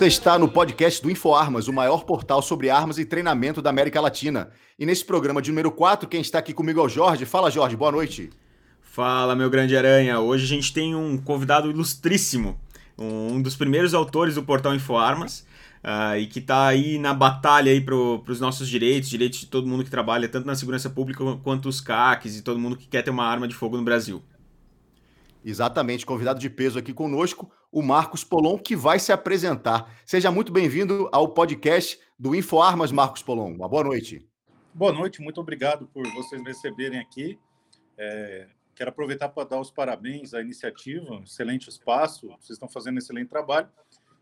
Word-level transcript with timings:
Você 0.00 0.06
está 0.06 0.38
no 0.38 0.48
podcast 0.48 1.02
do 1.02 1.10
InfoArmas, 1.10 1.68
o 1.68 1.74
maior 1.74 2.04
portal 2.04 2.40
sobre 2.40 2.70
armas 2.70 2.96
e 2.96 3.04
treinamento 3.04 3.60
da 3.60 3.68
América 3.68 4.00
Latina. 4.00 4.48
E 4.78 4.86
nesse 4.86 5.04
programa 5.04 5.42
de 5.42 5.50
número 5.50 5.70
4, 5.70 6.08
quem 6.08 6.22
está 6.22 6.38
aqui 6.38 6.54
comigo 6.54 6.80
é 6.80 6.82
o 6.82 6.88
Jorge. 6.88 7.26
Fala, 7.26 7.50
Jorge, 7.50 7.76
boa 7.76 7.92
noite. 7.92 8.30
Fala, 8.80 9.36
meu 9.36 9.50
grande 9.50 9.76
aranha. 9.76 10.18
Hoje 10.18 10.44
a 10.44 10.48
gente 10.48 10.72
tem 10.72 10.94
um 10.94 11.18
convidado 11.18 11.68
ilustríssimo, 11.68 12.58
um 12.96 13.42
dos 13.42 13.56
primeiros 13.56 13.92
autores 13.92 14.36
do 14.36 14.42
portal 14.42 14.74
InfoArmas. 14.74 15.40
Uh, 15.84 16.16
e 16.18 16.26
que 16.26 16.38
está 16.38 16.66
aí 16.66 16.98
na 16.98 17.12
batalha 17.12 17.70
aí 17.70 17.82
para 17.82 17.94
os 17.94 18.40
nossos 18.40 18.70
direitos, 18.70 19.10
direitos 19.10 19.40
de 19.40 19.46
todo 19.48 19.66
mundo 19.66 19.84
que 19.84 19.90
trabalha 19.90 20.26
tanto 20.30 20.46
na 20.46 20.54
segurança 20.54 20.88
pública 20.88 21.22
quanto 21.44 21.68
os 21.68 21.78
CACs 21.78 22.38
e 22.38 22.42
todo 22.42 22.58
mundo 22.58 22.74
que 22.74 22.88
quer 22.88 23.02
ter 23.02 23.10
uma 23.10 23.26
arma 23.26 23.46
de 23.46 23.54
fogo 23.54 23.76
no 23.76 23.82
Brasil. 23.82 24.22
Exatamente, 25.44 26.06
convidado 26.06 26.40
de 26.40 26.48
peso 26.48 26.78
aqui 26.78 26.94
conosco, 26.94 27.50
o 27.72 27.82
Marcos 27.82 28.24
Polon, 28.24 28.58
que 28.58 28.74
vai 28.74 28.98
se 28.98 29.12
apresentar. 29.12 29.96
Seja 30.04 30.30
muito 30.30 30.52
bem-vindo 30.52 31.08
ao 31.12 31.32
podcast 31.32 32.00
do 32.18 32.34
InfoArmas, 32.34 32.90
Marcos 32.90 33.22
Polon. 33.22 33.54
Uma 33.54 33.68
boa 33.68 33.84
noite. 33.84 34.26
Boa 34.74 34.92
noite, 34.92 35.22
muito 35.22 35.40
obrigado 35.40 35.86
por 35.86 36.06
vocês 36.12 36.40
me 36.42 36.48
receberem 36.48 36.98
aqui. 36.98 37.38
É, 37.96 38.48
quero 38.74 38.90
aproveitar 38.90 39.28
para 39.28 39.48
dar 39.48 39.60
os 39.60 39.70
parabéns 39.70 40.34
à 40.34 40.40
iniciativa, 40.40 41.12
um 41.12 41.22
excelente 41.22 41.68
espaço, 41.68 42.28
vocês 42.40 42.50
estão 42.50 42.68
fazendo 42.68 42.96
um 42.96 42.98
excelente 42.98 43.28
trabalho. 43.28 43.68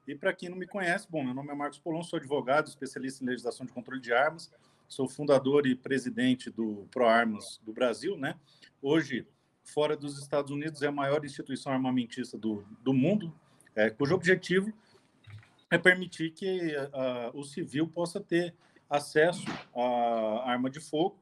E 0.07 0.15
para 0.15 0.33
quem 0.35 0.49
não 0.51 0.57
me 0.57 0.67
conhece, 0.67 1.07
bom, 1.09 1.25
meu 1.25 1.35
nome 1.35 1.51
é 1.51 1.55
Marcos 1.55 1.79
Polon, 1.79 2.03
sou 2.03 2.19
advogado, 2.19 2.69
especialista 2.69 3.25
em 3.25 3.29
legislação 3.29 3.65
de 3.65 3.73
controle 3.73 4.01
de 4.01 4.13
armas, 4.13 4.51
sou 4.87 5.09
fundador 5.09 5.67
e 5.67 5.75
presidente 5.75 6.51
do 6.51 6.87
ProArmas 6.91 7.61
do 7.63 7.73
Brasil, 7.73 8.17
né? 8.17 8.35
Hoje 8.83 9.27
fora 9.69 9.97
dos 9.97 10.19
Estados 10.19 10.51
Unidos, 10.51 10.83
é 10.83 10.87
a 10.87 10.93
maior 10.93 11.25
instituição 11.25 11.73
armamentista 11.73 12.39
do, 12.39 12.65
do 12.83 12.93
mundo, 12.93 13.33
é, 13.79 13.89
cujo 13.91 14.13
objetivo 14.13 14.73
é 15.71 15.79
permitir 15.79 16.33
que 16.33 16.75
o 17.33 17.45
civil 17.45 17.87
possa 17.87 18.19
ter 18.19 18.53
acesso 18.91 19.45
à 19.75 20.51
arma 20.51 20.69
de 20.69 20.81
fogo. 20.81 21.17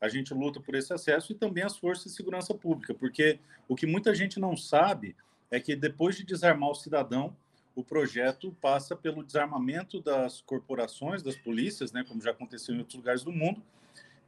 A 0.00 0.08
gente 0.08 0.32
luta 0.32 0.60
por 0.60 0.74
esse 0.74 0.92
acesso 0.94 1.32
e 1.32 1.34
também 1.34 1.62
as 1.62 1.76
forças 1.76 2.04
de 2.04 2.16
segurança 2.16 2.54
pública, 2.54 2.94
porque 2.94 3.38
o 3.68 3.76
que 3.76 3.86
muita 3.86 4.14
gente 4.14 4.40
não 4.40 4.56
sabe 4.56 5.14
é 5.50 5.60
que 5.60 5.76
depois 5.76 6.16
de 6.16 6.24
desarmar 6.24 6.70
o 6.70 6.74
cidadão, 6.74 7.36
o 7.74 7.84
projeto 7.84 8.56
passa 8.62 8.96
pelo 8.96 9.22
desarmamento 9.22 10.00
das 10.00 10.40
corporações, 10.40 11.22
das 11.22 11.36
polícias, 11.36 11.92
né, 11.92 12.02
como 12.08 12.22
já 12.22 12.30
aconteceu 12.30 12.74
em 12.74 12.78
outros 12.78 12.96
lugares 12.96 13.22
do 13.22 13.32
mundo, 13.32 13.62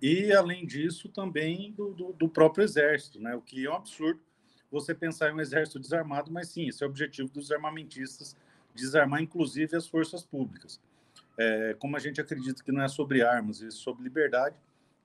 e, 0.01 0.33
além 0.33 0.67
disso, 0.67 1.09
também 1.09 1.73
do, 1.73 1.95
do, 1.95 2.13
do, 2.13 2.29
próprio 2.29 2.65
exército, 2.65 3.21
né? 3.21 3.37
o 3.37 3.41
que 3.41 3.65
é 3.65 3.71
um 3.71 3.77
absurdo 3.77 4.21
você 4.73 4.95
pensar 4.95 5.31
em 5.31 5.35
um 5.35 5.41
exército 5.41 5.79
desarmado, 5.79 6.33
mas 6.33 6.49
sim, 6.49 6.67
esse 6.67 6.83
é 6.83 6.87
o 6.87 6.91
objetivo 6.91 7.29
dos 7.29 7.53
armamentistas, 7.53 8.35
desarmar 8.75 9.21
inclusive 9.21 9.77
as 9.77 9.87
forças 9.87 10.25
públicas. 10.25 10.81
É, 11.39 11.77
como 11.79 11.95
a 11.95 12.01
gente 12.01 12.21
acredita 12.21 12.65
que 12.65 12.73
não 12.73 12.83
é 12.83 12.89
sobre 12.89 13.23
armas, 13.23 13.63
é 13.63 13.71
sobre 13.71 14.03
liberdade, 14.03 14.57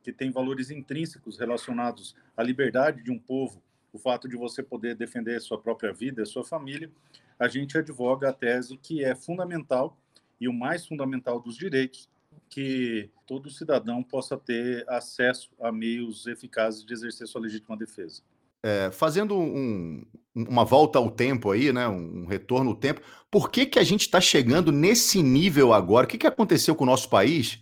que 0.02 0.14
tem 0.14 0.32
valores 0.32 0.72
intrínsecos 0.72 1.38
relacionados 1.38 2.16
à 2.36 2.42
liberdade 2.42 3.04
de 3.04 3.12
um 3.12 3.20
povo, 3.20 3.62
o 3.92 4.00
fato 4.00 4.28
de 4.28 4.38
você 4.38 4.64
poder 4.64 4.96
defender 4.96 5.40
sua 5.42 5.60
própria 5.60 5.92
vida, 5.92 6.26
sua 6.26 6.46
família, 6.46 6.90
a 7.38 7.48
gente 7.48 7.78
advoga 7.78 8.30
a 8.30 8.34
tese 8.34 8.78
que 8.78 9.04
é 9.04 9.16
fundamental 9.16 9.98
e 10.40 10.48
o 10.48 10.54
mais 10.54 10.86
fundamental 10.86 11.42
dos 11.42 11.58
direitos 11.58 12.10
que 12.50 13.10
todo 13.26 13.50
cidadão 13.50 14.02
possa 14.02 14.38
ter 14.38 14.88
acesso 14.90 15.50
a 15.60 15.72
meios 15.72 16.26
eficazes 16.26 16.86
de 16.86 16.94
exercer 16.94 17.28
sua 17.28 17.42
legítima 17.42 17.76
defesa. 17.76 18.22
É, 18.64 18.90
fazendo 18.92 19.38
um, 19.38 20.04
uma 20.36 20.66
volta 20.66 21.00
ao 21.00 21.10
tempo 21.10 21.52
aí, 21.52 21.72
né, 21.72 21.88
um 21.88 22.26
retorno 22.26 22.72
ao 22.72 22.76
tempo, 22.76 23.02
por 23.30 23.50
que, 23.50 23.66
que 23.66 23.80
a 23.80 23.84
gente 23.84 24.02
está 24.02 24.20
chegando 24.20 24.72
nesse 24.72 25.22
nível 25.22 25.74
agora? 25.74 26.06
O 26.06 26.10
que, 26.10 26.18
que 26.18 26.28
aconteceu 26.28 26.76
com 26.76 26.84
o 26.84 26.88
nosso 26.88 27.10
país? 27.10 27.60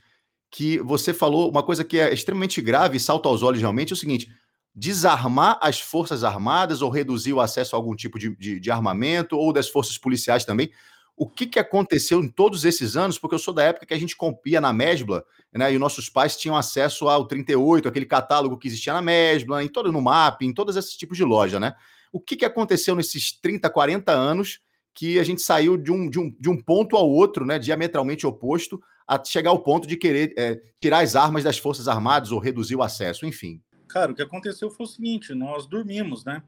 Que 0.51 0.79
você 0.79 1.13
falou 1.13 1.49
uma 1.49 1.63
coisa 1.63 1.83
que 1.83 1.99
é 1.99 2.13
extremamente 2.13 2.61
grave 2.61 2.97
e 2.97 2.99
salta 2.99 3.27
aos 3.27 3.43
olhos 3.43 3.59
realmente: 3.59 3.91
é 3.91 3.95
o 3.95 3.97
seguinte, 3.97 4.29
desarmar 4.73 5.57
as 5.61 5.79
Forças 5.79 6.23
Armadas 6.23 6.81
ou 6.81 6.89
reduzir 6.89 7.33
o 7.33 7.41
acesso 7.41 7.75
a 7.75 7.79
algum 7.79 7.95
tipo 7.95 8.17
de, 8.19 8.35
de, 8.35 8.59
de 8.59 8.71
armamento 8.71 9.37
ou 9.37 9.53
das 9.53 9.69
forças 9.69 9.97
policiais 9.97 10.45
também 10.45 10.69
o 11.17 11.27
que, 11.29 11.45
que 11.45 11.59
aconteceu 11.59 12.21
em 12.21 12.27
todos 12.27 12.65
esses 12.65 12.97
anos, 12.97 13.17
porque 13.17 13.35
eu 13.35 13.39
sou 13.39 13.53
da 13.53 13.63
época 13.63 13.85
que 13.85 13.93
a 13.93 13.99
gente 13.99 14.15
compia 14.15 14.59
na 14.59 14.73
Mesbla, 14.73 15.23
né? 15.53 15.73
E 15.73 15.79
nossos 15.79 16.09
pais 16.09 16.35
tinham 16.35 16.57
acesso 16.57 17.07
ao 17.07 17.25
38, 17.25 17.87
aquele 17.87 18.05
catálogo 18.05 18.57
que 18.57 18.67
existia 18.67 18.93
na 18.93 19.01
Mesbla, 19.01 19.63
em 19.63 19.67
todo 19.67 19.91
no 19.91 20.01
MAP, 20.01 20.41
em 20.41 20.53
todos 20.53 20.75
esses 20.75 20.95
tipos 20.95 21.17
de 21.17 21.23
loja, 21.23 21.59
né? 21.59 21.73
O 22.11 22.19
que, 22.19 22.35
que 22.35 22.45
aconteceu 22.45 22.95
nesses 22.95 23.31
30, 23.39 23.69
40 23.69 24.11
anos 24.11 24.59
que 24.93 25.19
a 25.19 25.23
gente 25.23 25.41
saiu 25.41 25.77
de 25.77 25.91
um, 25.91 26.09
de 26.09 26.19
um, 26.19 26.35
de 26.39 26.49
um 26.49 26.61
ponto 26.61 26.95
ao 26.95 27.09
outro, 27.09 27.45
né? 27.45 27.59
Diametralmente 27.59 28.27
oposto, 28.27 28.81
a 29.07 29.21
chegar 29.23 29.51
ao 29.51 29.59
ponto 29.59 29.87
de 29.87 29.95
querer 29.95 30.33
é, 30.37 30.61
tirar 30.81 30.99
as 30.99 31.15
armas 31.15 31.43
das 31.43 31.57
Forças 31.57 31.87
Armadas 31.87 32.31
ou 32.31 32.39
reduzir 32.39 32.75
o 32.75 32.83
acesso, 32.83 33.25
enfim. 33.25 33.61
Cara, 33.87 34.11
o 34.11 34.15
que 34.15 34.21
aconteceu 34.21 34.69
foi 34.69 34.85
o 34.85 34.89
seguinte: 34.89 35.33
nós 35.33 35.65
dormimos, 35.67 36.25
né? 36.25 36.43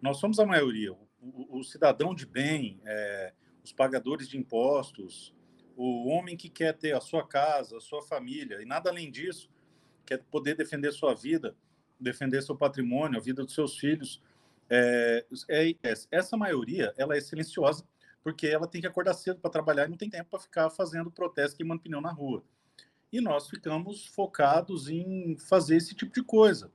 Nós 0.00 0.18
somos 0.18 0.38
a 0.38 0.44
maioria. 0.44 0.92
O, 0.92 1.58
o, 1.58 1.62
cidadão 1.62 2.12
de 2.14 2.26
bem, 2.26 2.80
é, 2.84 3.32
os 3.64 3.72
pagadores 3.72 4.28
de 4.28 4.36
impostos, 4.36 5.34
o 5.76 6.08
homem 6.08 6.36
que 6.36 6.48
quer 6.48 6.76
ter 6.76 6.94
a 6.94 7.00
sua 7.00 7.26
casa, 7.26 7.76
a 7.76 7.80
sua 7.80 8.02
família, 8.02 8.60
e 8.60 8.64
nada 8.64 8.90
além 8.90 9.10
disso, 9.10 9.50
quer 10.04 10.22
poder 10.30 10.56
defender 10.56 10.92
sua 10.92 11.14
vida, 11.14 11.56
defender 11.98 12.42
seu 12.42 12.56
patrimônio, 12.56 13.18
a 13.18 13.22
vida 13.22 13.44
dos 13.44 13.54
seus 13.54 13.78
filhos. 13.78 14.22
É, 14.68 15.24
é, 15.48 15.74
essa 16.10 16.36
maioria 16.36 16.94
ela 16.96 17.16
é 17.16 17.20
silenciosa 17.20 17.84
porque 18.22 18.46
ela 18.46 18.66
tem 18.66 18.80
que 18.80 18.86
acordar 18.86 19.14
cedo 19.14 19.40
para 19.40 19.50
trabalhar 19.50 19.86
e 19.86 19.90
não 19.90 19.96
tem 19.96 20.08
tempo 20.08 20.30
para 20.30 20.38
ficar 20.38 20.70
fazendo 20.70 21.10
protesto 21.10 21.56
queimando 21.56 21.82
pneu 21.82 22.00
na 22.00 22.12
rua. 22.12 22.44
E 23.12 23.20
nós 23.20 23.48
ficamos 23.48 24.06
focados 24.06 24.88
em 24.88 25.36
fazer 25.38 25.76
esse 25.76 25.94
tipo 25.94 26.14
de 26.14 26.22
coisa. 26.22 26.70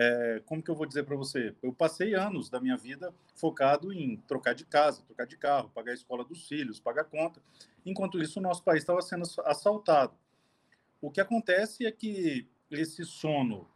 É, 0.00 0.40
como 0.46 0.62
que 0.62 0.70
eu 0.70 0.76
vou 0.76 0.86
dizer 0.86 1.02
para 1.02 1.16
você? 1.16 1.52
Eu 1.60 1.72
passei 1.72 2.14
anos 2.14 2.48
da 2.48 2.60
minha 2.60 2.76
vida 2.76 3.12
focado 3.34 3.92
em 3.92 4.16
trocar 4.28 4.54
de 4.54 4.64
casa, 4.64 5.02
trocar 5.02 5.26
de 5.26 5.36
carro, 5.36 5.70
pagar 5.74 5.90
a 5.90 5.94
escola 5.94 6.24
dos 6.24 6.46
filhos, 6.46 6.78
pagar 6.78 7.02
conta. 7.02 7.42
Enquanto 7.84 8.22
isso, 8.22 8.38
o 8.38 8.42
nosso 8.42 8.62
país 8.62 8.84
estava 8.84 9.02
sendo 9.02 9.24
assaltado. 9.44 10.14
O 11.00 11.10
que 11.10 11.20
acontece 11.20 11.84
é 11.84 11.90
que 11.90 12.46
esse 12.70 13.04
sono, 13.04 13.68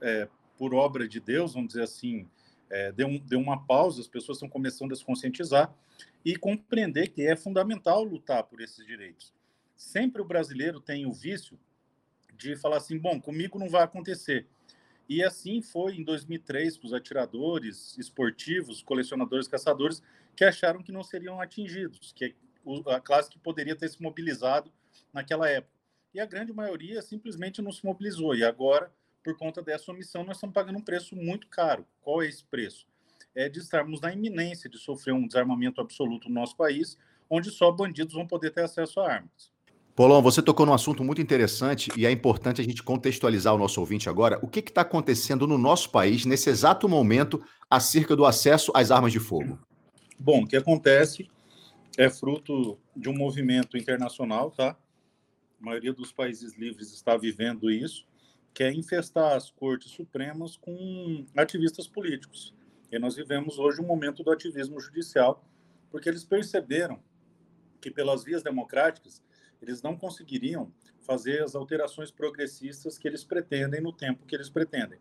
é, 0.00 0.28
por 0.56 0.74
obra 0.74 1.06
de 1.06 1.20
Deus, 1.20 1.54
vamos 1.54 1.68
dizer 1.68 1.84
assim, 1.84 2.28
é, 2.68 2.90
deu, 2.90 3.16
deu 3.20 3.38
uma 3.38 3.64
pausa, 3.64 4.00
as 4.00 4.08
pessoas 4.08 4.38
estão 4.38 4.48
começando 4.48 4.92
a 4.92 4.96
se 4.96 5.04
conscientizar 5.04 5.72
e 6.24 6.34
compreender 6.34 7.08
que 7.08 7.24
é 7.24 7.36
fundamental 7.36 8.02
lutar 8.02 8.42
por 8.42 8.60
esses 8.60 8.84
direitos. 8.84 9.32
Sempre 9.76 10.20
o 10.20 10.24
brasileiro 10.24 10.80
tem 10.80 11.06
o 11.06 11.12
vício 11.12 11.56
de 12.36 12.56
falar 12.56 12.78
assim: 12.78 12.98
bom, 12.98 13.20
comigo 13.20 13.60
não 13.60 13.68
vai 13.68 13.82
acontecer 13.82 14.44
e 15.08 15.24
assim 15.24 15.62
foi 15.62 15.96
em 15.96 16.04
2003 16.04 16.76
para 16.76 16.86
os 16.86 16.92
atiradores 16.92 17.96
esportivos, 17.96 18.82
colecionadores, 18.82 19.48
caçadores, 19.48 20.02
que 20.36 20.44
acharam 20.44 20.82
que 20.82 20.92
não 20.92 21.02
seriam 21.02 21.40
atingidos, 21.40 22.12
que 22.12 22.36
a 22.86 23.00
classe 23.00 23.30
que 23.30 23.38
poderia 23.38 23.74
ter 23.74 23.88
se 23.88 24.02
mobilizado 24.02 24.70
naquela 25.12 25.48
época. 25.48 25.72
E 26.12 26.20
a 26.20 26.26
grande 26.26 26.52
maioria 26.52 27.00
simplesmente 27.00 27.62
não 27.62 27.72
se 27.72 27.84
mobilizou. 27.84 28.34
E 28.34 28.44
agora, 28.44 28.92
por 29.22 29.36
conta 29.36 29.62
dessa 29.62 29.90
omissão, 29.90 30.24
nós 30.24 30.36
estamos 30.36 30.54
pagando 30.54 30.78
um 30.78 30.84
preço 30.84 31.16
muito 31.16 31.48
caro. 31.48 31.86
Qual 32.00 32.22
é 32.22 32.26
esse 32.26 32.44
preço? 32.44 32.86
É 33.34 33.48
de 33.48 33.60
estarmos 33.60 34.00
na 34.00 34.12
iminência 34.12 34.68
de 34.68 34.78
sofrer 34.78 35.12
um 35.12 35.26
desarmamento 35.26 35.80
absoluto 35.80 36.28
no 36.28 36.34
nosso 36.34 36.56
país, 36.56 36.98
onde 37.30 37.50
só 37.50 37.70
bandidos 37.70 38.14
vão 38.14 38.26
poder 38.26 38.50
ter 38.50 38.62
acesso 38.62 39.00
a 39.00 39.10
armas. 39.10 39.52
Polão, 39.98 40.22
você 40.22 40.40
tocou 40.40 40.64
num 40.64 40.72
assunto 40.72 41.02
muito 41.02 41.20
interessante 41.20 41.90
e 41.96 42.06
é 42.06 42.10
importante 42.12 42.60
a 42.60 42.64
gente 42.64 42.84
contextualizar 42.84 43.52
o 43.52 43.58
nosso 43.58 43.80
ouvinte 43.80 44.08
agora. 44.08 44.38
O 44.40 44.46
que 44.46 44.60
está 44.60 44.82
acontecendo 44.82 45.44
no 45.44 45.58
nosso 45.58 45.90
país 45.90 46.24
nesse 46.24 46.48
exato 46.48 46.88
momento 46.88 47.42
acerca 47.68 48.14
do 48.14 48.24
acesso 48.24 48.70
às 48.76 48.92
armas 48.92 49.10
de 49.10 49.18
fogo? 49.18 49.58
Bom, 50.16 50.44
o 50.44 50.46
que 50.46 50.56
acontece 50.56 51.28
é 51.96 52.08
fruto 52.08 52.78
de 52.94 53.08
um 53.08 53.12
movimento 53.12 53.76
internacional, 53.76 54.52
tá? 54.52 54.78
A 55.60 55.64
maioria 55.64 55.92
dos 55.92 56.12
países 56.12 56.56
livres 56.56 56.94
está 56.94 57.16
vivendo 57.16 57.68
isso, 57.68 58.06
que 58.54 58.62
é 58.62 58.72
infestar 58.72 59.34
as 59.34 59.50
cortes 59.50 59.90
supremas 59.90 60.56
com 60.56 61.26
ativistas 61.36 61.88
políticos. 61.88 62.54
E 62.92 63.00
nós 63.00 63.16
vivemos 63.16 63.58
hoje 63.58 63.80
um 63.80 63.86
momento 63.86 64.22
do 64.22 64.30
ativismo 64.30 64.78
judicial, 64.78 65.44
porque 65.90 66.08
eles 66.08 66.22
perceberam 66.22 67.00
que 67.80 67.90
pelas 67.90 68.22
vias 68.22 68.44
democráticas 68.44 69.26
eles 69.60 69.82
não 69.82 69.96
conseguiriam 69.96 70.72
fazer 71.00 71.42
as 71.42 71.54
alterações 71.54 72.10
progressistas 72.10 72.98
que 72.98 73.08
eles 73.08 73.24
pretendem 73.24 73.80
no 73.80 73.92
tempo 73.92 74.26
que 74.26 74.34
eles 74.34 74.48
pretendem. 74.50 74.98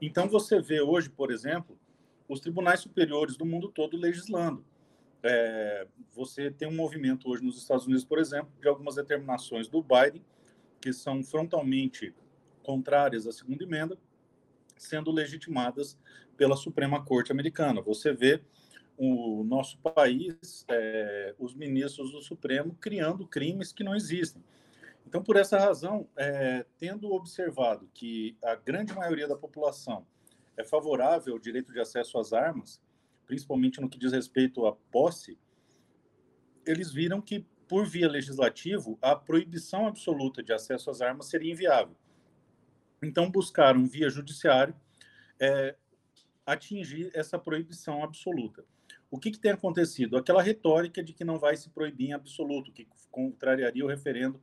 Então, 0.00 0.28
você 0.28 0.60
vê 0.60 0.80
hoje, 0.80 1.08
por 1.08 1.30
exemplo, 1.30 1.78
os 2.28 2.40
tribunais 2.40 2.80
superiores 2.80 3.36
do 3.36 3.46
mundo 3.46 3.68
todo 3.68 3.96
legislando. 3.96 4.64
É, 5.22 5.86
você 6.12 6.50
tem 6.50 6.68
um 6.68 6.74
movimento 6.74 7.28
hoje 7.28 7.42
nos 7.42 7.58
Estados 7.58 7.86
Unidos, 7.86 8.04
por 8.04 8.18
exemplo, 8.18 8.52
de 8.60 8.68
algumas 8.68 8.94
determinações 8.94 9.68
do 9.68 9.82
Biden 9.82 10.24
que 10.80 10.92
são 10.92 11.22
frontalmente 11.24 12.14
contrárias 12.62 13.26
à 13.26 13.32
segunda 13.32 13.64
emenda, 13.64 13.98
sendo 14.76 15.10
legitimadas 15.10 15.98
pela 16.36 16.56
Suprema 16.56 17.04
Corte 17.04 17.32
Americana. 17.32 17.80
Você 17.82 18.12
vê 18.12 18.40
o 18.98 19.44
nosso 19.44 19.78
país, 19.78 20.64
é, 20.68 21.34
os 21.38 21.54
ministros 21.54 22.10
do 22.10 22.20
Supremo 22.20 22.74
criando 22.80 23.26
crimes 23.26 23.72
que 23.72 23.84
não 23.84 23.94
existem. 23.94 24.42
Então, 25.06 25.22
por 25.22 25.36
essa 25.36 25.58
razão, 25.58 26.08
é, 26.16 26.66
tendo 26.76 27.10
observado 27.12 27.88
que 27.94 28.36
a 28.42 28.56
grande 28.56 28.92
maioria 28.92 29.28
da 29.28 29.36
população 29.36 30.04
é 30.56 30.64
favorável 30.64 31.34
ao 31.34 31.38
direito 31.38 31.72
de 31.72 31.80
acesso 31.80 32.18
às 32.18 32.32
armas, 32.32 32.82
principalmente 33.24 33.80
no 33.80 33.88
que 33.88 33.98
diz 33.98 34.12
respeito 34.12 34.66
à 34.66 34.74
posse, 34.90 35.38
eles 36.66 36.92
viram 36.92 37.22
que, 37.22 37.46
por 37.68 37.86
via 37.86 38.08
legislativa, 38.08 38.94
a 39.00 39.14
proibição 39.14 39.86
absoluta 39.86 40.42
de 40.42 40.52
acesso 40.52 40.90
às 40.90 41.00
armas 41.00 41.26
seria 41.26 41.52
inviável. 41.52 41.96
Então, 43.02 43.30
buscaram, 43.30 43.86
via 43.86 44.10
judiciário, 44.10 44.74
é, 45.40 45.76
atingir 46.44 47.10
essa 47.14 47.38
proibição 47.38 48.02
absoluta. 48.02 48.64
O 49.10 49.18
que, 49.18 49.30
que, 49.30 49.38
tem 49.38 49.52
acontecido? 49.52 50.16
Aquela 50.16 50.42
retórica 50.42 51.02
de 51.02 51.12
que 51.12 51.24
não 51.24 51.38
vai 51.38 51.56
se 51.56 51.70
proibir 51.70 52.10
em 52.10 52.12
absoluto, 52.12 52.70
que 52.70 52.86
contrariaria 53.10 53.84
o 53.84 53.88
referendo 53.88 54.40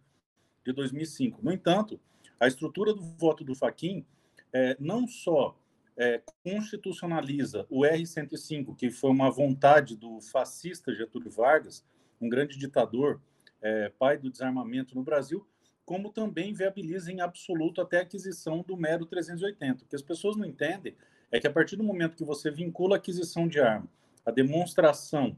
de 0.65 0.73
2005. 0.73 1.39
No 1.44 1.51
entanto, 1.51 2.00
a 2.39 2.47
estrutura 2.47 2.94
do 2.94 3.01
voto 3.01 3.44
do 3.44 3.53
Faquin 3.53 4.03
é, 4.51 4.75
não 4.79 5.07
só 5.07 5.56
é, 5.95 6.21
constitucionaliza 6.44 7.67
o 7.69 7.85
R-105, 7.85 8.75
que 8.75 8.89
foi 8.89 9.12
uma 9.12 9.29
vontade 9.29 9.95
do 9.95 10.19
fascista 10.19 10.94
Getúlio 10.94 11.29
Vargas, 11.29 11.85
um 12.19 12.27
grande 12.27 12.57
ditador, 12.57 13.21
é, 13.61 13.89
pai 13.89 14.18
do 14.18 14.31
desarmamento 14.31 14.95
no 14.95 15.03
Brasil, 15.03 15.45
como 15.85 16.11
também 16.11 16.53
viabiliza 16.53 17.11
em 17.11 17.21
absoluto 17.21 17.79
até 17.79 18.00
a 18.00 18.01
aquisição 18.01 18.63
do 18.63 18.75
mero 18.75 19.06
380. 19.06 19.83
O 19.83 19.88
que 19.88 19.95
as 19.95 20.01
pessoas 20.01 20.35
não 20.35 20.45
entendem 20.45 20.95
é 21.31 21.39
que 21.39 21.45
a 21.45 21.51
partir 21.51 21.75
do 21.75 21.83
momento 21.83 22.18
que 22.18 22.23
você 22.23 22.50
vincula 22.50 22.95
a 22.95 22.97
aquisição 22.97 23.47
de 23.47 23.59
arma 23.59 23.88
à 24.25 24.31
demonstração 24.31 25.38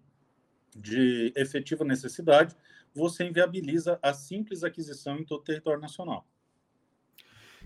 de 0.75 1.34
efetiva 1.36 1.84
necessidade, 1.84 2.56
você 2.94 3.25
inviabiliza 3.25 4.00
a 4.01 4.13
simples 4.13 4.63
aquisição 4.63 5.18
em 5.18 5.25
todo 5.25 5.42
o 5.42 5.44
território 5.44 5.81
nacional. 5.81 6.28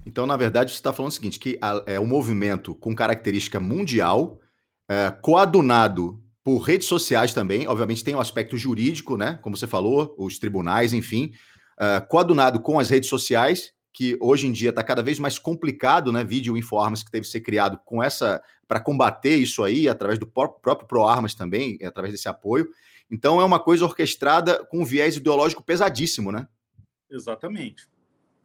Então, 0.06 0.26
na 0.26 0.36
verdade, 0.36 0.72
você 0.72 0.78
está 0.78 0.92
falando 0.92 1.12
o 1.12 1.14
seguinte, 1.14 1.40
que 1.40 1.60
é 1.86 2.00
um 2.00 2.08
movimento 2.08 2.74
com 2.74 2.96
característica 2.96 3.60
mundial, 3.60 4.40
é, 4.90 5.12
coadunado 5.12 6.22
por 6.44 6.58
redes 6.60 6.88
sociais 6.88 7.34
também, 7.34 7.68
obviamente 7.68 8.04
tem 8.04 8.16
o 8.16 8.18
um 8.18 8.22
aspecto 8.22 8.58
jurídico, 8.58 9.16
né? 9.16 9.38
Como 9.44 9.56
você 9.56 9.68
falou, 9.68 10.16
os 10.18 10.40
tribunais, 10.40 10.92
enfim, 10.92 11.32
é, 11.80 12.02
coadunado 12.02 12.60
com 12.60 12.80
as 12.80 12.90
redes 12.90 13.10
sociais, 13.10 13.74
que 13.94 14.18
hoje 14.22 14.48
em 14.48 14.52
dia 14.52 14.70
está 14.70 14.84
cada 14.84 15.04
vez 15.04 15.20
mais 15.20 15.38
complicado, 15.38 16.12
né? 16.12 16.24
Vídeo 16.24 16.58
Informas 16.58 17.04
que 17.04 17.12
teve 17.12 17.26
que 17.26 17.32
ser 17.32 17.42
criado 17.42 17.80
com 17.86 18.02
essa 18.02 18.42
para 18.68 18.80
combater 18.80 19.36
isso 19.36 19.64
aí, 19.64 19.90
através 19.90 20.18
do 20.18 20.26
próprio 20.26 20.88
ProArmas 20.88 21.36
também, 21.36 21.78
através 21.84 22.14
desse 22.14 22.30
apoio. 22.30 22.70
Então 23.10 23.42
é 23.42 23.44
uma 23.44 23.60
coisa 23.60 23.84
orquestrada 23.84 24.64
com 24.66 24.80
um 24.80 24.86
viés 24.86 25.18
ideológico 25.18 25.62
pesadíssimo, 25.62 26.32
né? 26.32 26.48
Exatamente. 27.10 27.90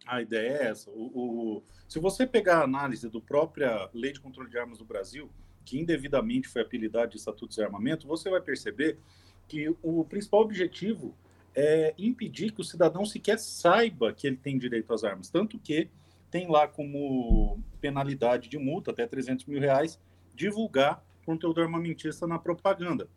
A 0.04 0.20
ideia 0.20 0.48
é 0.48 0.66
essa. 0.66 0.90
O, 0.90 1.04
o, 1.14 1.62
se 1.88 2.00
você 2.00 2.26
pegar 2.26 2.58
a 2.58 2.64
análise 2.64 3.08
do 3.08 3.20
própria 3.20 3.88
Lei 3.94 4.12
de 4.12 4.20
Controle 4.20 4.50
de 4.50 4.58
Armas 4.58 4.78
do 4.78 4.84
Brasil, 4.84 5.30
que 5.64 5.78
indevidamente 5.78 6.48
foi 6.48 6.62
apelidada 6.62 7.08
de 7.08 7.16
Estatuto 7.16 7.54
de 7.54 7.62
Armamento, 7.62 8.08
você 8.08 8.28
vai 8.28 8.40
perceber 8.40 8.98
que 9.46 9.72
o 9.82 10.04
principal 10.04 10.40
objetivo 10.40 11.16
é 11.56 11.94
impedir 11.96 12.52
que 12.52 12.60
o 12.60 12.64
cidadão 12.64 13.06
sequer 13.06 13.38
saiba 13.38 14.12
que 14.12 14.26
ele 14.26 14.36
tem 14.36 14.58
direito 14.58 14.92
às 14.92 15.02
armas. 15.02 15.30
Tanto 15.30 15.58
que 15.58 15.88
tem 16.30 16.46
lá 16.50 16.68
como 16.68 17.58
penalidade 17.80 18.48
de 18.50 18.58
multa, 18.58 18.90
até 18.90 19.06
300 19.06 19.46
mil 19.46 19.58
reais, 19.58 19.98
divulgar 20.34 21.02
conteúdo 21.24 21.62
armamentista 21.62 22.26
na 22.26 22.38
propaganda. 22.38 23.08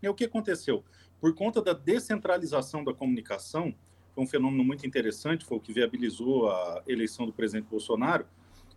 E 0.00 0.08
o 0.08 0.14
que 0.14 0.24
aconteceu? 0.24 0.84
Por 1.20 1.34
conta 1.34 1.60
da 1.60 1.72
descentralização 1.72 2.84
da 2.84 2.94
comunicação, 2.94 3.74
foi 4.14 4.22
um 4.22 4.26
fenômeno 4.26 4.62
muito 4.62 4.86
interessante, 4.86 5.44
foi 5.44 5.58
o 5.58 5.60
que 5.60 5.72
viabilizou 5.72 6.48
a 6.48 6.82
eleição 6.86 7.26
do 7.26 7.32
presidente 7.32 7.66
Bolsonaro, 7.68 8.24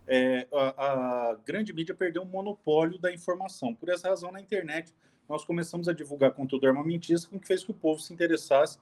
é, 0.06 0.48
a, 0.52 1.30
a, 1.30 1.36
grande 1.46 1.72
mídia 1.72 1.94
perdeu 1.94 2.22
o 2.22 2.26
monopólio 2.26 2.98
da 2.98 3.12
informação. 3.12 3.72
Por 3.72 3.88
essa 3.88 4.08
razão, 4.08 4.32
na 4.32 4.40
internet, 4.40 4.92
nós 5.32 5.46
começamos 5.46 5.88
a 5.88 5.94
divulgar 5.94 6.32
conteúdo 6.32 6.66
armamentista, 6.66 7.26
com 7.26 7.40
que 7.40 7.46
fez 7.46 7.64
que 7.64 7.70
o 7.70 7.74
povo 7.74 7.98
se 8.02 8.12
interessasse 8.12 8.78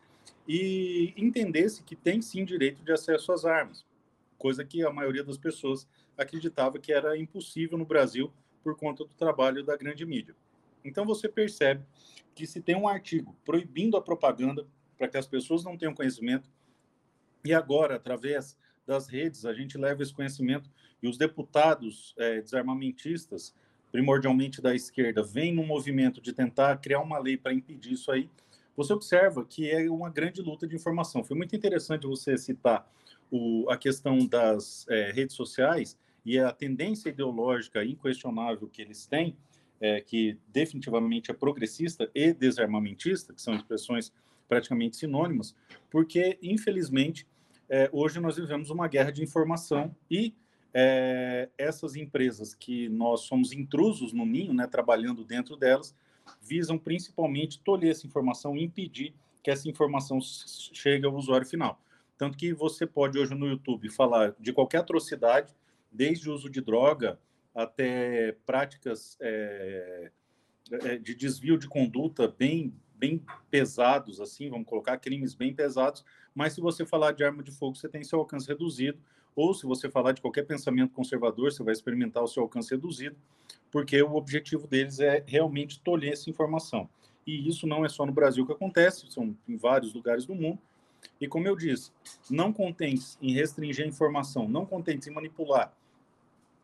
e 0.48 1.14
entendesse 1.16 1.80
que 1.84 1.94
tem 1.94 2.20
sim 2.20 2.44
direito 2.44 2.82
de 2.82 2.90
acesso 2.90 3.30
às 3.30 3.44
armas, 3.44 3.86
coisa 4.36 4.64
que 4.64 4.84
a 4.84 4.90
maioria 4.90 5.22
das 5.22 5.38
pessoas 5.38 5.86
acreditava 6.18 6.80
que 6.80 6.92
era 6.92 7.16
impossível 7.16 7.78
no 7.78 7.84
Brasil 7.84 8.32
por 8.64 8.76
conta 8.76 9.04
do 9.04 9.14
trabalho 9.14 9.62
da 9.62 9.76
grande 9.76 10.04
mídia. 10.04 10.34
Então 10.84 11.06
você 11.06 11.28
percebe 11.28 11.84
que 12.34 12.44
se 12.48 12.60
tem 12.60 12.74
um 12.74 12.88
artigo 12.88 13.36
proibindo 13.44 13.96
a 13.96 14.02
propaganda 14.02 14.66
para 14.98 15.06
que 15.06 15.16
as 15.16 15.28
pessoas 15.28 15.62
não 15.62 15.78
tenham 15.78 15.94
conhecimento, 15.94 16.50
e 17.44 17.54
agora, 17.54 17.94
através 17.94 18.58
das 18.84 19.06
redes, 19.06 19.44
a 19.44 19.54
gente 19.54 19.78
leva 19.78 20.02
esse 20.02 20.12
conhecimento 20.12 20.68
e 21.00 21.06
os 21.06 21.16
deputados 21.16 22.12
é, 22.18 22.40
desarmamentistas, 22.40 23.54
primordialmente 23.90 24.60
da 24.60 24.74
esquerda, 24.74 25.22
vêm 25.22 25.54
no 25.54 25.64
movimento 25.64 26.20
de 26.20 26.32
tentar 26.32 26.76
criar 26.78 27.00
uma 27.00 27.18
lei 27.18 27.36
para 27.36 27.52
impedir 27.52 27.92
isso 27.92 28.10
aí, 28.10 28.28
você 28.76 28.92
observa 28.92 29.44
que 29.44 29.70
é 29.70 29.90
uma 29.90 30.08
grande 30.08 30.40
luta 30.40 30.66
de 30.66 30.74
informação. 30.74 31.22
Foi 31.22 31.36
muito 31.36 31.54
interessante 31.54 32.06
você 32.06 32.38
citar 32.38 32.90
o, 33.30 33.68
a 33.68 33.76
questão 33.76 34.26
das 34.26 34.86
é, 34.88 35.10
redes 35.12 35.36
sociais 35.36 35.98
e 36.24 36.38
a 36.38 36.52
tendência 36.52 37.08
ideológica 37.08 37.84
inquestionável 37.84 38.68
que 38.68 38.80
eles 38.80 39.06
têm, 39.06 39.36
é, 39.80 40.00
que 40.00 40.38
definitivamente 40.48 41.30
é 41.30 41.34
progressista 41.34 42.10
e 42.14 42.32
desarmamentista, 42.32 43.34
que 43.34 43.42
são 43.42 43.54
expressões 43.54 44.12
praticamente 44.48 44.96
sinônimas, 44.96 45.54
porque, 45.90 46.38
infelizmente, 46.42 47.26
é, 47.68 47.88
hoje 47.92 48.18
nós 48.18 48.36
vivemos 48.36 48.68
uma 48.68 48.88
guerra 48.88 49.12
de 49.12 49.22
informação 49.22 49.94
e 50.10 50.34
é, 50.72 51.48
essas 51.58 51.96
empresas 51.96 52.54
que 52.54 52.88
nós 52.88 53.22
somos 53.22 53.52
intrusos 53.52 54.12
no 54.12 54.24
ninho, 54.24 54.52
né, 54.52 54.66
trabalhando 54.66 55.24
dentro 55.24 55.56
delas, 55.56 55.94
visam 56.40 56.78
principalmente 56.78 57.60
tolher 57.60 57.90
essa 57.90 58.06
informação 58.06 58.56
e 58.56 58.62
impedir 58.62 59.14
que 59.42 59.50
essa 59.50 59.68
informação 59.68 60.20
chegue 60.20 61.06
ao 61.06 61.14
usuário 61.14 61.46
final. 61.46 61.80
Tanto 62.16 62.36
que 62.36 62.52
você 62.52 62.86
pode 62.86 63.18
hoje 63.18 63.34
no 63.34 63.46
YouTube 63.46 63.88
falar 63.88 64.34
de 64.38 64.52
qualquer 64.52 64.78
atrocidade, 64.78 65.54
desde 65.90 66.30
uso 66.30 66.48
de 66.48 66.60
droga 66.60 67.18
até 67.54 68.32
práticas 68.46 69.16
é, 69.20 70.10
é, 70.70 70.96
de 70.98 71.14
desvio 71.14 71.58
de 71.58 71.66
conduta 71.66 72.28
bem, 72.28 72.74
bem 72.94 73.24
pesados, 73.50 74.20
assim, 74.20 74.48
vamos 74.50 74.68
colocar 74.68 74.98
crimes 74.98 75.34
bem 75.34 75.54
pesados, 75.54 76.04
mas 76.34 76.52
se 76.52 76.60
você 76.60 76.84
falar 76.84 77.12
de 77.12 77.24
arma 77.24 77.42
de 77.42 77.50
fogo, 77.50 77.74
você 77.74 77.88
tem 77.88 78.04
seu 78.04 78.18
alcance 78.18 78.46
reduzido, 78.46 79.00
ou 79.34 79.54
se 79.54 79.66
você 79.66 79.88
falar 79.88 80.12
de 80.12 80.20
qualquer 80.20 80.44
pensamento 80.44 80.92
conservador, 80.92 81.52
você 81.52 81.62
vai 81.62 81.72
experimentar 81.72 82.22
o 82.22 82.28
seu 82.28 82.42
alcance 82.42 82.70
reduzido, 82.70 83.16
porque 83.70 84.00
o 84.02 84.14
objetivo 84.14 84.66
deles 84.66 85.00
é 85.00 85.22
realmente 85.26 85.80
tolher 85.80 86.12
essa 86.12 86.28
informação. 86.28 86.88
E 87.26 87.48
isso 87.48 87.66
não 87.66 87.84
é 87.84 87.88
só 87.88 88.04
no 88.04 88.12
Brasil 88.12 88.44
que 88.44 88.52
acontece, 88.52 89.10
são 89.10 89.36
em 89.48 89.56
vários 89.56 89.94
lugares 89.94 90.26
do 90.26 90.34
mundo. 90.34 90.58
E 91.20 91.28
como 91.28 91.46
eu 91.46 91.56
disse, 91.56 91.92
não 92.28 92.52
contentes 92.52 93.16
em 93.22 93.32
restringir 93.32 93.84
a 93.84 93.88
informação, 93.88 94.48
não 94.48 94.66
contentes 94.66 95.06
em 95.06 95.12
manipular 95.12 95.72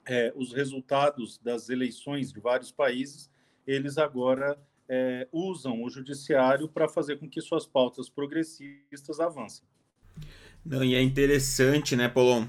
é, 0.07 0.33
os 0.37 0.53
resultados 0.53 1.39
das 1.39 1.69
eleições 1.69 2.33
de 2.33 2.41
vários 2.41 2.71
países, 2.71 3.31
eles 3.67 3.99
agora 3.99 4.59
é, 4.89 5.27
usam 5.33 5.83
o 5.83 5.91
judiciário 5.91 6.69
para 6.69 6.89
fazer 6.89 7.19
com 7.19 7.29
que 7.29 7.41
suas 7.41 7.67
pautas 7.67 8.09
progressistas 8.09 9.19
avancem. 9.19 9.65
Não, 10.65 10.83
e 10.85 10.95
é 10.95 11.03
interessante, 11.03 11.97
né, 11.97 12.09
Polon? 12.09 12.47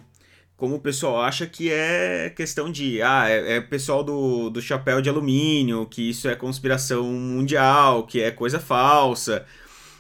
Como 0.58 0.76
o 0.76 0.80
pessoal 0.80 1.22
acha 1.22 1.46
que 1.46 1.72
é 1.72 2.32
questão 2.36 2.72
de. 2.72 3.00
Ah, 3.04 3.30
é, 3.30 3.58
é 3.58 3.62
pessoal 3.62 4.04
do, 4.04 4.50
do 4.50 4.60
chapéu 4.60 5.00
de 5.02 5.08
alumínio, 5.08 5.86
que 5.86 6.10
isso 6.10 6.28
é 6.28 6.36
conspiração 6.36 7.04
mundial, 7.04 8.08
que 8.08 8.22
é 8.22 8.32
coisa 8.32 8.60
falsa. 8.60 9.46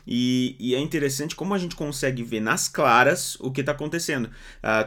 E, 0.07 0.55
e, 0.57 0.73
é 0.73 0.79
interessante 0.79 1.35
como 1.35 1.53
a 1.53 1.57
gente 1.57 1.75
consegue 1.75 2.23
ver 2.23 2.39
nas 2.39 2.67
claras 2.67 3.35
o 3.41 3.51
que 3.51 3.59
está 3.59 3.73
acontecendo. 3.73 4.31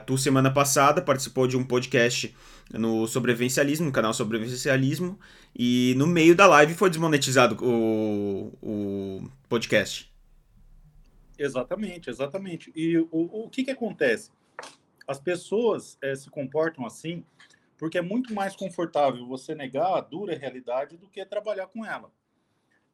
Tu, 0.07 0.19
semana 0.19 0.51
passada, 0.51 1.03
participou 1.03 1.47
de 1.47 1.57
um 1.57 1.65
podcast 1.65 2.35
no 2.73 3.07
sobrevivencialismo, 3.07 3.87
no 3.87 3.93
canal 3.93 4.15
Sobrevivencialismo, 4.15 5.19
e 5.55 5.95
no 5.97 6.07
meio 6.07 6.35
da 6.35 6.47
live 6.47 6.75
foi 6.75 6.89
desmonetizado 6.89 7.57
o, 7.63 8.53
o 8.63 9.31
podcast. 9.49 10.11
Exatamente, 11.39 12.11
exatamente. 12.11 12.73
E 12.75 12.99
o, 12.99 13.45
o 13.45 13.49
que, 13.51 13.63
que 13.63 13.71
acontece? 13.71 14.31
As 15.11 15.19
pessoas 15.19 15.99
é, 16.01 16.15
se 16.15 16.31
comportam 16.31 16.87
assim 16.87 17.25
porque 17.77 17.99
é 17.99 18.01
muito 18.01 18.33
mais 18.33 18.55
confortável 18.55 19.27
você 19.27 19.57
negar 19.57 19.97
a 19.97 20.01
dura 20.01 20.39
realidade 20.39 20.97
do 20.97 21.09
que 21.09 21.25
trabalhar 21.27 21.67
com 21.67 21.85
ela. 21.85 22.13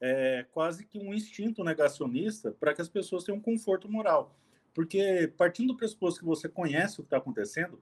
É 0.01 0.47
quase 0.51 0.87
que 0.87 0.99
um 0.99 1.13
instinto 1.13 1.63
negacionista 1.63 2.53
para 2.53 2.73
que 2.73 2.81
as 2.81 2.89
pessoas 2.89 3.23
tenham 3.23 3.39
conforto 3.39 3.87
moral. 3.87 4.35
Porque, 4.73 5.31
partindo 5.37 5.75
do 5.75 5.77
pressuposto 5.77 6.21
que 6.21 6.25
você 6.25 6.49
conhece 6.49 6.95
o 6.95 7.03
que 7.03 7.09
está 7.09 7.19
acontecendo, 7.19 7.79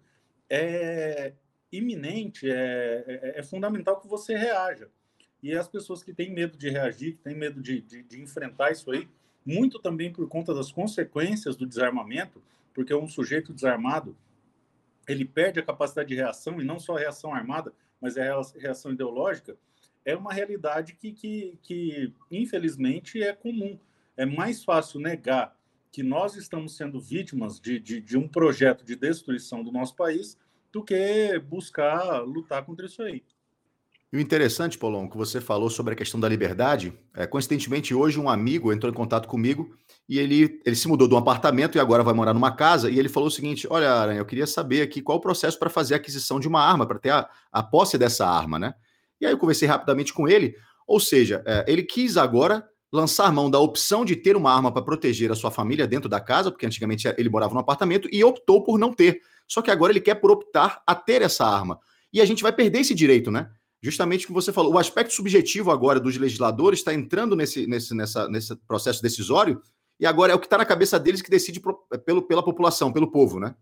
é, 0.51 1.35
iminente, 1.71 2.51
é, 2.51 3.05
é, 3.07 3.39
é, 3.39 3.43
fundamental 3.45 4.01
que 4.01 4.09
você 4.09 4.37
reaja. 4.37 4.91
E 5.41 5.53
as 5.53 5.69
pessoas 5.69 6.03
que 6.03 6.13
têm 6.13 6.35
medo 6.35 6.59
de 6.59 6.71
reagir, 6.71 7.13
que 7.13 7.23
têm 7.23 7.37
medo 7.37 7.63
de, 7.63 7.81
de, 7.83 8.03
de 8.03 8.21
enfrentar 8.21 8.73
isso 8.73 8.91
aí, 8.91 9.09
muito 9.47 9.79
também 9.79 10.13
por 10.13 10.27
conta 10.27 10.53
das 10.53 10.73
consequências 10.73 11.55
do 11.55 11.65
desarmamento, 11.65 12.43
porque 12.75 12.95
um 12.95 13.09
sujeito 13.09 13.55
desarmado 13.55 14.17
ele 15.09 15.25
perde 15.25 15.61
a 15.61 15.65
capacidade 15.65 16.09
de 16.09 16.15
reação, 16.15 16.61
e 16.61 16.65
não 16.65 16.79
só 16.79 16.97
a 16.97 17.01
reação 17.01 17.33
armada, 17.35 17.73
mas 18.01 18.17
a 18.19 18.43
reação 18.59 18.93
ideológica, 18.93 19.57
é 20.05 20.15
uma 20.15 20.33
realidade 20.33 20.95
que, 20.95 21.13
que, 21.13 21.59
que, 21.63 22.13
infelizmente, 22.31 23.23
é 23.23 23.33
comum. 23.33 23.79
É 24.17 24.27
mais 24.27 24.63
fácil 24.63 25.01
negar 25.01 25.57
que 25.91 26.03
nós 26.03 26.37
estamos 26.37 26.77
sendo 26.77 27.01
vítimas 27.01 27.61
de, 27.61 27.79
de, 27.79 28.01
de 28.01 28.19
um 28.19 28.29
projeto 28.29 28.85
de 28.85 28.97
destruição 28.97 29.63
do 29.63 29.73
nosso 29.73 29.95
país 29.95 30.39
do 30.73 30.83
que 30.83 31.39
buscar 31.39 32.21
lutar 32.23 32.65
contra 32.65 32.87
isso 32.87 33.03
aí. 33.03 33.23
E 34.15 34.17
o 34.17 34.21
interessante, 34.21 34.79
Paulão, 34.79 35.09
que 35.09 35.17
você 35.17 35.41
falou 35.41 35.69
sobre 35.69 35.93
a 35.93 35.97
questão 35.97 36.21
da 36.21 36.29
liberdade, 36.29 36.97
é, 37.17 37.27
coincidentemente 37.27 37.93
hoje 37.93 38.21
um 38.21 38.29
amigo 38.29 38.73
entrou 38.73 38.89
em 38.89 38.95
contato 38.95 39.27
comigo 39.27 39.75
e 40.09 40.21
ele, 40.21 40.61
ele 40.65 40.77
se 40.77 40.87
mudou 40.87 41.09
de 41.09 41.15
um 41.15 41.19
apartamento 41.19 41.75
e 41.75 41.81
agora 41.81 42.05
vai 42.05 42.15
morar 42.15 42.33
numa 42.33 42.55
casa 42.55 42.89
e 42.89 42.97
ele 42.97 43.09
falou 43.09 43.27
o 43.27 43.31
seguinte, 43.31 43.67
olha, 43.69 43.91
Aranha, 43.91 44.21
eu 44.21 44.25
queria 44.25 44.47
saber 44.47 44.83
aqui 44.83 45.03
qual 45.03 45.19
o 45.19 45.21
processo 45.21 45.59
para 45.59 45.69
fazer 45.69 45.95
a 45.95 45.97
aquisição 45.97 46.39
de 46.39 46.47
uma 46.47 46.63
arma, 46.63 46.87
para 46.87 47.01
ter 47.01 47.11
a, 47.11 47.29
a 47.51 47.61
posse 47.61 47.99
dessa 47.99 48.25
arma, 48.25 48.57
né? 48.57 48.75
E 49.21 49.27
aí 49.27 49.33
eu 49.33 49.37
conversei 49.37 49.67
rapidamente 49.67 50.15
com 50.15 50.29
ele, 50.29 50.55
ou 50.87 51.01
seja, 51.01 51.43
é, 51.45 51.65
ele 51.67 51.83
quis 51.83 52.17
agora 52.17 52.65
lançar 52.93 53.33
mão 53.33 53.51
da 53.51 53.59
opção 53.59 54.05
de 54.05 54.15
ter 54.15 54.37
uma 54.37 54.55
arma 54.55 54.71
para 54.71 54.83
proteger 54.83 55.33
a 55.33 55.35
sua 55.35 55.51
família 55.51 55.89
dentro 55.89 56.09
da 56.09 56.21
casa, 56.21 56.53
porque 56.53 56.67
antigamente 56.67 57.13
ele 57.19 57.29
morava 57.29 57.53
num 57.53 57.59
apartamento, 57.59 58.09
e 58.13 58.23
optou 58.23 58.63
por 58.63 58.79
não 58.79 58.93
ter. 58.93 59.21
Só 59.49 59.61
que 59.61 59.73
agora 59.73 59.91
ele 59.91 60.01
quer 60.01 60.15
por 60.15 60.31
optar 60.31 60.85
a 60.87 60.95
ter 60.95 61.21
essa 61.21 61.45
arma. 61.45 61.81
E 62.13 62.21
a 62.21 62.25
gente 62.25 62.45
vai 62.45 62.53
perder 62.53 62.79
esse 62.79 62.95
direito, 62.95 63.29
né? 63.29 63.51
Justamente 63.85 64.25
o 64.25 64.29
que 64.29 64.33
você 64.33 64.51
falou, 64.51 64.73
o 64.73 64.79
aspecto 64.79 65.13
subjetivo 65.13 65.71
agora 65.71 66.01
dos 66.01 66.17
legisladores 66.17 66.79
está 66.79 66.95
entrando 66.95 67.37
nesse, 67.37 67.67
nesse, 67.67 67.95
nessa, 67.95 68.27
nesse 68.31 68.57
processo 68.57 69.03
decisório 69.03 69.61
e 70.01 70.07
agora 70.07 70.33
é 70.33 70.35
o 70.35 70.39
que 70.39 70.47
está 70.47 70.57
na 70.57 70.65
cabeça 70.65 70.99
deles 70.99 71.21
que 71.21 71.31
decide 71.31 71.61
é 71.93 71.99
pelo, 71.99 72.23
pela 72.23 72.43
população, 72.43 72.91
pelo 72.91 73.11
povo, 73.11 73.39
né? 73.39 73.55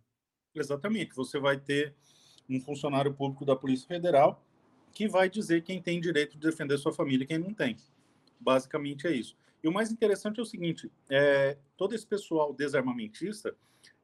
Exatamente. 0.55 1.13
Você 1.17 1.41
vai 1.41 1.59
ter 1.59 1.97
um 2.49 2.61
funcionário 2.61 3.13
público 3.13 3.45
da 3.45 3.57
Polícia 3.57 3.89
Federal 3.89 4.41
que 4.93 5.09
vai 5.09 5.29
dizer 5.29 5.65
quem 5.65 5.83
tem 5.83 6.01
direito 6.01 6.39
de 6.39 6.47
defender 6.47 6.79
sua 6.79 6.93
família 6.93 7.25
e 7.25 7.27
quem 7.27 7.39
não 7.39 7.53
tem. 7.53 7.77
Basicamente 8.39 9.09
é 9.09 9.13
isso. 9.13 9.37
E 9.61 9.67
o 9.67 9.73
mais 9.73 9.91
interessante 9.91 10.39
é 10.39 10.43
o 10.43 10.47
seguinte: 10.47 10.89
é, 11.11 11.57
todo 11.77 11.97
esse 11.97 12.07
pessoal 12.07 12.55
desarmamentista 12.55 13.57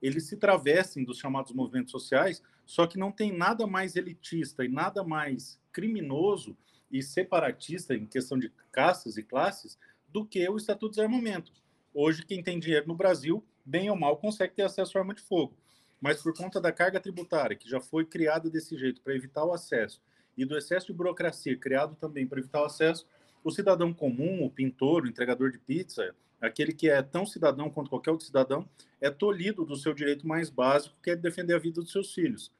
eles 0.02 0.24
se 0.28 0.36
travestem 0.36 1.04
dos 1.04 1.18
chamados 1.18 1.52
movimentos 1.52 1.90
sociais, 1.90 2.42
só 2.64 2.86
que 2.86 2.98
não 2.98 3.10
tem 3.10 3.36
nada 3.36 3.66
mais 3.66 3.96
elitista 3.96 4.64
e 4.64 4.68
nada 4.68 5.04
mais 5.04 5.60
criminoso 5.78 6.56
e 6.90 7.00
separatista 7.00 7.94
em 7.94 8.04
questão 8.04 8.36
de 8.36 8.52
castas 8.72 9.16
e 9.16 9.22
classes 9.22 9.78
do 10.08 10.26
que 10.26 10.48
o 10.48 10.56
Estatuto 10.56 10.90
de 10.90 10.96
Desarmamento. 10.96 11.52
Hoje, 11.94 12.26
quem 12.26 12.42
tem 12.42 12.58
dinheiro 12.58 12.88
no 12.88 12.96
Brasil, 12.96 13.44
bem 13.64 13.88
ou 13.88 13.94
mal, 13.94 14.16
consegue 14.16 14.54
ter 14.54 14.62
acesso 14.62 14.98
à 14.98 15.02
arma 15.02 15.14
de 15.14 15.22
fogo. 15.22 15.56
Mas 16.00 16.20
por 16.20 16.36
conta 16.36 16.60
da 16.60 16.72
carga 16.72 16.98
tributária, 16.98 17.56
que 17.56 17.70
já 17.70 17.80
foi 17.80 18.04
criada 18.04 18.50
desse 18.50 18.76
jeito 18.76 19.00
para 19.00 19.14
evitar 19.14 19.44
o 19.44 19.52
acesso, 19.52 20.02
e 20.36 20.44
do 20.44 20.58
excesso 20.58 20.88
de 20.88 20.92
burocracia 20.92 21.56
criado 21.56 21.94
também 21.94 22.26
para 22.26 22.40
evitar 22.40 22.62
o 22.62 22.66
acesso, 22.66 23.06
o 23.44 23.52
cidadão 23.52 23.94
comum, 23.94 24.44
o 24.44 24.50
pintor, 24.50 25.04
o 25.04 25.08
entregador 25.08 25.52
de 25.52 25.60
pizza, 25.60 26.12
aquele 26.40 26.72
que 26.72 26.90
é 26.90 27.00
tão 27.02 27.24
cidadão 27.24 27.70
quanto 27.70 27.88
qualquer 27.88 28.10
outro 28.10 28.26
cidadão, 28.26 28.68
é 29.00 29.10
tolhido 29.10 29.64
do 29.64 29.76
seu 29.76 29.94
direito 29.94 30.26
mais 30.26 30.50
básico, 30.50 30.96
que 31.00 31.10
é 31.10 31.14
defender 31.14 31.54
a 31.54 31.58
vida 31.60 31.80
dos 31.80 31.92
seus 31.92 32.12
filhos. 32.12 32.52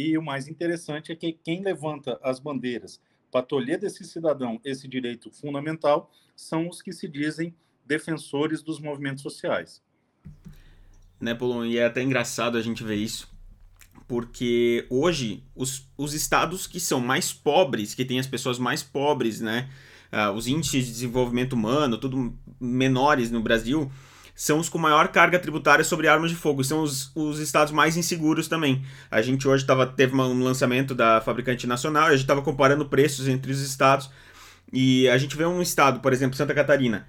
E 0.00 0.16
o 0.16 0.22
mais 0.22 0.48
interessante 0.48 1.12
é 1.12 1.14
que 1.14 1.30
quem 1.30 1.62
levanta 1.62 2.18
as 2.22 2.40
bandeiras 2.40 2.98
para 3.30 3.44
tolher 3.44 3.78
desse 3.78 4.02
cidadão 4.04 4.58
esse 4.64 4.88
direito 4.88 5.30
fundamental 5.30 6.10
são 6.34 6.70
os 6.70 6.80
que 6.80 6.90
se 6.90 7.06
dizem 7.06 7.54
defensores 7.84 8.62
dos 8.62 8.80
movimentos 8.80 9.22
sociais. 9.22 9.82
Né, 11.20 11.34
Paulo? 11.34 11.66
E 11.66 11.76
é 11.76 11.84
até 11.84 12.02
engraçado 12.02 12.56
a 12.56 12.62
gente 12.62 12.82
ver 12.82 12.94
isso, 12.94 13.30
porque 14.08 14.86
hoje 14.88 15.44
os, 15.54 15.86
os 15.98 16.14
estados 16.14 16.66
que 16.66 16.80
são 16.80 16.98
mais 16.98 17.30
pobres, 17.30 17.94
que 17.94 18.04
têm 18.04 18.18
as 18.18 18.26
pessoas 18.26 18.58
mais 18.58 18.82
pobres, 18.82 19.38
né, 19.42 19.68
uh, 20.10 20.32
os 20.32 20.46
índices 20.46 20.86
de 20.86 20.92
desenvolvimento 20.92 21.52
humano, 21.52 21.98
tudo 21.98 22.34
menores 22.58 23.30
no 23.30 23.42
Brasil, 23.42 23.92
são 24.40 24.58
os 24.58 24.70
com 24.70 24.78
maior 24.78 25.08
carga 25.08 25.38
tributária 25.38 25.84
sobre 25.84 26.08
armas 26.08 26.30
de 26.30 26.36
fogo. 26.36 26.64
São 26.64 26.80
os, 26.80 27.14
os 27.14 27.38
estados 27.40 27.74
mais 27.74 27.98
inseguros 27.98 28.48
também. 28.48 28.82
A 29.10 29.20
gente 29.20 29.46
hoje 29.46 29.66
tava, 29.66 29.86
teve 29.86 30.16
um 30.16 30.42
lançamento 30.42 30.94
da 30.94 31.20
fabricante 31.20 31.66
nacional 31.66 32.06
a 32.06 32.12
gente 32.12 32.22
estava 32.22 32.40
comparando 32.40 32.86
preços 32.86 33.28
entre 33.28 33.52
os 33.52 33.60
estados. 33.60 34.08
E 34.72 35.06
a 35.10 35.18
gente 35.18 35.36
vê 35.36 35.44
um 35.44 35.60
estado, 35.60 36.00
por 36.00 36.10
exemplo, 36.10 36.38
Santa 36.38 36.54
Catarina, 36.54 37.06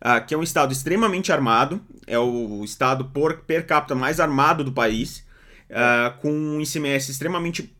uh, 0.00 0.24
que 0.26 0.32
é 0.32 0.38
um 0.38 0.42
estado 0.42 0.72
extremamente 0.72 1.30
armado, 1.30 1.78
é 2.06 2.18
o 2.18 2.64
estado 2.64 3.04
por, 3.04 3.40
per 3.40 3.66
capita 3.66 3.94
mais 3.94 4.18
armado 4.18 4.64
do 4.64 4.72
país, 4.72 5.26
uh, 5.68 6.18
com 6.22 6.32
um 6.32 6.58
ICMS 6.58 7.10
extremamente 7.10 7.70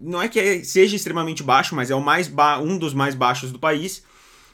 não 0.00 0.20
é 0.20 0.28
que 0.28 0.64
seja 0.64 0.96
extremamente 0.96 1.44
baixo, 1.44 1.76
mas 1.76 1.92
é 1.92 1.94
o 1.94 2.00
mais 2.00 2.28
um 2.60 2.76
dos 2.76 2.92
mais 2.92 3.14
baixos 3.14 3.52
do 3.52 3.58
país, 3.60 4.04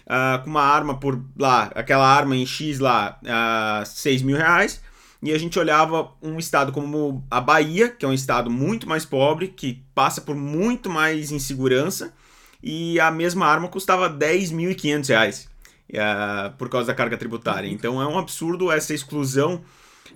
uh, 0.09 0.43
com 0.43 0.51
uma 0.51 0.63
arma 0.63 0.99
por 0.99 1.23
lá, 1.37 1.71
aquela 1.75 2.07
arma 2.07 2.35
em 2.35 2.47
X 2.47 2.79
lá, 2.79 3.19
uh, 3.23 3.87
6 3.87 4.23
mil 4.23 4.37
reais, 4.37 4.81
e 5.23 5.33
a 5.33 5.39
gente 5.39 5.59
olhava 5.59 6.11
um 6.23 6.39
estado 6.39 6.73
como 6.73 7.25
a 7.31 7.41
Bahia, 7.41 7.89
que 7.89 8.05
é 8.05 8.09
um 8.09 8.13
estado 8.13 8.51
muito 8.51 8.89
mais 8.89 9.05
pobre, 9.05 9.49
que 9.49 9.83
passa 9.95 10.21
por 10.21 10.35
muito 10.35 10.89
mais 10.89 11.31
insegurança, 11.31 12.13
e 12.63 12.99
a 12.99 13.11
mesma 13.11 13.47
arma 13.47 13.69
custava 13.69 14.09
10.500 14.09 15.09
reais, 15.09 15.49
uh, 15.91 16.57
por 16.57 16.69
causa 16.69 16.87
da 16.89 16.95
carga 16.95 17.17
tributária. 17.17 17.69
Então 17.69 18.01
é 18.01 18.07
um 18.07 18.19
absurdo 18.19 18.73
essa 18.73 18.95
exclusão 18.95 19.63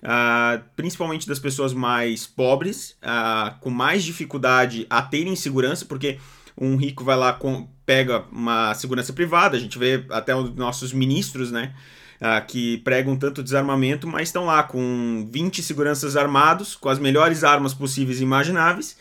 Uh, 0.03 0.61
principalmente 0.75 1.25
das 1.25 1.39
pessoas 1.39 1.73
mais 1.73 2.27
pobres, 2.27 2.97
uh, 3.01 3.57
com 3.61 3.69
mais 3.69 4.03
dificuldade 4.03 4.85
a 4.89 5.01
terem 5.01 5.33
segurança, 5.33 5.85
porque 5.85 6.19
um 6.57 6.75
rico 6.75 7.03
vai 7.03 7.15
lá, 7.15 7.33
com, 7.33 7.67
pega 7.85 8.25
uma 8.31 8.73
segurança 8.73 9.13
privada, 9.13 9.57
a 9.57 9.59
gente 9.59 9.77
vê 9.77 10.05
até 10.09 10.35
os 10.35 10.53
nossos 10.55 10.93
ministros, 10.93 11.51
né? 11.51 11.73
Uh, 12.21 12.45
que 12.47 12.77
pregam 12.79 13.17
tanto 13.17 13.43
desarmamento, 13.43 14.07
mas 14.07 14.29
estão 14.29 14.45
lá 14.45 14.63
com 14.63 15.27
20 15.29 15.61
seguranças 15.61 16.15
armados, 16.15 16.75
com 16.75 16.87
as 16.87 16.97
melhores 16.97 17.43
armas 17.43 17.73
possíveis 17.73 18.21
e 18.21 18.23
imagináveis, 18.23 18.97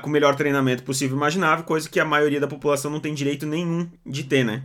com 0.00 0.08
o 0.08 0.12
melhor 0.12 0.36
treinamento 0.36 0.84
possível 0.84 1.16
e 1.16 1.18
imaginável, 1.18 1.64
coisa 1.64 1.88
que 1.88 1.98
a 1.98 2.04
maioria 2.04 2.38
da 2.38 2.46
população 2.46 2.88
não 2.88 3.00
tem 3.00 3.12
direito 3.12 3.46
nenhum 3.46 3.90
de 4.06 4.22
ter, 4.22 4.44
né? 4.44 4.62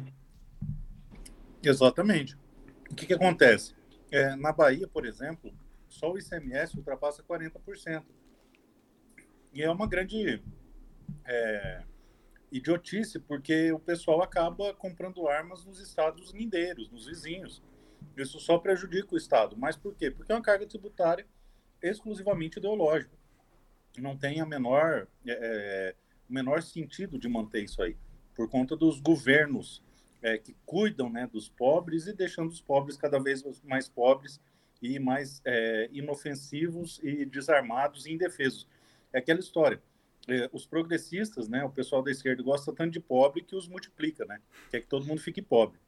Exatamente. 1.63 2.37
O 2.91 2.93
que, 2.93 3.07
que 3.07 3.13
acontece? 3.13 3.73
É, 4.11 4.35
na 4.35 4.51
Bahia, 4.51 4.87
por 4.87 5.05
exemplo, 5.05 5.51
só 5.89 6.11
o 6.11 6.17
ICMS 6.17 6.77
ultrapassa 6.77 7.23
40%. 7.23 8.03
E 9.53 9.63
é 9.63 9.71
uma 9.71 9.87
grande 9.87 10.41
é, 11.25 11.81
idiotice, 12.51 13.19
porque 13.19 13.71
o 13.71 13.79
pessoal 13.79 14.21
acaba 14.21 14.73
comprando 14.73 15.27
armas 15.27 15.65
nos 15.65 15.79
estados 15.79 16.31
lindeiros, 16.31 16.89
nos 16.89 17.05
vizinhos. 17.05 17.61
Isso 18.15 18.39
só 18.39 18.57
prejudica 18.57 19.13
o 19.13 19.17
Estado. 19.17 19.55
Mas 19.57 19.75
por 19.75 19.95
quê? 19.95 20.09
Porque 20.09 20.31
é 20.31 20.35
uma 20.35 20.41
carga 20.41 20.65
tributária 20.65 21.25
exclusivamente 21.81 22.59
ideológica. 22.59 23.15
Não 23.97 24.17
tem 24.17 24.41
a 24.41 24.45
menor, 24.45 25.07
é, 25.25 25.31
é 25.31 25.95
menor 26.29 26.61
sentido 26.61 27.17
de 27.17 27.27
manter 27.27 27.63
isso 27.63 27.81
aí, 27.81 27.97
por 28.35 28.49
conta 28.49 28.75
dos 28.75 28.99
governos 28.99 29.83
é, 30.21 30.37
que 30.37 30.55
cuidam 30.65 31.09
né, 31.09 31.27
dos 31.27 31.49
pobres 31.49 32.07
e 32.07 32.13
deixando 32.13 32.49
os 32.49 32.61
pobres 32.61 32.97
cada 32.97 33.19
vez 33.19 33.43
mais 33.63 33.87
pobres 33.87 34.39
e 34.81 34.99
mais 34.99 35.41
é, 35.45 35.89
inofensivos 35.91 36.99
e 37.03 37.25
desarmados 37.25 38.05
e 38.05 38.13
indefesos. 38.13 38.67
É 39.11 39.19
aquela 39.19 39.39
história. 39.39 39.81
É, 40.27 40.49
os 40.51 40.65
progressistas, 40.65 41.47
né, 41.47 41.63
o 41.63 41.69
pessoal 41.69 42.03
da 42.03 42.11
esquerda 42.11 42.43
gosta 42.43 42.73
tanto 42.73 42.91
de 42.91 42.99
pobre 42.99 43.41
que 43.41 43.55
os 43.55 43.67
multiplica, 43.67 44.25
né? 44.25 44.39
Quer 44.69 44.81
que 44.81 44.87
todo 44.87 45.05
mundo 45.05 45.21
fique 45.21 45.41
pobre. 45.41 45.79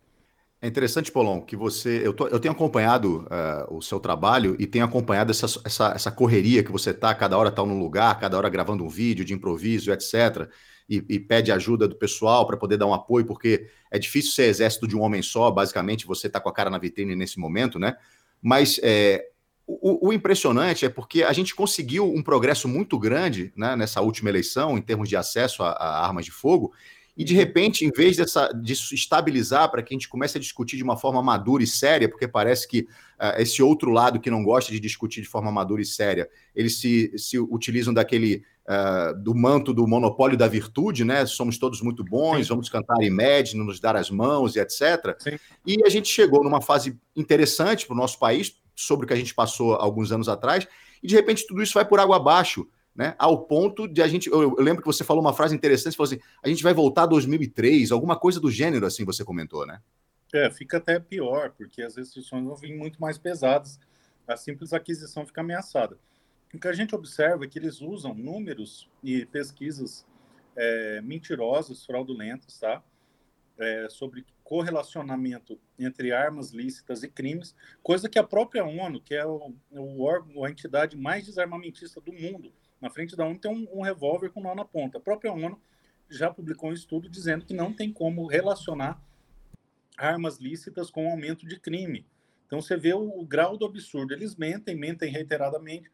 É 0.61 0.67
interessante, 0.67 1.09
Polon, 1.09 1.41
que 1.41 1.55
você. 1.55 2.05
Eu, 2.05 2.13
tô, 2.13 2.27
eu 2.27 2.39
tenho 2.39 2.53
acompanhado 2.53 3.25
uh, 3.27 3.73
o 3.73 3.81
seu 3.81 3.97
trabalho 3.97 4.57
e 4.59 4.67
tenho 4.67 4.83
acompanhado 4.83 5.31
essa, 5.31 5.45
essa, 5.63 5.93
essa 5.95 6.11
correria 6.11 6.61
que 6.61 6.71
você 6.71 6.93
tá, 6.93 7.15
cada 7.15 7.37
hora 7.37 7.49
tá 7.49 7.65
num 7.65 7.79
lugar, 7.79 8.19
cada 8.19 8.37
hora 8.37 8.49
gravando 8.49 8.83
um 8.83 8.89
vídeo 8.89 9.23
de 9.23 9.33
improviso, 9.33 9.89
etc. 9.91 10.49
E, 10.89 11.03
e 11.07 11.19
pede 11.19 11.49
ajuda 11.51 11.87
do 11.87 11.95
pessoal 11.95 12.45
para 12.45 12.57
poder 12.57 12.75
dar 12.75 12.87
um 12.87 12.93
apoio, 12.93 13.25
porque 13.25 13.69
é 13.89 13.97
difícil 13.97 14.33
ser 14.33 14.43
exército 14.43 14.85
de 14.85 14.97
um 14.97 15.01
homem 15.01 15.21
só, 15.21 15.49
basicamente, 15.49 16.05
você 16.05 16.29
tá 16.29 16.41
com 16.41 16.49
a 16.49 16.53
cara 16.53 16.69
na 16.69 16.77
vitrine 16.77 17.15
nesse 17.15 17.39
momento, 17.39 17.79
né? 17.79 17.95
Mas 18.41 18.81
é, 18.83 19.29
o, 19.69 20.07
o, 20.07 20.13
impressionante 20.13 20.83
é 20.83 20.89
porque 20.89 21.21
a 21.21 21.31
gente 21.31 21.53
conseguiu 21.53 22.11
um 22.11 22.23
progresso 22.23 22.67
muito 22.67 22.97
grande 22.97 23.53
né, 23.55 23.75
nessa 23.75 24.01
última 24.01 24.29
eleição, 24.29 24.75
em 24.75 24.81
termos 24.81 25.07
de 25.07 25.15
acesso 25.15 25.61
a, 25.61 25.69
a 25.69 26.05
armas 26.05 26.25
de 26.25 26.31
fogo, 26.31 26.73
E 27.19 27.23
de 27.25 27.33
repente, 27.33 27.83
em 27.83 27.91
vez 27.91 28.15
dessa, 28.15 28.47
disso 28.47 28.95
estabilizar 28.95 29.69
para 29.69 29.83
que 29.83 29.93
a 29.93 29.95
gente 29.95 30.07
comece 30.07 30.37
a 30.37 30.41
discutir 30.41 30.77
de 30.77 30.83
uma 30.83 30.95
forma 30.95 31.21
madura 31.21 31.61
e 31.61 31.67
séria, 31.67 32.07
porque 32.07 32.29
parece 32.29 32.65
que 32.65 32.87
uh, 33.19 33.35
esse 33.37 33.61
outro 33.61 33.91
lado 33.91 34.21
que 34.21 34.31
não 34.31 34.41
gosta 34.41 34.71
de 34.71 34.79
discutir 34.79 35.21
de 35.21 35.27
forma 35.27 35.51
madura 35.51 35.81
e 35.81 35.85
séria, 35.85 36.29
eles 36.55 36.79
se, 36.79 37.11
se 37.17 37.37
utilizam 37.37 37.93
daquele 37.93 38.41
uh, 38.65 39.21
do 39.21 39.35
manto 39.35 39.73
do 39.73 39.85
monopólio 39.85 40.37
da 40.37 40.47
virtude, 40.47 41.03
né? 41.03 41.25
Somos 41.25 41.57
todos 41.57 41.81
muito 41.81 42.05
bons, 42.05 42.47
Sim. 42.47 42.53
vamos 42.53 42.69
cantar 42.69 43.03
Imagine, 43.03 43.65
nos 43.65 43.81
dar 43.81 43.97
as 43.97 44.09
mãos 44.09 44.55
e 44.55 44.61
etc. 44.61 45.13
Sim. 45.19 45.37
E 45.67 45.83
a 45.85 45.89
gente 45.89 46.07
chegou 46.07 46.41
numa 46.41 46.61
fase 46.61 46.97
interessante 47.13 47.85
para 47.85 47.95
o 47.95 47.97
nosso 47.97 48.17
país, 48.17 48.55
sobre 48.73 49.03
o 49.03 49.07
que 49.07 49.13
a 49.13 49.17
gente 49.17 49.35
passou 49.35 49.73
alguns 49.73 50.13
anos 50.13 50.29
atrás, 50.29 50.65
e 51.03 51.07
de 51.07 51.15
repente 51.15 51.45
tudo 51.45 51.61
isso 51.61 51.73
vai 51.73 51.83
por 51.83 51.99
água 51.99 52.15
abaixo 52.15 52.65
né? 52.99 53.15
Ao 53.17 53.45
ponto 53.45 53.87
de 53.87 54.01
a 54.01 54.07
gente. 54.09 54.29
Eu, 54.29 54.41
eu, 54.41 54.55
lembro 54.59 54.81
que 54.81 54.85
você 54.85 55.05
falou 55.05 55.23
uma 55.23 55.31
frase 55.31 55.55
interessante, 55.55 55.93
você 55.93 55.97
falou 55.97 56.11
assim: 56.11 56.21
a 56.43 56.49
gente 56.49 56.61
vai 56.61 56.73
voltar 56.73 57.03
a 57.03 57.05
2003, 57.05 57.93
alguma 57.93 58.19
coisa 58.19 58.41
do 58.41 58.51
gênero, 58.51 58.85
assim, 58.85 59.05
você 59.05 59.23
comentou, 59.23 59.65
né? 59.65 59.81
É, 60.33 60.51
fica 60.51 60.75
até 60.75 60.99
pior, 60.99 61.51
porque 61.51 61.81
as 61.81 61.95
restrições 61.95 62.43
vão 62.43 62.57
vir 62.57 62.75
muito 62.75 62.99
mais 62.99 63.17
pesadas, 63.17 63.79
a 64.27 64.35
simples 64.35 64.73
aquisição 64.73 65.25
fica 65.25 65.39
ameaçada. 65.39 65.97
O 66.53 66.59
que 66.59 66.67
a 66.67 66.73
gente 66.73 66.93
observa 66.93 67.45
é 67.45 67.47
que 67.47 67.57
eles 67.57 67.79
usam 67.79 68.13
números 68.13 68.89
e 69.01 69.25
pesquisas 69.27 70.05
é, 70.57 70.99
mentirosas, 71.01 71.85
fraudulentas, 71.85 72.59
tá? 72.59 72.83
É, 73.57 73.87
sobre 73.89 74.25
correlacionamento 74.43 75.57
entre 75.77 76.11
armas 76.11 76.51
lícitas 76.51 77.01
e 77.03 77.07
crimes, 77.07 77.55
coisa 77.81 78.09
que 78.09 78.19
a 78.19 78.23
própria 78.23 78.65
ONU, 78.65 78.99
que 78.99 79.15
é 79.15 79.25
o, 79.25 79.53
o 79.71 80.03
órgão, 80.03 80.43
a 80.43 80.51
entidade 80.51 80.97
mais 80.97 81.25
desarmamentista 81.25 82.01
do 82.01 82.11
mundo, 82.11 82.51
na 82.81 82.89
frente 82.89 83.15
da 83.15 83.25
ONU 83.25 83.39
tem 83.39 83.51
um, 83.51 83.79
um 83.79 83.81
revólver 83.81 84.29
com 84.29 84.41
nó 84.41 84.55
na 84.55 84.65
ponta. 84.65 84.97
A 84.97 85.01
própria 85.01 85.31
ONU 85.31 85.59
já 86.09 86.31
publicou 86.31 86.69
um 86.69 86.73
estudo 86.73 87.09
dizendo 87.09 87.45
que 87.45 87.53
não 87.53 87.73
tem 87.73 87.91
como 87.91 88.25
relacionar 88.25 89.01
armas 89.97 90.37
lícitas 90.37 90.89
com 90.89 91.09
aumento 91.09 91.45
de 91.45 91.59
crime. 91.59 92.05
Então 92.47 92.61
você 92.61 92.75
vê 92.75 92.93
o, 92.93 93.19
o 93.19 93.25
grau 93.25 93.57
do 93.57 93.65
absurdo. 93.65 94.13
Eles 94.13 94.35
mentem, 94.35 94.75
mentem 94.75 95.11
reiteradamente 95.11 95.91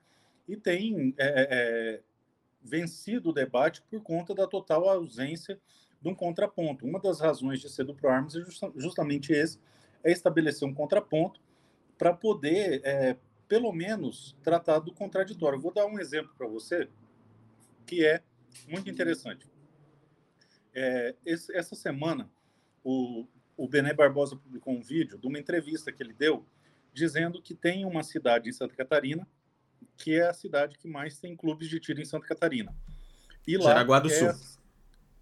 e 0.48 0.56
têm 0.56 1.14
é, 1.18 1.26
é, 1.26 1.48
é 1.52 2.02
vencido 2.62 3.30
o 3.30 3.34
debate 3.34 3.82
por 3.84 4.02
conta 4.02 4.34
da 4.34 4.48
total 4.48 4.88
ausência 4.90 5.60
de 6.02 6.10
um 6.10 6.16
contraponto. 6.16 6.86
Uma 6.86 7.00
das 7.00 7.20
razões 7.20 7.60
de 7.60 7.70
ser 7.70 7.84
do 7.84 7.94
ProArmas 7.94 8.36
é 8.36 8.40
justa, 8.40 8.72
justamente 8.76 9.34
esse, 9.34 9.60
é 10.04 10.12
estabelecer 10.12 10.68
um 10.68 10.74
contraponto 10.74 11.40
para 11.98 12.14
poder 12.14 12.82
é, 12.84 13.18
pelo 13.48 13.72
menos, 13.72 14.36
tratar 14.44 14.80
do 14.80 14.94
contraditório. 14.94 15.60
vou 15.60 15.74
dar 15.74 15.86
um 15.86 16.00
exemplo 16.00 16.34
para 16.38 16.48
você 16.48 16.90
que 17.86 18.06
é 18.06 18.22
muito 18.68 18.90
interessante. 18.90 19.48
É, 20.74 21.16
esse, 21.26 21.56
essa 21.56 21.76
semana, 21.76 22.30
o, 22.84 23.28
o 23.56 23.68
Bené 23.68 23.94
Barbosa 23.94 24.36
publicou 24.36 24.74
um 24.74 24.82
vídeo 24.82 25.18
de 25.18 25.28
uma 25.28 25.40
entrevista 25.40 25.92
que 25.92 26.02
ele 26.02 26.14
deu, 26.14 26.46
dizendo 26.94 27.42
que 27.42 27.54
tem 27.54 27.86
uma 27.86 28.04
cidade 28.04 28.50
em 28.50 28.54
Santa 28.54 28.76
Catarina, 28.76 29.28
que 29.98 30.16
é 30.16 30.28
a 30.28 30.34
cidade 30.34 30.78
que 30.78 30.88
mais 30.88 31.20
tem 31.20 31.36
clubes 31.36 31.70
de 31.70 31.80
tiro 31.80 32.02
em 32.02 32.06
Santa 32.06 32.28
Catarina. 32.28 32.76
E 33.48 33.58
lá 33.58 33.72
Jaraguá 33.72 34.00
do 34.00 34.10
é 34.10 34.34
Sul. 34.34 34.60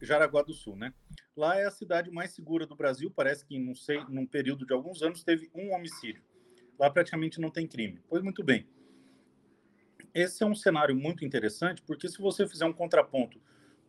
Jaraguá 0.02 0.42
do 0.42 0.54
Sul, 0.54 0.76
né? 0.76 0.94
Lá 1.36 1.58
é 1.58 1.66
a 1.66 1.72
cidade 1.72 2.12
mais 2.12 2.32
segura 2.32 2.66
do 2.66 2.76
Brasil. 2.76 3.12
Parece 3.12 3.46
que, 3.46 3.58
não 3.58 3.76
sei, 3.76 4.04
num 4.10 4.26
período 4.26 4.66
de 4.66 4.74
alguns 4.74 5.02
anos, 5.02 5.24
teve 5.24 5.50
um 5.54 5.74
homicídio. 5.74 6.24
Lá 6.80 6.90
praticamente 6.90 7.40
não 7.40 7.50
tem 7.50 7.68
crime. 7.68 8.02
Pois 8.08 8.24
muito 8.24 8.44
bem. 8.44 8.68
Esse 10.14 10.44
é 10.44 10.46
um 10.46 10.56
cenário 10.56 10.96
muito 10.96 11.26
interessante, 11.26 11.82
porque 11.82 12.08
se 12.08 12.20
você 12.20 12.48
fizer 12.48 12.66
um 12.66 12.74
contraponto 12.74 13.42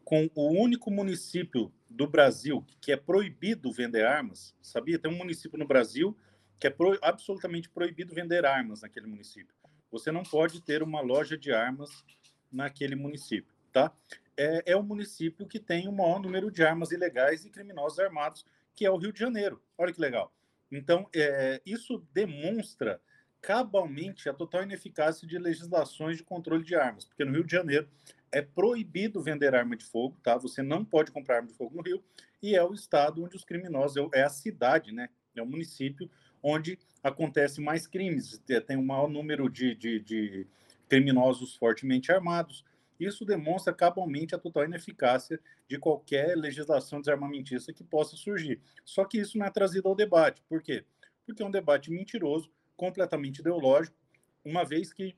com 0.05 0.31
o 0.35 0.49
único 0.51 0.91
município 0.91 1.73
do 1.89 2.07
Brasil 2.07 2.65
que 2.81 2.93
é 2.93 2.97
proibido 2.97 3.71
vender 3.73 4.05
armas, 4.05 4.55
sabia? 4.61 4.99
Tem 4.99 5.11
um 5.11 5.17
município 5.17 5.59
no 5.59 5.67
Brasil 5.67 6.17
que 6.59 6.67
é 6.67 6.71
pro, 6.71 6.99
absolutamente 7.03 7.69
proibido 7.69 8.15
vender 8.15 8.45
armas 8.45 8.83
naquele 8.83 9.07
município. 9.07 9.55
Você 9.91 10.11
não 10.11 10.23
pode 10.23 10.63
ter 10.63 10.83
uma 10.83 11.01
loja 11.01 11.37
de 11.37 11.53
armas 11.53 12.05
naquele 12.51 12.95
município, 12.95 13.53
tá? 13.73 13.93
É, 14.37 14.73
é 14.73 14.77
o 14.77 14.83
município 14.83 15.47
que 15.47 15.61
tem 15.61 15.89
o 15.89 15.93
maior 15.93 16.21
número 16.21 16.51
de 16.51 16.63
armas 16.63 16.91
ilegais 16.91 17.45
e 17.45 17.51
criminosos 17.51 17.99
armados, 17.99 18.47
que 18.75 18.85
é 18.85 18.91
o 18.91 18.97
Rio 18.97 19.13
de 19.13 19.21
Janeiro. 19.21 19.63
Olha 19.77 19.93
que 19.93 20.01
legal. 20.01 20.33
Então, 20.77 21.09
é, 21.15 21.61
isso 21.65 22.07
demonstra 22.13 23.01
cabalmente 23.41 24.29
a 24.29 24.33
total 24.33 24.63
ineficácia 24.63 25.27
de 25.29 25.39
legislações 25.39 26.17
de 26.17 26.23
controle 26.23 26.65
de 26.65 26.75
armas, 26.75 27.05
porque 27.05 27.25
no 27.25 27.33
Rio 27.33 27.45
de 27.45 27.53
Janeiro 27.53 27.87
é 28.33 28.41
proibido 28.41 29.23
vender 29.23 29.55
arma 29.55 29.77
de 29.77 29.85
fogo, 29.85 30.17
tá? 30.23 30.37
Você 30.39 30.63
não 30.63 30.85
pode 30.85 31.13
comprar 31.13 31.37
arma 31.37 31.49
de 31.49 31.55
fogo 31.55 31.77
no 31.77 31.83
Rio, 31.83 32.03
e 32.43 32.57
é 32.57 32.65
o 32.65 32.73
estado 32.73 33.23
onde 33.23 33.37
os 33.37 33.45
criminosos, 33.45 33.97
é, 34.13 34.21
é 34.21 34.23
a 34.25 34.31
cidade, 34.31 34.93
né? 34.93 35.09
É 35.37 35.43
o 35.43 35.47
município 35.47 36.11
onde 36.43 36.79
acontece 37.03 37.61
mais 37.61 37.87
crimes, 37.87 38.41
tem 38.67 38.77
um 38.77 38.85
maior 38.85 39.09
número 39.09 39.49
de, 39.49 39.75
de, 39.75 40.01
de 40.01 40.47
criminosos 40.89 41.55
fortemente 41.55 42.11
armados, 42.11 42.65
isso 43.05 43.25
demonstra 43.25 43.73
cabalmente 43.73 44.35
a 44.35 44.39
total 44.39 44.65
ineficácia 44.65 45.41
de 45.69 45.79
qualquer 45.79 46.37
legislação 46.37 47.01
desarmamentista 47.01 47.73
que 47.73 47.85
possa 47.85 48.17
surgir. 48.17 48.61
Só 48.85 49.05
que 49.05 49.19
isso 49.19 49.39
não 49.39 49.47
é 49.47 49.51
trazido 49.51 49.89
ao 49.89 49.95
debate. 49.95 50.43
Por 50.49 50.63
quê? 50.63 50.85
Porque 51.27 51.43
é 51.43 51.47
um 51.47 51.51
debate 51.51 51.91
mentiroso, 51.91 52.51
completamente 52.77 53.39
ideológico, 53.39 53.97
uma 54.45 54.65
vez 54.65 54.93
que 54.93 55.17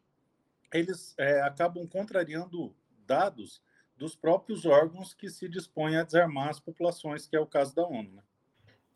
eles 0.72 1.14
é, 1.18 1.40
acabam 1.40 1.86
contrariando 1.86 2.74
dados 3.06 3.62
dos 3.96 4.14
próprios 4.14 4.66
órgãos 4.66 5.14
que 5.14 5.30
se 5.30 5.48
dispõem 5.48 5.96
a 5.96 6.02
desarmar 6.02 6.50
as 6.50 6.60
populações, 6.60 7.26
que 7.26 7.34
é 7.34 7.40
o 7.40 7.46
caso 7.46 7.74
da 7.74 7.86
ONU. 7.86 8.12
Né? 8.12 8.22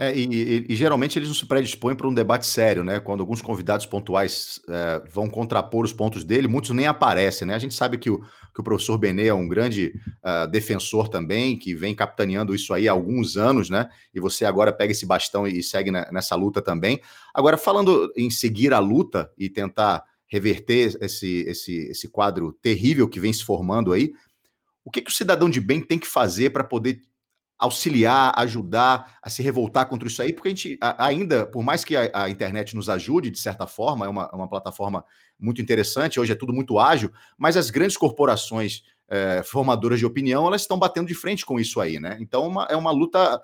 É, 0.02 0.16
e, 0.16 0.24
e, 0.24 0.66
e, 0.70 0.76
geralmente 0.76 1.18
eles 1.18 1.28
não 1.28 1.34
se 1.34 1.44
predispõem 1.44 1.94
para 1.94 2.08
um 2.08 2.14
debate 2.14 2.46
sério, 2.46 2.82
né? 2.82 2.98
Quando 3.00 3.20
alguns 3.20 3.42
convidados 3.42 3.84
pontuais 3.84 4.58
é, 4.66 5.02
vão 5.12 5.28
contrapor 5.28 5.84
os 5.84 5.92
pontos 5.92 6.24
dele, 6.24 6.48
muitos 6.48 6.70
nem 6.70 6.86
aparecem, 6.86 7.46
né? 7.46 7.54
A 7.54 7.58
gente 7.58 7.74
sabe 7.74 7.98
que 7.98 8.08
o, 8.08 8.18
que 8.54 8.60
o 8.60 8.64
professor 8.64 8.96
Benê 8.96 9.26
é 9.26 9.34
um 9.34 9.46
grande 9.46 9.92
uh, 10.24 10.50
defensor 10.50 11.08
também, 11.08 11.54
que 11.54 11.74
vem 11.74 11.94
capitaneando 11.94 12.54
isso 12.54 12.72
aí 12.72 12.88
há 12.88 12.92
alguns 12.92 13.36
anos, 13.36 13.68
né? 13.68 13.90
E 14.14 14.18
você 14.18 14.46
agora 14.46 14.72
pega 14.72 14.92
esse 14.92 15.04
bastão 15.04 15.46
e 15.46 15.62
segue 15.62 15.90
na, 15.90 16.10
nessa 16.10 16.34
luta 16.34 16.62
também. 16.62 17.02
Agora, 17.34 17.58
falando 17.58 18.10
em 18.16 18.30
seguir 18.30 18.72
a 18.72 18.78
luta 18.78 19.30
e 19.36 19.50
tentar 19.50 20.02
reverter 20.26 20.96
esse, 21.02 21.44
esse, 21.46 21.76
esse 21.90 22.08
quadro 22.08 22.54
terrível 22.62 23.06
que 23.06 23.20
vem 23.20 23.34
se 23.34 23.44
formando 23.44 23.92
aí, 23.92 24.14
o 24.82 24.90
que, 24.90 25.02
que 25.02 25.10
o 25.10 25.14
cidadão 25.14 25.50
de 25.50 25.60
bem 25.60 25.82
tem 25.82 25.98
que 25.98 26.06
fazer 26.06 26.50
para 26.50 26.64
poder 26.64 27.02
auxiliar, 27.60 28.32
ajudar 28.38 29.18
a 29.22 29.28
se 29.28 29.42
revoltar 29.42 29.86
contra 29.86 30.08
isso 30.08 30.22
aí, 30.22 30.32
porque 30.32 30.48
a 30.48 30.50
gente 30.50 30.78
ainda, 30.80 31.46
por 31.46 31.62
mais 31.62 31.84
que 31.84 31.94
a, 31.94 32.10
a 32.12 32.30
internet 32.30 32.74
nos 32.74 32.88
ajude, 32.88 33.30
de 33.30 33.38
certa 33.38 33.66
forma, 33.66 34.06
é 34.06 34.08
uma, 34.08 34.30
é 34.32 34.34
uma, 34.34 34.48
plataforma 34.48 35.04
muito 35.38 35.60
interessante, 35.60 36.18
hoje 36.18 36.32
é 36.32 36.34
tudo 36.34 36.52
muito 36.52 36.78
ágil, 36.78 37.12
mas 37.36 37.56
as 37.56 37.68
grandes 37.68 37.96
corporações 37.96 38.82
é, 39.08 39.42
formadoras 39.44 39.98
de 39.98 40.06
opinião, 40.06 40.46
elas 40.46 40.62
estão 40.62 40.78
batendo 40.78 41.08
de 41.08 41.14
frente 41.14 41.44
com 41.44 41.60
isso 41.60 41.80
aí, 41.80 42.00
né? 42.00 42.16
Então 42.20 42.46
uma, 42.46 42.64
é 42.70 42.76
uma 42.76 42.90
luta 42.90 43.40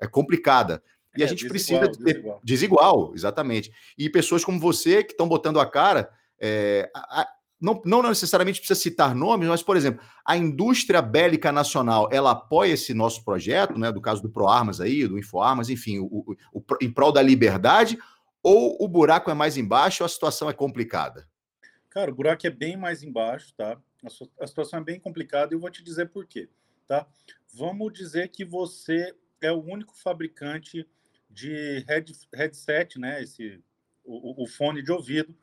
é, 0.00 0.06
complicada. 0.06 0.82
E 1.16 1.22
é, 1.22 1.24
a 1.24 1.28
gente 1.28 1.48
desigual, 1.48 1.80
precisa 1.80 2.04
ter 2.04 2.12
desigual. 2.12 2.40
desigual. 2.44 3.12
exatamente. 3.14 3.72
E 3.96 4.08
pessoas 4.08 4.44
como 4.44 4.60
você 4.60 5.02
que 5.02 5.12
estão 5.12 5.26
botando 5.26 5.58
a 5.58 5.66
cara. 5.66 6.10
É, 6.40 6.88
a, 6.94 7.26
não, 7.60 7.82
não 7.84 8.02
necessariamente 8.02 8.60
precisa 8.60 8.78
citar 8.78 9.14
nomes, 9.14 9.48
mas, 9.48 9.62
por 9.62 9.76
exemplo, 9.76 10.04
a 10.24 10.36
indústria 10.36 11.02
bélica 11.02 11.50
nacional, 11.50 12.08
ela 12.12 12.30
apoia 12.30 12.72
esse 12.72 12.94
nosso 12.94 13.24
projeto, 13.24 13.78
né, 13.78 13.90
do 13.90 14.00
caso 14.00 14.22
do 14.22 14.30
ProArmas 14.30 14.80
aí, 14.80 15.06
do 15.06 15.18
InfoArmas, 15.18 15.68
enfim, 15.68 15.98
o, 15.98 16.06
o, 16.06 16.36
o, 16.52 16.64
em 16.80 16.90
prol 16.90 17.12
da 17.12 17.20
liberdade, 17.20 17.98
ou 18.42 18.76
o 18.80 18.86
buraco 18.86 19.30
é 19.30 19.34
mais 19.34 19.56
embaixo 19.56 20.02
ou 20.02 20.06
a 20.06 20.08
situação 20.08 20.48
é 20.48 20.52
complicada? 20.52 21.28
Cara, 21.90 22.10
o 22.10 22.14
buraco 22.14 22.46
é 22.46 22.50
bem 22.50 22.76
mais 22.76 23.02
embaixo, 23.02 23.52
tá? 23.56 23.76
A, 24.40 24.46
situação 24.46 24.78
é 24.78 24.84
bem 24.84 25.00
complicada 25.00 25.52
e 25.52 25.56
eu 25.56 25.60
vou 25.60 25.70
te 25.70 25.82
dizer 25.82 26.08
por 26.10 26.26
quê, 26.26 26.48
tá? 26.86 27.06
Vamos 27.52 27.92
dizer 27.92 28.28
que 28.28 28.44
você 28.44 29.12
é 29.40 29.50
o 29.50 29.60
único 29.60 29.96
fabricante 29.96 30.86
de 31.28 31.84
head, 31.88 32.12
headset, 32.32 32.98
né, 32.98 33.22
esse, 33.22 33.60
o, 34.04 34.44
o 34.44 34.46
fone 34.46 34.82
de 34.82 34.92
ouvido 34.92 35.34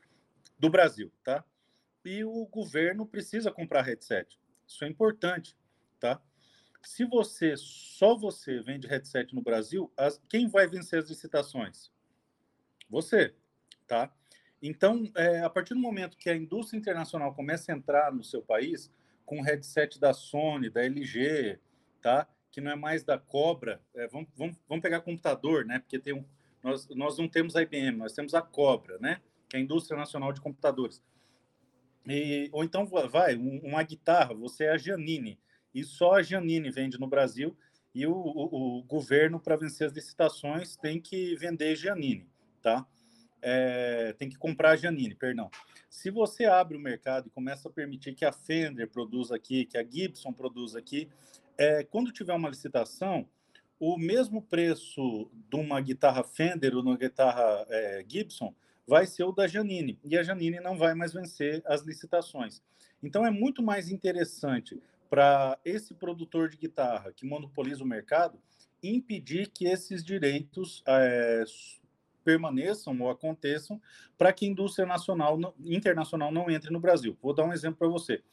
do 0.58 0.70
Brasil, 0.70 1.12
tá? 1.24 1.44
E 2.06 2.24
o 2.24 2.46
governo 2.46 3.06
precisa 3.06 3.52
comprar 3.52 3.82
headset. 3.82 4.40
Isso 4.68 4.84
é 4.86 4.88
importante, 4.88 5.58
tá? 6.00 6.22
Se 6.84 7.04
você, 7.04 7.56
só 7.58 8.16
você 8.16 8.62
vende 8.62 8.88
headset 8.88 9.34
no 9.34 9.42
Brasil, 9.42 9.92
as, 9.98 10.22
quem 10.30 10.48
vai 10.48 10.68
vencer 10.68 11.00
as 11.00 11.10
licitações? 11.10 11.92
Você, 12.90 13.34
tá? 13.88 14.14
Então, 14.62 15.12
é, 15.16 15.42
a 15.42 15.50
partir 15.50 15.74
do 15.74 15.80
momento 15.80 16.18
que 16.18 16.30
a 16.30 16.36
indústria 16.36 16.78
internacional 16.78 17.34
começa 17.34 17.72
a 17.72 17.76
entrar 17.76 18.14
no 18.14 18.24
seu 18.24 18.42
país, 18.42 18.92
com 19.26 19.42
headset 19.42 20.00
da 20.00 20.14
Sony, 20.14 20.70
da 20.70 20.84
LG, 20.84 21.60
tá? 22.02 22.28
Que 22.52 22.62
não 22.62 22.72
é 22.72 22.76
mais 22.76 23.04
da 23.04 23.18
Cobra, 23.18 23.82
é, 23.96 24.08
vamos, 24.08 24.30
vamos, 24.36 24.56
vamos 24.68 24.84
pegar 24.84 25.02
computador, 25.02 25.66
né? 25.66 25.80
Porque 25.80 25.98
tem 25.98 26.14
um, 26.14 26.24
nós, 26.64 26.88
nós 26.90 27.18
não 27.18 27.28
temos 27.28 27.56
a 27.56 27.64
IBM, 27.64 27.98
nós 27.98 28.14
temos 28.14 28.34
a 28.34 28.42
Cobra, 28.42 28.98
né? 29.00 29.22
Que 29.50 29.58
é 29.58 29.60
a 29.60 29.64
indústria 29.64 29.98
nacional 29.98 30.32
de 30.32 30.42
computadores. 30.42 31.02
E, 32.08 32.50
ou 32.52 32.64
então 32.64 32.86
vai, 32.86 33.36
uma 33.36 33.82
guitarra, 33.84 34.34
você 34.34 34.66
é 34.66 34.72
a 34.72 34.78
Janine, 34.78 35.40
e 35.74 35.84
só 35.84 36.16
a 36.16 36.24
Janine 36.24 36.70
vende 36.70 37.00
no 37.00 37.08
Brasil, 37.08 37.58
e 37.94 38.06
o, 38.06 38.14
o, 38.14 38.80
o 38.80 38.84
governo, 38.84 39.40
para 39.40 39.56
vencer 39.56 39.88
as 39.88 39.94
licitações, 39.94 40.76
tem 40.76 41.00
que 41.00 41.36
vender 41.36 41.76
Giannini, 41.76 42.28
tá? 42.62 42.86
É, 43.42 44.14
tem 44.18 44.30
que 44.30 44.38
comprar 44.38 44.76
Giannini, 44.76 45.16
perdão. 45.16 45.50
Se 45.90 46.12
você 46.12 46.46
abre 46.46 46.76
o 46.76 46.80
mercado 46.80 47.28
e 47.28 47.32
começa 47.32 47.70
a 47.70 47.72
permitir 47.72 48.14
que 48.14 48.26
a 48.26 48.34
Fender 48.34 48.90
produza 48.90 49.36
aqui, 49.36 49.66
que 49.66 49.78
a 49.78 49.84
Gibson 49.84 50.34
produza 50.34 50.78
aqui, 50.78 51.10
é, 51.58 51.84
quando 51.86 52.12
tiver 52.12 52.34
uma 52.34 52.50
licitação, 52.50 53.26
o 53.80 53.98
mesmo 53.98 54.42
preço 54.42 55.30
de 55.50 55.56
uma 55.56 55.80
guitarra 55.80 56.24
Fender 56.24 56.76
ou 56.76 56.82
uma 56.82 56.98
guitarra 56.98 57.66
é, 57.70 58.06
Gibson 58.08 58.54
vai 58.88 59.06
ser 59.06 59.24
o 59.24 59.32
da 59.32 59.48
Janine, 59.48 60.00
e 60.04 60.18
a 60.18 60.24
Janine 60.24 60.60
não 60.60 60.78
vai 60.78 60.94
mais 60.94 61.14
vencer 61.14 61.62
as 61.66 61.82
licitações. 61.82 62.62
Então 63.02 63.26
é 63.26 63.32
muito 63.32 63.62
mais 63.62 63.90
interessante 63.90 64.80
para 65.10 65.58
esse 65.64 65.94
produtor 65.94 66.50
de 66.50 66.58
guitarra 66.58 67.12
que 67.14 67.26
monopoliza 67.26 67.84
o 67.84 67.88
mercado 67.88 68.40
impedir 68.84 69.50
que 69.50 69.66
esses 69.66 70.04
direitos 70.04 70.84
é, 70.88 71.44
permaneçam 72.24 73.00
ou 73.00 73.10
aconteçam 73.10 73.82
para 74.18 74.34
que 74.34 74.46
a 74.46 74.50
indústria 74.50 74.86
nacional, 74.86 75.56
internacional 75.64 76.32
não 76.32 76.50
entre 76.50 76.72
no 76.72 76.80
Brasil. 76.80 77.18
Vou 77.22 77.34
dar 77.34 77.46
um 77.46 77.54
exemplo 77.54 77.78
para 77.78 77.88
você. 77.88 78.24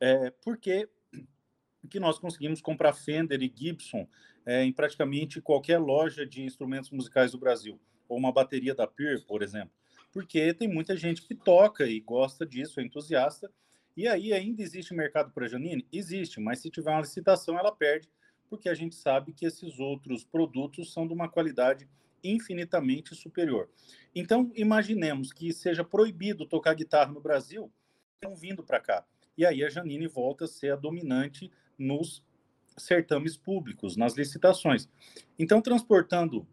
É, 0.00 0.30
porque 0.42 0.88
que 1.88 2.00
nós 2.00 2.18
conseguimos 2.18 2.60
comprar 2.60 2.94
Fender 2.94 3.42
e 3.42 3.52
Gibson 3.54 4.08
é, 4.46 4.64
em 4.64 4.72
praticamente 4.72 5.40
qualquer 5.40 5.78
loja 5.78 6.26
de 6.26 6.42
instrumentos 6.42 6.90
musicais 6.90 7.32
do 7.32 7.38
Brasil, 7.38 7.78
ou 8.08 8.18
uma 8.18 8.32
bateria 8.32 8.74
da 8.74 8.86
Peer, 8.86 9.24
por 9.26 9.42
exemplo, 9.42 9.70
porque 10.14 10.54
tem 10.54 10.68
muita 10.68 10.96
gente 10.96 11.22
que 11.22 11.34
toca 11.34 11.84
e 11.84 11.98
gosta 11.98 12.46
disso, 12.46 12.78
é 12.78 12.84
entusiasta, 12.84 13.50
e 13.96 14.06
aí 14.06 14.32
ainda 14.32 14.62
existe 14.62 14.94
mercado 14.94 15.32
para 15.32 15.48
Janine? 15.48 15.86
Existe, 15.92 16.40
mas 16.40 16.60
se 16.60 16.70
tiver 16.70 16.92
uma 16.92 17.00
licitação, 17.00 17.58
ela 17.58 17.72
perde, 17.72 18.08
porque 18.48 18.68
a 18.68 18.74
gente 18.74 18.94
sabe 18.94 19.32
que 19.32 19.44
esses 19.44 19.80
outros 19.80 20.24
produtos 20.24 20.92
são 20.92 21.04
de 21.06 21.12
uma 21.12 21.28
qualidade 21.28 21.88
infinitamente 22.22 23.12
superior. 23.14 23.68
Então, 24.14 24.52
imaginemos 24.54 25.32
que 25.32 25.52
seja 25.52 25.82
proibido 25.82 26.46
tocar 26.46 26.74
guitarra 26.74 27.12
no 27.12 27.20
Brasil, 27.20 27.70
estão 28.14 28.36
vindo 28.36 28.62
para 28.62 28.80
cá. 28.80 29.04
E 29.36 29.44
aí 29.44 29.64
a 29.64 29.68
Janine 29.68 30.06
volta 30.06 30.44
a 30.44 30.48
ser 30.48 30.72
a 30.72 30.76
dominante 30.76 31.50
nos 31.76 32.24
certames 32.76 33.36
públicos, 33.36 33.96
nas 33.96 34.14
licitações. 34.14 34.88
Então, 35.36 35.60
transportando 35.60 36.46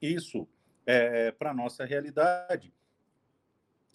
isso 0.00 0.48
é, 0.86 1.30
para 1.30 1.50
a 1.50 1.54
nossa 1.54 1.84
realidade, 1.84 2.72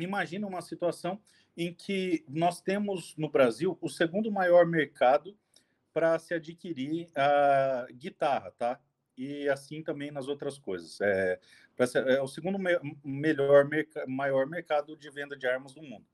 imagina 0.03 0.47
uma 0.47 0.61
situação 0.61 1.19
em 1.55 1.73
que 1.73 2.23
nós 2.27 2.61
temos 2.61 3.15
no 3.17 3.29
Brasil 3.29 3.77
o 3.81 3.89
segundo 3.89 4.31
maior 4.31 4.65
mercado 4.65 5.35
para 5.93 6.19
se 6.19 6.33
adquirir 6.33 7.09
a 7.15 7.87
guitarra, 7.91 8.51
tá? 8.51 8.79
E 9.17 9.49
assim 9.49 9.81
também 9.81 10.11
nas 10.11 10.27
outras 10.27 10.59
coisas. 10.59 11.01
É, 11.01 11.39
ser, 11.87 12.07
é 12.07 12.21
o 12.21 12.27
segundo 12.27 12.59
me 12.59 12.71
melhor 13.03 13.67
maior 14.07 14.45
mercado 14.45 14.95
de 14.95 15.09
venda 15.09 15.35
de 15.35 15.47
armas 15.47 15.73
do 15.73 15.81
mundo. 15.81 16.05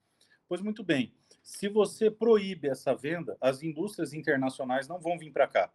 Pois 0.48 0.62
muito 0.62 0.84
bem, 0.84 1.14
se 1.42 1.68
você 1.68 2.10
proíbe 2.10 2.70
essa 2.70 2.96
venda, 2.96 3.38
as 3.42 3.62
indústrias 3.62 4.14
internacionais 4.14 4.88
não 4.88 5.00
vão 5.00 5.18
vir 5.18 5.32
para 5.32 5.48
cá. 5.48 5.74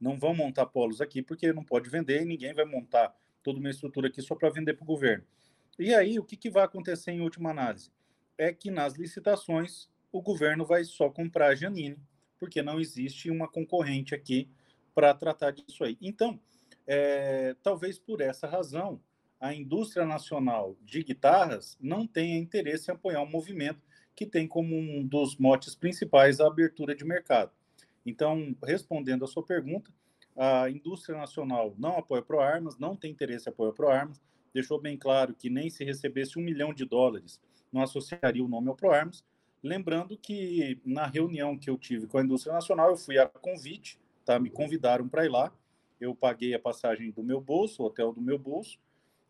Não 0.00 0.18
vão 0.18 0.34
montar 0.34 0.66
polos 0.66 1.00
aqui, 1.00 1.22
porque 1.22 1.52
não 1.52 1.64
pode 1.64 1.88
vender 1.88 2.22
e 2.22 2.24
ninguém 2.24 2.52
vai 2.52 2.64
montar 2.64 3.14
toda 3.42 3.60
uma 3.60 3.70
estrutura 3.70 4.08
aqui 4.08 4.20
só 4.20 4.34
para 4.34 4.50
vender 4.50 4.74
para 4.74 4.82
o 4.82 4.86
governo. 4.86 5.24
E 5.78 5.92
aí, 5.92 6.18
o 6.18 6.24
que, 6.24 6.36
que 6.36 6.50
vai 6.50 6.64
acontecer 6.64 7.10
em 7.10 7.20
última 7.20 7.50
análise? 7.50 7.90
É 8.38 8.52
que 8.52 8.70
nas 8.70 8.94
licitações, 8.94 9.88
o 10.12 10.22
governo 10.22 10.64
vai 10.64 10.84
só 10.84 11.10
comprar 11.10 11.48
a 11.48 11.54
Janine, 11.54 11.98
porque 12.38 12.62
não 12.62 12.78
existe 12.78 13.30
uma 13.30 13.48
concorrente 13.48 14.14
aqui 14.14 14.48
para 14.94 15.12
tratar 15.12 15.50
disso 15.50 15.82
aí. 15.82 15.98
Então, 16.00 16.38
é, 16.86 17.56
talvez 17.62 17.98
por 17.98 18.20
essa 18.20 18.46
razão, 18.46 19.00
a 19.40 19.52
indústria 19.52 20.06
nacional 20.06 20.76
de 20.82 21.02
guitarras 21.02 21.76
não 21.80 22.06
tenha 22.06 22.38
interesse 22.38 22.90
em 22.90 22.94
apoiar 22.94 23.22
um 23.22 23.30
movimento 23.30 23.82
que 24.14 24.24
tem 24.24 24.46
como 24.46 24.76
um 24.76 25.04
dos 25.04 25.36
motes 25.36 25.74
principais 25.74 26.40
a 26.40 26.46
abertura 26.46 26.94
de 26.94 27.04
mercado. 27.04 27.50
Então, 28.06 28.54
respondendo 28.62 29.24
à 29.24 29.26
sua 29.26 29.44
pergunta, 29.44 29.90
a 30.36 30.70
indústria 30.70 31.18
nacional 31.18 31.74
não 31.76 31.98
apoia 31.98 32.22
ProArmas, 32.22 32.78
não 32.78 32.96
tem 32.96 33.10
interesse 33.10 33.48
em 33.48 33.52
apoiar 33.52 33.72
ProArmas, 33.72 34.20
deixou 34.54 34.80
bem 34.80 34.96
claro 34.96 35.34
que 35.34 35.50
nem 35.50 35.68
se 35.68 35.84
recebesse 35.84 36.38
um 36.38 36.42
milhão 36.42 36.72
de 36.72 36.84
dólares 36.84 37.40
não 37.74 37.82
associaria 37.82 38.42
o 38.42 38.48
nome 38.48 38.68
ao 38.68 38.76
ProArmas. 38.76 39.24
Lembrando 39.62 40.16
que 40.16 40.80
na 40.84 41.06
reunião 41.06 41.58
que 41.58 41.68
eu 41.68 41.76
tive 41.76 42.06
com 42.06 42.18
a 42.18 42.22
indústria 42.22 42.52
nacional, 42.52 42.90
eu 42.90 42.96
fui 42.96 43.18
a 43.18 43.26
convite, 43.26 43.98
tá? 44.24 44.38
me 44.38 44.48
convidaram 44.48 45.08
para 45.08 45.24
ir 45.24 45.30
lá, 45.30 45.52
eu 46.00 46.14
paguei 46.14 46.54
a 46.54 46.58
passagem 46.58 47.10
do 47.10 47.24
meu 47.24 47.40
bolso, 47.40 47.82
o 47.82 47.86
hotel 47.86 48.12
do 48.12 48.20
meu 48.20 48.38
bolso, 48.38 48.78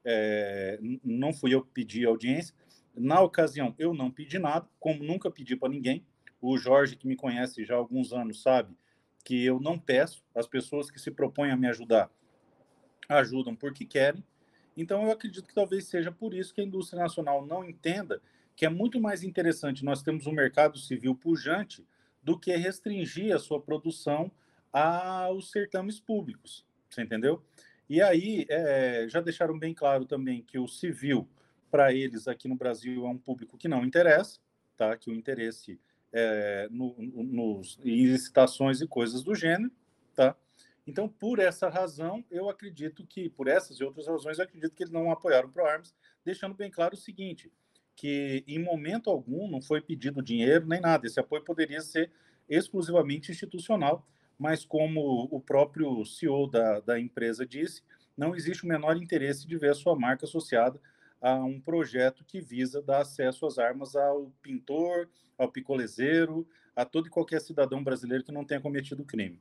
é, 0.04 0.78
não 1.02 1.32
fui 1.32 1.54
eu 1.54 1.62
que 1.62 1.70
pedi 1.70 2.04
audiência, 2.04 2.54
na 2.94 3.20
ocasião, 3.20 3.74
eu 3.78 3.94
não 3.94 4.10
pedi 4.10 4.38
nada, 4.38 4.68
como 4.78 5.02
nunca 5.02 5.30
pedi 5.30 5.56
para 5.56 5.68
ninguém. 5.68 6.04
O 6.40 6.56
Jorge, 6.58 6.94
que 6.94 7.08
me 7.08 7.16
conhece 7.16 7.64
já 7.64 7.74
há 7.74 7.78
alguns 7.78 8.12
anos, 8.12 8.42
sabe 8.42 8.76
que 9.24 9.44
eu 9.44 9.58
não 9.58 9.78
peço. 9.78 10.22
As 10.34 10.46
pessoas 10.46 10.90
que 10.90 11.00
se 11.00 11.10
propõem 11.10 11.50
a 11.50 11.56
me 11.56 11.66
ajudar 11.66 12.10
ajudam 13.08 13.56
porque 13.56 13.84
querem. 13.84 14.22
Então, 14.76 15.04
eu 15.04 15.10
acredito 15.10 15.46
que 15.46 15.54
talvez 15.54 15.86
seja 15.86 16.10
por 16.10 16.34
isso 16.34 16.52
que 16.52 16.60
a 16.60 16.64
indústria 16.64 17.02
nacional 17.02 17.46
não 17.46 17.64
entenda 17.64 18.20
que 18.56 18.64
é 18.64 18.68
muito 18.68 19.00
mais 19.00 19.22
interessante 19.22 19.84
nós 19.84 20.02
termos 20.02 20.26
um 20.26 20.32
mercado 20.32 20.78
civil 20.78 21.14
pujante 21.14 21.84
do 22.22 22.38
que 22.38 22.54
restringir 22.56 23.34
a 23.34 23.38
sua 23.38 23.60
produção 23.60 24.30
aos 24.72 25.50
certames 25.50 26.00
públicos. 26.00 26.64
Você 26.88 27.02
entendeu? 27.02 27.42
E 27.88 28.00
aí, 28.00 28.46
é, 28.48 29.06
já 29.08 29.20
deixaram 29.20 29.58
bem 29.58 29.74
claro 29.74 30.04
também 30.04 30.42
que 30.42 30.58
o 30.58 30.66
civil 30.66 31.28
para 31.70 31.92
eles 31.92 32.28
aqui 32.28 32.48
no 32.48 32.54
Brasil 32.54 33.04
é 33.04 33.08
um 33.08 33.18
público 33.18 33.58
que 33.58 33.68
não 33.68 33.84
interessa, 33.84 34.38
tá? 34.76 34.96
Que 34.96 35.10
o 35.10 35.14
interesse 35.14 35.78
é 36.12 36.68
no, 36.70 36.94
nos, 36.98 37.78
em 37.84 38.06
licitações 38.06 38.80
e 38.80 38.86
coisas 38.86 39.22
do 39.22 39.34
gênero, 39.34 39.72
tá? 40.14 40.36
Então, 40.86 41.08
por 41.08 41.38
essa 41.38 41.68
razão, 41.68 42.24
eu 42.30 42.48
acredito 42.48 43.06
que, 43.06 43.28
por 43.28 43.48
essas 43.48 43.80
e 43.80 43.84
outras 43.84 44.06
razões, 44.06 44.38
eu 44.38 44.44
acredito 44.44 44.74
que 44.74 44.82
eles 44.82 44.92
não 44.92 45.10
apoiaram 45.10 45.48
o 45.48 45.52
ProArms, 45.52 45.94
deixando 46.24 46.54
bem 46.54 46.70
claro 46.70 46.94
o 46.94 46.98
seguinte, 46.98 47.50
que 47.96 48.44
em 48.46 48.58
momento 48.58 49.08
algum 49.08 49.48
não 49.48 49.62
foi 49.62 49.80
pedido 49.80 50.22
dinheiro 50.22 50.66
nem 50.66 50.80
nada, 50.80 51.06
esse 51.06 51.18
apoio 51.18 51.42
poderia 51.42 51.80
ser 51.80 52.10
exclusivamente 52.48 53.30
institucional, 53.30 54.06
mas 54.38 54.64
como 54.64 55.28
o 55.30 55.40
próprio 55.40 56.04
CEO 56.04 56.46
da, 56.50 56.80
da 56.80 57.00
empresa 57.00 57.46
disse, 57.46 57.82
não 58.16 58.34
existe 58.34 58.64
o 58.64 58.68
menor 58.68 58.96
interesse 58.96 59.46
de 59.46 59.56
ver 59.56 59.70
a 59.70 59.74
sua 59.74 59.96
marca 59.96 60.26
associada 60.26 60.80
a 61.20 61.36
um 61.36 61.58
projeto 61.58 62.24
que 62.24 62.40
visa 62.40 62.82
dar 62.82 63.00
acesso 63.00 63.46
às 63.46 63.58
armas 63.58 63.96
ao 63.96 64.30
pintor, 64.42 65.08
ao 65.38 65.50
picolezeiro, 65.50 66.46
a 66.76 66.84
todo 66.84 67.06
e 67.06 67.10
qualquer 67.10 67.40
cidadão 67.40 67.82
brasileiro 67.82 68.24
que 68.24 68.32
não 68.32 68.44
tenha 68.44 68.60
cometido 68.60 69.04
crime. 69.04 69.40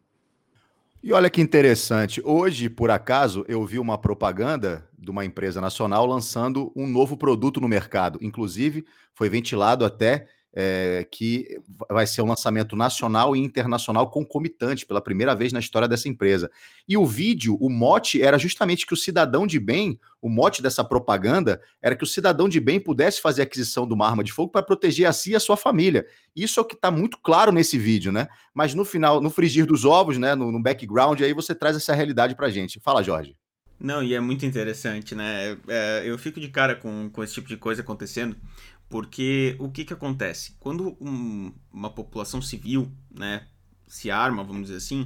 E 1.05 1.11
olha 1.11 1.29
que 1.29 1.41
interessante, 1.41 2.21
hoje, 2.23 2.69
por 2.69 2.89
acaso, 2.89 3.43
eu 3.49 3.65
vi 3.65 3.77
uma 3.77 3.97
propaganda 3.97 4.89
de 4.97 5.11
uma 5.11 5.25
empresa 5.25 5.59
nacional 5.59 6.05
lançando 6.05 6.71
um 6.73 6.87
novo 6.87 7.17
produto 7.17 7.59
no 7.59 7.67
mercado. 7.67 8.17
Inclusive, 8.21 8.85
foi 9.13 9.27
ventilado 9.27 9.83
até 9.83 10.29
é, 10.53 11.07
que 11.09 11.59
vai 11.89 12.05
ser 12.05 12.21
um 12.21 12.27
lançamento 12.27 12.75
nacional 12.75 13.35
e 13.35 13.39
internacional 13.39 14.09
concomitante 14.09 14.85
pela 14.85 15.01
primeira 15.01 15.35
vez 15.35 15.51
na 15.51 15.59
história 15.59 15.87
dessa 15.87 16.07
empresa. 16.07 16.51
E 16.87 16.95
o 16.95 17.05
vídeo, 17.05 17.57
o 17.59 17.69
mote 17.69 18.21
era 18.21 18.37
justamente 18.37 18.85
que 18.85 18.93
o 18.93 18.97
cidadão 18.97 19.47
de 19.47 19.59
bem, 19.59 19.99
o 20.21 20.29
mote 20.29 20.61
dessa 20.61 20.83
propaganda 20.83 21.59
era 21.81 21.95
que 21.95 22.03
o 22.03 22.07
cidadão 22.07 22.47
de 22.47 22.59
bem 22.59 22.79
pudesse 22.79 23.19
fazer 23.19 23.41
aquisição 23.41 23.87
de 23.87 23.93
uma 23.93 24.07
arma 24.07 24.23
de 24.23 24.31
fogo 24.31 24.51
para 24.51 24.61
proteger 24.61 25.07
a 25.07 25.13
si 25.13 25.31
e 25.31 25.35
a 25.35 25.39
sua 25.39 25.57
família. 25.57 26.05
Isso 26.35 26.59
é 26.59 26.63
o 26.63 26.65
que 26.65 26.75
está 26.75 26.91
muito 26.91 27.17
claro 27.17 27.51
nesse 27.51 27.77
vídeo, 27.77 28.11
né? 28.11 28.27
Mas 28.53 28.75
no 28.75 28.85
final, 28.85 29.19
no 29.19 29.29
frigir 29.29 29.65
dos 29.65 29.85
ovos, 29.85 30.17
né, 30.17 30.35
no, 30.35 30.51
no 30.51 30.61
background, 30.61 31.19
aí 31.21 31.33
você 31.33 31.55
traz 31.55 31.75
essa 31.75 31.93
realidade 31.93 32.35
para 32.35 32.49
gente. 32.49 32.79
Fala, 32.79 33.01
Jorge. 33.03 33.35
Não, 33.83 34.01
e 34.01 34.13
é 34.13 34.19
muito 34.21 34.45
interessante, 34.45 35.13
né? 35.13 35.57
É, 35.67 36.03
eu 36.05 36.17
fico 36.17 36.39
de 36.39 36.47
cara 36.47 36.73
com, 36.73 37.09
com 37.09 37.21
esse 37.21 37.33
tipo 37.33 37.49
de 37.49 37.57
coisa 37.57 37.81
acontecendo, 37.81 38.37
porque 38.93 39.55
o 39.57 39.71
que, 39.71 39.85
que 39.85 39.91
acontece? 39.91 40.55
Quando 40.59 40.95
um, 41.01 41.51
uma 41.73 41.89
população 41.89 42.39
civil 42.43 42.91
né, 43.09 43.47
se 43.87 44.11
arma, 44.11 44.43
vamos 44.43 44.67
dizer 44.67 44.75
assim, 44.75 45.01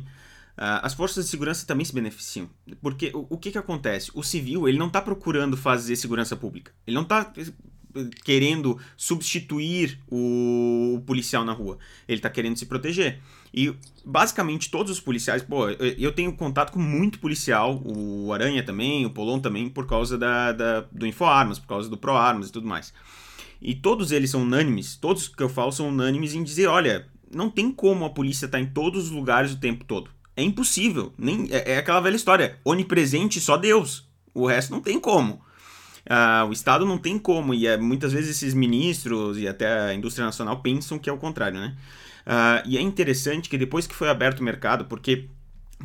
uh, 0.57 0.83
as 0.83 0.93
forças 0.93 1.23
de 1.23 1.31
segurança 1.31 1.65
também 1.65 1.85
se 1.85 1.93
beneficiam. 1.93 2.49
Porque 2.81 3.11
o, 3.15 3.25
o 3.29 3.37
que, 3.37 3.49
que 3.49 3.57
acontece? 3.57 4.11
O 4.13 4.21
civil 4.21 4.67
ele 4.67 4.77
não 4.77 4.87
está 4.87 5.01
procurando 5.01 5.55
fazer 5.55 5.95
segurança 5.95 6.35
pública. 6.35 6.73
Ele 6.85 6.95
não 6.95 7.03
está 7.03 7.31
eh, 7.37 8.09
querendo 8.25 8.77
substituir 8.97 9.97
o, 10.11 11.01
policial 11.07 11.45
na 11.45 11.53
rua. 11.53 11.77
Ele 12.09 12.19
está 12.19 12.29
querendo 12.29 12.57
se 12.57 12.65
proteger. 12.65 13.21
E 13.53 13.73
basicamente 14.03 14.69
todos 14.69 14.91
os 14.91 14.99
policiais, 14.99 15.43
pô, 15.43 15.69
eu 15.69 16.11
tenho 16.11 16.33
contato 16.33 16.73
com 16.73 16.79
muito 16.79 17.19
policial, 17.19 17.81
o 17.85 18.33
Aranha 18.33 18.63
também, 18.63 19.05
o 19.05 19.09
Polon 19.09 19.39
também, 19.39 19.69
por 19.69 19.87
causa 19.87 20.17
da, 20.17 20.51
da 20.51 20.81
do 20.91 21.07
InfoArmas, 21.07 21.57
por 21.57 21.67
causa 21.67 21.89
do 21.89 21.95
ProArmas 21.95 22.49
e 22.49 22.51
tudo 22.51 22.67
mais. 22.67 22.93
E 23.61 23.75
todos 23.75 24.11
eles 24.11 24.29
são 24.29 24.43
unânimes, 24.43 24.95
todos 24.95 25.27
que 25.27 25.41
eu 25.41 25.49
falo 25.49 25.71
são 25.71 25.89
unânimes 25.89 26.35
em 26.35 26.43
dizer, 26.43 26.67
olha, 26.67 27.07
não 27.33 27.49
tem 27.49 27.71
como 27.71 28.05
a 28.05 28.09
polícia 28.09 28.45
estar 28.45 28.57
tá 28.57 28.63
em 28.63 28.67
todos 28.67 29.05
os 29.05 29.11
lugares 29.11 29.51
o 29.51 29.59
tempo 29.59 29.83
todo. 29.83 30.09
É 30.35 30.43
impossível. 30.43 31.13
Nem, 31.17 31.47
é, 31.51 31.73
é 31.73 31.77
aquela 31.77 31.99
velha 31.99 32.15
história. 32.15 32.59
Onipresente 32.63 33.41
só 33.41 33.57
Deus. 33.57 34.07
O 34.33 34.45
resto 34.45 34.71
não 34.71 34.81
tem 34.81 34.99
como. 34.99 35.41
Uh, 36.07 36.47
o 36.47 36.53
Estado 36.53 36.85
não 36.85 36.97
tem 36.97 37.19
como, 37.19 37.53
e 37.53 37.67
é, 37.67 37.75
muitas 37.75 38.13
vezes 38.13 38.37
esses 38.37 38.53
ministros 38.53 39.37
e 39.37 39.45
até 39.45 39.89
a 39.89 39.93
indústria 39.93 40.25
nacional 40.25 40.61
pensam 40.61 40.97
que 40.97 41.09
é 41.09 41.13
o 41.13 41.17
contrário, 41.17 41.59
né? 41.59 41.75
Uh, 42.25 42.63
e 42.65 42.77
é 42.77 42.81
interessante 42.81 43.49
que 43.49 43.57
depois 43.57 43.85
que 43.85 43.93
foi 43.93 44.07
aberto 44.07 44.39
o 44.39 44.43
mercado, 44.43 44.85
porque 44.85 45.29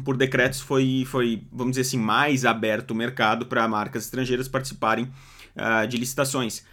por 0.04 0.16
decretos 0.16 0.60
foi, 0.60 1.04
foi 1.08 1.44
vamos 1.50 1.72
dizer 1.72 1.82
assim, 1.82 1.98
mais 1.98 2.44
aberto 2.44 2.92
o 2.92 2.94
mercado 2.94 3.46
para 3.46 3.66
marcas 3.66 4.04
estrangeiras 4.04 4.46
participarem 4.46 5.10
uh, 5.56 5.86
de 5.88 5.96
licitações. 5.96 6.64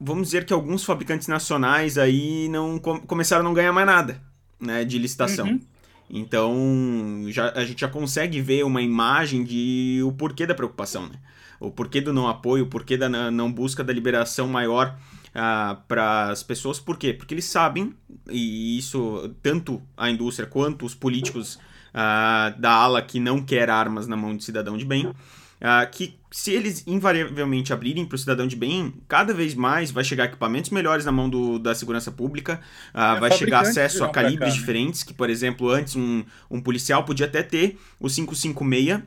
Vamos 0.00 0.28
dizer 0.28 0.44
que 0.44 0.52
alguns 0.52 0.84
fabricantes 0.84 1.28
nacionais 1.28 1.98
aí 1.98 2.48
não 2.48 2.78
com, 2.78 3.00
começaram 3.00 3.42
a 3.42 3.44
não 3.44 3.54
ganhar 3.54 3.72
mais 3.72 3.86
nada 3.86 4.22
né, 4.60 4.84
de 4.84 4.98
licitação. 4.98 5.46
Uhum. 5.46 5.60
Então 6.08 7.24
já, 7.28 7.50
a 7.50 7.64
gente 7.64 7.80
já 7.80 7.88
consegue 7.88 8.40
ver 8.40 8.64
uma 8.64 8.80
imagem 8.80 9.42
de 9.42 10.00
o 10.04 10.12
porquê 10.12 10.46
da 10.46 10.54
preocupação, 10.54 11.06
né? 11.06 11.16
o 11.58 11.70
porquê 11.70 12.00
do 12.00 12.12
não 12.12 12.28
apoio, 12.28 12.64
o 12.64 12.68
porquê 12.68 12.96
da 12.96 13.08
não 13.08 13.50
busca 13.50 13.82
da 13.82 13.92
liberação 13.92 14.46
maior 14.46 14.96
ah, 15.34 15.78
para 15.88 16.30
as 16.30 16.42
pessoas. 16.42 16.78
Por 16.78 16.96
quê? 16.96 17.12
Porque 17.12 17.34
eles 17.34 17.46
sabem, 17.46 17.94
e 18.30 18.78
isso 18.78 19.34
tanto 19.42 19.82
a 19.96 20.10
indústria 20.10 20.48
quanto 20.48 20.84
os 20.84 20.94
políticos 20.94 21.56
uh, 21.94 22.58
da 22.58 22.70
ala 22.70 23.02
que 23.02 23.18
não 23.18 23.42
quer 23.42 23.70
armas 23.70 24.06
na 24.06 24.16
mão 24.16 24.36
de 24.36 24.44
cidadão 24.44 24.76
de 24.76 24.84
bem, 24.84 25.12
uh, 25.60 25.90
que 25.90 26.18
se 26.30 26.52
eles 26.52 26.82
invariavelmente 26.86 27.72
abrirem 27.72 28.04
para 28.04 28.16
o 28.16 28.18
cidadão 28.18 28.46
de 28.46 28.56
bem, 28.56 28.92
cada 29.08 29.32
vez 29.32 29.54
mais 29.54 29.90
vai 29.90 30.04
chegar 30.04 30.24
equipamentos 30.24 30.70
melhores 30.70 31.04
na 31.04 31.12
mão 31.12 31.30
do, 31.30 31.58
da 31.58 31.74
segurança 31.74 32.10
pública, 32.10 32.60
uh, 32.90 33.18
vai 33.20 33.32
chegar 33.32 33.60
acesso 33.60 34.04
a 34.04 34.08
calibres 34.08 34.38
cá, 34.38 34.46
né? 34.46 34.60
diferentes, 34.60 35.02
que, 35.02 35.14
por 35.14 35.30
exemplo, 35.30 35.70
antes 35.70 35.96
um, 35.96 36.24
um 36.50 36.60
policial 36.60 37.04
podia 37.04 37.26
até 37.26 37.42
ter 37.42 37.78
o 37.98 38.08
556 38.08 39.02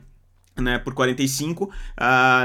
né, 0.56 0.78
por 0.78 0.94
45 0.94 1.64
uh, 1.64 1.70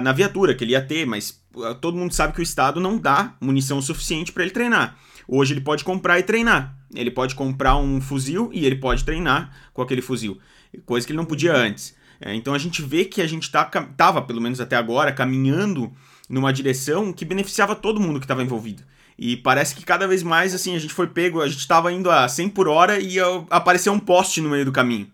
na 0.01 0.11
viatura 0.11 0.53
que 0.53 0.63
ele 0.63 0.71
ia 0.71 0.81
ter, 0.81 1.05
mas 1.05 1.41
uh, 1.55 1.75
todo 1.75 1.97
mundo 1.97 2.13
sabe 2.13 2.33
que 2.33 2.39
o 2.39 2.43
Estado 2.43 2.79
não 2.79 2.97
dá 2.97 3.35
munição 3.39 3.81
suficiente 3.81 4.31
para 4.31 4.43
ele 4.43 4.51
treinar. 4.51 4.97
Hoje 5.27 5.53
ele 5.53 5.61
pode 5.61 5.83
comprar 5.83 6.19
e 6.19 6.23
treinar. 6.23 6.77
Ele 6.93 7.11
pode 7.11 7.35
comprar 7.35 7.75
um 7.77 7.99
fuzil 7.99 8.49
e 8.53 8.65
ele 8.65 8.75
pode 8.75 9.03
treinar 9.03 9.51
com 9.73 9.81
aquele 9.81 10.01
fuzil, 10.01 10.39
coisa 10.85 11.05
que 11.05 11.11
ele 11.11 11.17
não 11.17 11.25
podia 11.25 11.55
antes. 11.55 11.94
É, 12.19 12.33
então 12.33 12.53
a 12.53 12.57
gente 12.57 12.81
vê 12.81 13.05
que 13.05 13.21
a 13.21 13.27
gente 13.27 13.51
tá, 13.51 13.65
tava, 13.65 14.21
pelo 14.21 14.41
menos 14.41 14.59
até 14.59 14.75
agora, 14.75 15.11
caminhando 15.11 15.91
numa 16.29 16.51
direção 16.51 17.13
que 17.13 17.25
beneficiava 17.25 17.75
todo 17.75 17.99
mundo 17.99 18.19
que 18.19 18.25
estava 18.25 18.43
envolvido. 18.43 18.83
E 19.17 19.37
parece 19.37 19.75
que 19.75 19.85
cada 19.85 20.07
vez 20.07 20.23
mais 20.23 20.53
assim 20.53 20.75
a 20.75 20.79
gente 20.79 20.93
foi 20.93 21.07
pego, 21.07 21.41
a 21.41 21.47
gente 21.47 21.59
estava 21.59 21.91
indo 21.91 22.11
a 22.11 22.27
100 22.27 22.49
por 22.49 22.67
hora 22.67 22.99
e 22.99 23.17
apareceu 23.49 23.93
um 23.93 23.99
poste 23.99 24.41
no 24.41 24.49
meio 24.49 24.65
do 24.65 24.73
caminho. 24.73 25.11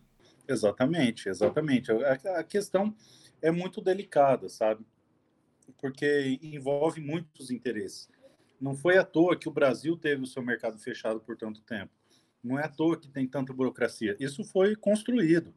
Exatamente, 0.48 1.30
exatamente. 1.30 1.92
A, 1.92 2.44
questão 2.44 2.94
é 3.42 3.52
muito 3.52 3.80
delicada, 3.80 4.50
sabe? 4.50 4.86
Porque 5.80 6.40
envolve 6.42 7.00
muitos 7.00 7.52
interesses. 7.52 8.10
Não 8.60 8.76
foi 8.76 8.98
à 8.98 9.04
toa 9.04 9.38
que 9.38 9.48
o 9.48 9.52
Brasil 9.52 9.96
teve 9.96 10.24
o 10.24 10.28
seu 10.28 10.42
mercado 10.44 10.78
fechado 10.78 11.20
por 11.20 11.38
tanto 11.38 11.62
tempo. 11.62 11.92
Não 12.44 12.60
é 12.60 12.66
à 12.66 12.70
toa 12.70 12.98
que 12.98 13.08
tem 13.08 13.28
tanta 13.28 13.54
burocracia. 13.54 14.16
Isso 14.20 14.44
foi 14.44 14.76
construído, 14.76 15.54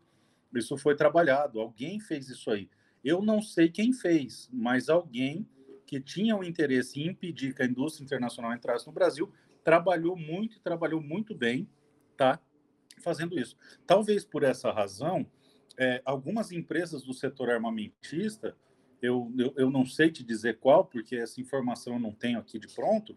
isso 0.58 0.76
foi 0.76 0.94
trabalhado. 0.94 1.60
Alguém 1.60 2.00
fez 2.00 2.28
isso 2.28 2.50
aí. 2.50 2.68
Eu 3.04 3.22
não 3.22 3.42
sei 3.42 3.68
quem 3.68 3.92
fez, 3.92 4.48
mas 4.52 4.88
alguém 4.88 5.46
que 5.86 6.00
tinha 6.00 6.36
o 6.36 6.42
interesse 6.42 7.00
em 7.00 7.08
impedir 7.08 7.54
que 7.54 7.62
a 7.62 7.66
indústria 7.66 8.04
internacional 8.04 8.54
entrasse 8.54 8.86
no 8.86 8.92
Brasil 8.92 9.30
trabalhou 9.62 10.16
muito 10.16 10.56
e 10.56 10.60
trabalhou 10.60 11.00
muito 11.00 11.34
bem, 11.34 11.68
tá? 12.16 12.40
fazendo 13.00 13.38
isso. 13.38 13.56
Talvez 13.86 14.24
por 14.24 14.42
essa 14.42 14.70
razão, 14.70 15.26
é, 15.78 16.00
algumas 16.04 16.52
empresas 16.52 17.02
do 17.02 17.12
setor 17.12 17.50
armamentista, 17.50 18.56
eu, 19.02 19.30
eu, 19.36 19.54
eu, 19.56 19.70
não 19.70 19.84
sei 19.84 20.10
te 20.10 20.24
dizer 20.24 20.58
qual, 20.58 20.84
porque 20.84 21.16
essa 21.16 21.40
informação 21.40 21.94
eu 21.94 22.00
não 22.00 22.12
tenho 22.12 22.38
aqui 22.38 22.58
de 22.58 22.68
pronto, 22.68 23.14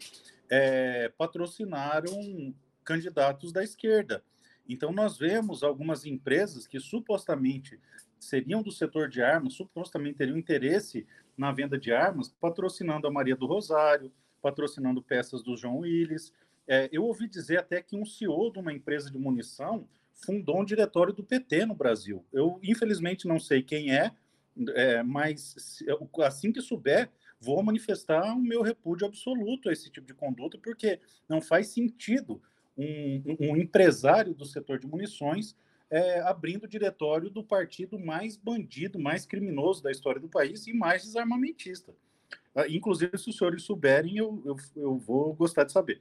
é, 0.50 1.08
patrocinaram 1.16 2.54
candidatos 2.84 3.52
da 3.52 3.64
esquerda. 3.64 4.22
Então, 4.68 4.92
nós 4.92 5.16
vemos 5.16 5.62
algumas 5.62 6.04
empresas 6.04 6.66
que 6.66 6.78
supostamente 6.78 7.80
seriam 8.18 8.62
do 8.62 8.70
setor 8.70 9.08
de 9.08 9.22
armas, 9.22 9.54
supostamente 9.54 10.18
teriam 10.18 10.36
interesse 10.36 11.06
na 11.36 11.52
venda 11.52 11.78
de 11.78 11.92
armas, 11.92 12.28
patrocinando 12.40 13.06
a 13.06 13.10
Maria 13.10 13.36
do 13.36 13.46
Rosário, 13.46 14.12
patrocinando 14.42 15.02
peças 15.02 15.42
do 15.42 15.56
João 15.56 15.78
Willis, 15.78 16.32
é, 16.68 16.88
eu 16.92 17.04
ouvi 17.04 17.26
dizer 17.26 17.58
até 17.58 17.80
que 17.80 17.96
um 17.96 18.04
CEO 18.04 18.52
de 18.52 18.58
uma 18.58 18.72
empresa 18.72 19.10
de 19.10 19.18
munição 19.18 19.88
fundou 20.12 20.60
um 20.60 20.64
diretório 20.64 21.14
do 21.14 21.24
PT 21.24 21.64
no 21.64 21.74
Brasil. 21.74 22.24
Eu, 22.30 22.60
infelizmente, 22.62 23.26
não 23.26 23.40
sei 23.40 23.62
quem 23.62 23.96
é, 23.96 24.12
é 24.74 25.02
mas 25.02 25.82
assim 26.22 26.52
que 26.52 26.60
souber, 26.60 27.08
vou 27.40 27.62
manifestar 27.62 28.34
o 28.34 28.42
meu 28.42 28.60
repúdio 28.62 29.06
absoluto 29.06 29.68
a 29.68 29.72
esse 29.72 29.90
tipo 29.90 30.06
de 30.06 30.12
conduta, 30.12 30.58
porque 30.58 31.00
não 31.26 31.40
faz 31.40 31.68
sentido 31.68 32.42
um, 32.78 33.36
um 33.40 33.56
empresário 33.56 34.32
do 34.32 34.44
setor 34.44 34.78
de 34.78 34.86
munições 34.86 35.56
é, 35.90 36.20
abrindo 36.20 36.64
o 36.64 36.68
diretório 36.68 37.30
do 37.30 37.42
partido 37.42 37.98
mais 37.98 38.36
bandido, 38.36 38.98
mais 38.98 39.26
criminoso 39.26 39.82
da 39.82 39.90
história 39.90 40.20
do 40.20 40.28
país 40.28 40.66
e 40.66 40.72
mais 40.72 41.02
desarmamentista. 41.02 41.94
Ah, 42.54 42.68
inclusive, 42.68 43.16
se 43.16 43.30
os 43.30 43.36
senhores 43.36 43.62
souberem, 43.62 44.16
eu, 44.18 44.42
eu, 44.44 44.56
eu 44.76 44.98
vou 44.98 45.32
gostar 45.34 45.64
de 45.64 45.72
saber. 45.72 46.00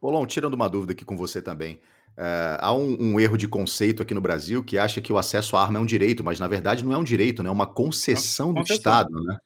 Polon, 0.00 0.26
tirando 0.26 0.54
uma 0.54 0.68
dúvida 0.68 0.92
aqui 0.92 1.04
com 1.04 1.16
você 1.16 1.40
também. 1.40 1.80
É, 2.16 2.58
há 2.60 2.72
um, 2.72 2.96
um, 3.00 3.20
erro 3.20 3.36
de 3.36 3.48
conceito 3.48 4.02
aqui 4.02 4.14
no 4.14 4.20
Brasil 4.20 4.64
que 4.64 4.78
acha 4.78 5.00
que 5.00 5.12
o 5.12 5.18
acesso 5.18 5.56
à 5.56 5.62
arma 5.62 5.78
é 5.78 5.82
um 5.82 5.86
direito, 5.86 6.24
mas 6.24 6.40
na 6.40 6.48
verdade 6.48 6.84
não 6.84 6.92
é 6.92 6.98
um 6.98 7.04
direito, 7.04 7.42
né? 7.42 7.48
é 7.48 7.52
uma 7.52 7.66
concessão, 7.66 8.52
do 8.52 8.62
Estado. 8.62 9.22
Né? 9.22 9.38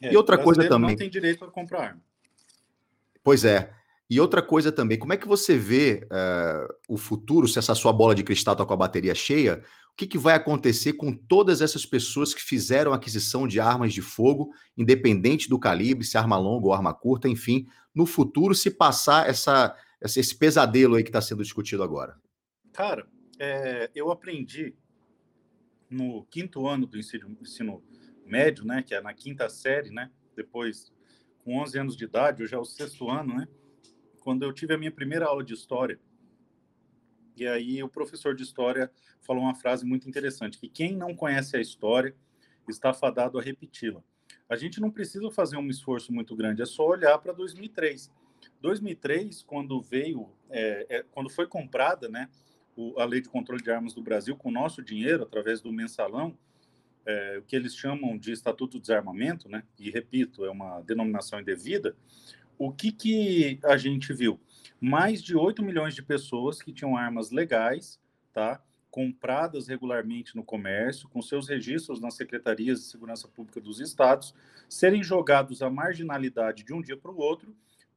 É, 0.00 0.12
e 0.12 0.16
outra 0.16 0.38
coisa 0.38 0.68
também. 0.68 0.90
não 0.90 0.96
tem 0.96 1.10
direito 1.10 1.44
a 1.44 1.50
comprar 1.50 1.82
arma. 1.82 2.00
Pois 3.22 3.44
é. 3.44 3.72
E 4.14 4.20
outra 4.20 4.40
coisa 4.40 4.70
também, 4.70 4.96
como 4.96 5.12
é 5.12 5.16
que 5.16 5.26
você 5.26 5.58
vê 5.58 6.06
é, 6.08 6.68
o 6.88 6.96
futuro, 6.96 7.48
se 7.48 7.58
essa 7.58 7.74
sua 7.74 7.92
bola 7.92 8.14
de 8.14 8.22
cristal 8.22 8.54
está 8.54 8.64
com 8.64 8.72
a 8.72 8.76
bateria 8.76 9.12
cheia, 9.12 9.60
o 9.92 9.96
que, 9.96 10.06
que 10.06 10.16
vai 10.16 10.36
acontecer 10.36 10.92
com 10.92 11.12
todas 11.12 11.60
essas 11.60 11.84
pessoas 11.84 12.32
que 12.32 12.40
fizeram 12.40 12.92
aquisição 12.92 13.48
de 13.48 13.58
armas 13.58 13.92
de 13.92 14.00
fogo, 14.00 14.52
independente 14.78 15.48
do 15.48 15.58
calibre, 15.58 16.06
se 16.06 16.16
arma 16.16 16.38
longa 16.38 16.64
ou 16.64 16.72
arma 16.72 16.94
curta, 16.94 17.28
enfim, 17.28 17.66
no 17.92 18.06
futuro, 18.06 18.54
se 18.54 18.70
passar 18.70 19.28
essa, 19.28 19.76
esse 20.00 20.38
pesadelo 20.38 20.94
aí 20.94 21.02
que 21.02 21.08
está 21.08 21.20
sendo 21.20 21.42
discutido 21.42 21.82
agora? 21.82 22.16
Cara, 22.72 23.08
é, 23.36 23.90
eu 23.96 24.12
aprendi 24.12 24.76
no 25.90 26.24
quinto 26.26 26.68
ano 26.68 26.86
do 26.86 26.96
ensino, 26.96 27.36
ensino, 27.42 27.82
médio, 28.24 28.64
né, 28.64 28.80
que 28.80 28.94
é 28.94 29.00
na 29.00 29.12
quinta 29.12 29.48
série, 29.48 29.90
né, 29.90 30.08
depois 30.36 30.92
com 31.42 31.58
11 31.60 31.78
anos 31.80 31.96
de 31.96 32.04
idade, 32.04 32.44
hoje 32.44 32.54
é 32.54 32.58
o 32.58 32.64
sexto 32.64 33.10
ano, 33.10 33.34
né, 33.34 33.48
quando 34.24 34.42
eu 34.42 34.52
tive 34.52 34.74
a 34.74 34.78
minha 34.78 34.90
primeira 34.90 35.26
aula 35.26 35.44
de 35.44 35.54
história. 35.54 36.00
E 37.36 37.46
aí 37.46 37.82
o 37.82 37.88
professor 37.88 38.34
de 38.34 38.42
história 38.42 38.90
falou 39.20 39.42
uma 39.42 39.54
frase 39.54 39.84
muito 39.84 40.08
interessante, 40.08 40.58
que 40.58 40.68
quem 40.68 40.96
não 40.96 41.14
conhece 41.14 41.56
a 41.56 41.60
história 41.60 42.16
está 42.68 42.92
fadado 42.92 43.38
a 43.38 43.42
repeti-la. 43.42 44.02
A 44.48 44.56
gente 44.56 44.80
não 44.80 44.90
precisa 44.90 45.30
fazer 45.30 45.56
um 45.56 45.68
esforço 45.68 46.12
muito 46.12 46.34
grande, 46.34 46.62
é 46.62 46.66
só 46.66 46.86
olhar 46.86 47.18
para 47.18 47.32
2003 47.32 48.10
2003, 48.60 49.42
quando 49.42 49.80
veio, 49.80 50.30
é, 50.50 50.86
é, 50.88 51.04
quando 51.12 51.30
foi 51.30 51.46
comprada, 51.46 52.08
né, 52.08 52.28
o, 52.76 52.98
a 52.98 53.04
lei 53.04 53.20
de 53.20 53.28
controle 53.28 53.62
de 53.62 53.70
armas 53.70 53.92
do 53.92 54.02
Brasil 54.02 54.36
com 54.36 54.48
o 54.48 54.52
nosso 54.52 54.82
dinheiro 54.82 55.22
através 55.22 55.60
do 55.60 55.72
mensalão, 55.72 56.36
é, 57.06 57.38
o 57.38 57.42
que 57.42 57.54
eles 57.54 57.76
chamam 57.76 58.16
de 58.16 58.32
Estatuto 58.32 58.78
de 58.78 58.80
Desarmamento, 58.80 59.48
né, 59.48 59.62
e 59.78 59.90
repito, 59.90 60.44
é 60.44 60.50
uma 60.50 60.80
denominação 60.80 61.40
indevida. 61.40 61.94
O 62.58 62.72
que 62.72 62.92
que 62.92 63.58
a 63.64 63.76
gente 63.76 64.12
viu? 64.12 64.40
Mais 64.80 65.22
de 65.22 65.36
8 65.36 65.62
milhões 65.62 65.94
de 65.94 66.02
pessoas 66.02 66.60
que 66.62 66.72
tinham 66.72 66.96
armas 66.96 67.30
legais, 67.30 68.00
tá? 68.32 68.62
compradas 68.90 69.66
regularmente 69.66 70.36
no 70.36 70.44
comércio, 70.44 71.08
com 71.08 71.20
seus 71.20 71.48
registros 71.48 72.00
nas 72.00 72.14
secretarias 72.14 72.78
de 72.78 72.86
segurança 72.86 73.26
pública 73.26 73.60
dos 73.60 73.80
estados, 73.80 74.32
serem 74.68 75.02
jogados 75.02 75.62
à 75.62 75.68
marginalidade 75.68 76.62
de 76.62 76.72
um 76.72 76.80
dia 76.80 76.96
para 76.96 77.10
o 77.10 77.18
outro 77.18 77.52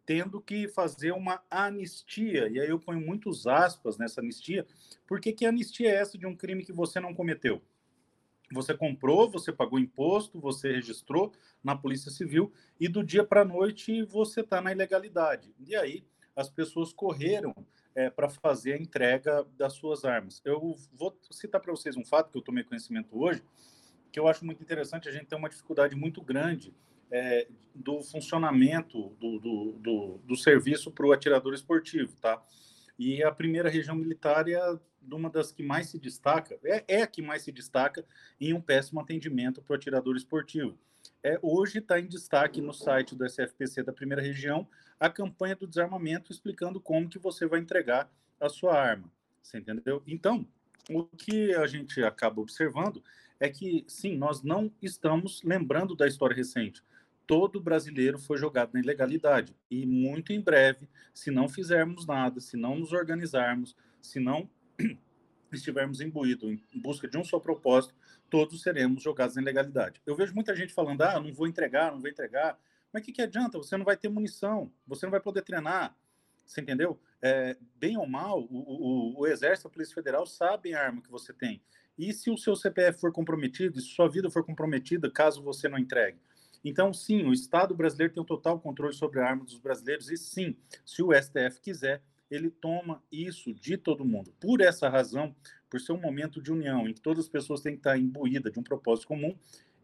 tendo 0.07 0.39
que 0.39 0.69
fazer 0.69 1.11
uma 1.11 1.43
anistia. 1.51 2.47
E 2.47 2.61
aí 2.61 2.69
eu 2.69 2.79
ponho 2.79 3.05
muitos 3.05 3.45
aspas 3.45 3.97
nessa 3.97 4.21
anistia, 4.21 4.65
porque 5.05 5.33
que 5.33 5.45
anistia 5.45 5.89
é 5.89 5.95
essa 5.95 6.17
de 6.17 6.25
um 6.25 6.33
crime 6.33 6.63
que 6.63 6.71
você 6.71 6.97
não 6.97 7.13
cometeu? 7.13 7.61
Você 8.53 8.73
comprou, 8.73 9.29
você 9.29 9.51
pagou 9.51 9.77
imposto, 9.77 10.39
você 10.39 10.71
registrou 10.71 11.33
na 11.67 11.75
Polícia 11.75 12.09
Civil 12.09 12.49
e 12.79 12.87
do 12.87 13.03
dia 13.03 13.25
para 13.25 13.41
a 13.41 13.45
noite 13.45 14.01
você 14.03 14.39
está 14.39 14.61
na 14.61 14.71
ilegalidade. 14.71 15.53
E 15.59 15.75
aí 15.75 16.05
as 16.33 16.49
pessoas 16.49 16.93
correram 16.93 17.53
é, 17.93 18.09
para 18.09 18.29
fazer 18.29 18.73
a 18.73 18.77
entrega 18.77 19.45
das 19.57 19.73
suas 19.73 20.05
armas. 20.05 20.41
Eu 20.45 20.77
vou 20.93 21.19
citar 21.29 21.59
para 21.59 21.73
vocês 21.73 21.97
um 21.97 22.05
fato 22.05 22.31
que 22.31 22.37
eu 22.37 22.41
tomei 22.41 22.63
conhecimento 22.63 23.19
hoje, 23.19 23.43
que 24.13 24.19
eu 24.19 24.29
acho 24.29 24.45
muito 24.45 24.63
interessante. 24.63 25.09
A 25.09 25.11
gente 25.11 25.25
tem 25.25 25.37
uma 25.37 25.49
dificuldade 25.49 25.93
muito 25.93 26.21
grande 26.21 26.73
é, 27.11 27.47
do 27.75 28.01
funcionamento 28.01 29.09
do, 29.19 29.37
do, 29.39 29.71
do, 29.73 30.17
do 30.19 30.35
serviço 30.37 30.89
para 30.89 31.05
o 31.05 31.11
atirador 31.11 31.53
esportivo, 31.53 32.15
tá? 32.21 32.41
E 32.97 33.21
a 33.23 33.31
primeira 33.31 33.69
região 33.69 33.95
militar 33.95 34.47
é 34.47 34.57
uma 35.11 35.29
das 35.29 35.51
que 35.51 35.63
mais 35.63 35.89
se 35.89 35.99
destaca, 35.99 36.57
é, 36.63 36.83
é 36.87 37.01
a 37.01 37.07
que 37.07 37.21
mais 37.21 37.41
se 37.41 37.51
destaca 37.51 38.05
em 38.39 38.53
um 38.53 38.61
péssimo 38.61 39.01
atendimento 39.01 39.61
para 39.61 39.73
o 39.73 39.75
atirador 39.75 40.15
esportivo. 40.15 40.77
É, 41.27 41.37
hoje 41.41 41.79
está 41.79 41.99
em 41.99 42.07
destaque 42.07 42.61
no 42.61 42.71
site 42.71 43.13
do 43.13 43.25
SFPC 43.25 43.83
da 43.83 43.91
primeira 43.91 44.21
região 44.21 44.65
a 44.97 45.09
campanha 45.09 45.57
do 45.57 45.67
desarmamento 45.67 46.31
explicando 46.31 46.79
como 46.79 47.09
que 47.09 47.19
você 47.19 47.45
vai 47.45 47.59
entregar 47.59 48.09
a 48.39 48.47
sua 48.47 48.79
arma. 48.79 49.11
Você 49.43 49.57
entendeu? 49.57 50.01
Então, 50.07 50.47
o 50.89 51.03
que 51.03 51.53
a 51.53 51.67
gente 51.67 52.01
acaba 52.01 52.39
observando 52.39 53.03
é 53.41 53.49
que, 53.49 53.83
sim, 53.89 54.15
nós 54.15 54.41
não 54.41 54.71
estamos 54.81 55.43
lembrando 55.43 55.97
da 55.97 56.07
história 56.07 56.33
recente. 56.33 56.81
Todo 57.27 57.59
brasileiro 57.59 58.17
foi 58.17 58.37
jogado 58.37 58.73
na 58.73 58.79
ilegalidade. 58.79 59.53
E 59.69 59.85
muito 59.85 60.31
em 60.31 60.39
breve, 60.39 60.87
se 61.13 61.29
não 61.29 61.49
fizermos 61.49 62.07
nada, 62.07 62.39
se 62.39 62.55
não 62.55 62.79
nos 62.79 62.93
organizarmos, 62.93 63.75
se 64.01 64.17
não 64.17 64.49
estivermos 65.51 65.99
imbuídos 65.99 66.49
em 66.73 66.79
busca 66.79 67.05
de 67.05 67.17
um 67.17 67.23
só 67.25 67.37
propósito, 67.37 67.93
todos 68.29 68.61
seremos 68.61 69.03
jogados 69.03 69.35
na 69.35 69.41
ilegalidade. 69.41 70.01
Eu 70.05 70.15
vejo 70.15 70.33
muita 70.33 70.55
gente 70.55 70.73
falando: 70.73 71.01
ah, 71.01 71.19
não 71.19 71.33
vou 71.33 71.47
entregar, 71.47 71.91
não 71.91 71.99
vou 71.99 72.09
entregar. 72.09 72.59
Mas 72.91 73.01
o 73.01 73.05
que, 73.05 73.11
que 73.11 73.21
adianta? 73.21 73.57
Você 73.57 73.75
não 73.77 73.85
vai 73.85 73.97
ter 73.97 74.09
munição, 74.09 74.71
você 74.85 75.05
não 75.05 75.11
vai 75.11 75.19
poder 75.19 75.41
treinar. 75.41 75.95
Você 76.45 76.61
entendeu? 76.61 76.99
É, 77.21 77.57
bem 77.75 77.97
ou 77.97 78.07
mal, 78.07 78.41
o, 78.41 78.47
o, 78.49 79.19
o, 79.19 79.27
Exército, 79.27 79.67
a 79.67 79.71
Polícia 79.71 79.93
Federal 79.93 80.25
sabem 80.25 80.73
a 80.73 80.81
arma 80.81 81.01
que 81.01 81.11
você 81.11 81.33
tem. 81.33 81.61
E 81.97 82.13
se 82.13 82.29
o 82.29 82.37
seu 82.37 82.55
CPF 82.55 82.99
for 82.99 83.11
comprometido, 83.11 83.77
e 83.77 83.81
se 83.81 83.89
sua 83.89 84.07
vida 84.07 84.29
for 84.29 84.45
comprometida, 84.45 85.11
caso 85.11 85.41
você 85.41 85.67
não 85.67 85.77
entregue? 85.77 86.19
Então, 86.63 86.93
sim, 86.93 87.25
o 87.25 87.33
Estado 87.33 87.75
brasileiro 87.75 88.13
tem 88.13 88.21
o 88.21 88.25
total 88.25 88.59
controle 88.59 88.93
sobre 88.93 89.19
a 89.19 89.25
arma 89.25 89.43
dos 89.43 89.59
brasileiros, 89.59 90.09
e 90.09 90.17
sim, 90.17 90.55
se 90.85 91.01
o 91.01 91.11
STF 91.13 91.59
quiser, 91.61 92.01
ele 92.29 92.49
toma 92.49 93.01
isso 93.11 93.53
de 93.53 93.77
todo 93.77 94.05
mundo. 94.05 94.33
Por 94.39 94.61
essa 94.61 94.89
razão, 94.89 95.35
por 95.69 95.79
ser 95.79 95.93
um 95.93 96.01
momento 96.01 96.41
de 96.41 96.51
união, 96.51 96.87
em 96.87 96.93
que 96.93 97.01
todas 97.01 97.25
as 97.25 97.29
pessoas 97.29 97.61
têm 97.61 97.73
que 97.73 97.79
estar 97.79 97.97
imbuídas 97.97 98.51
de 98.51 98.59
um 98.59 98.63
propósito 98.63 99.07
comum, 99.07 99.35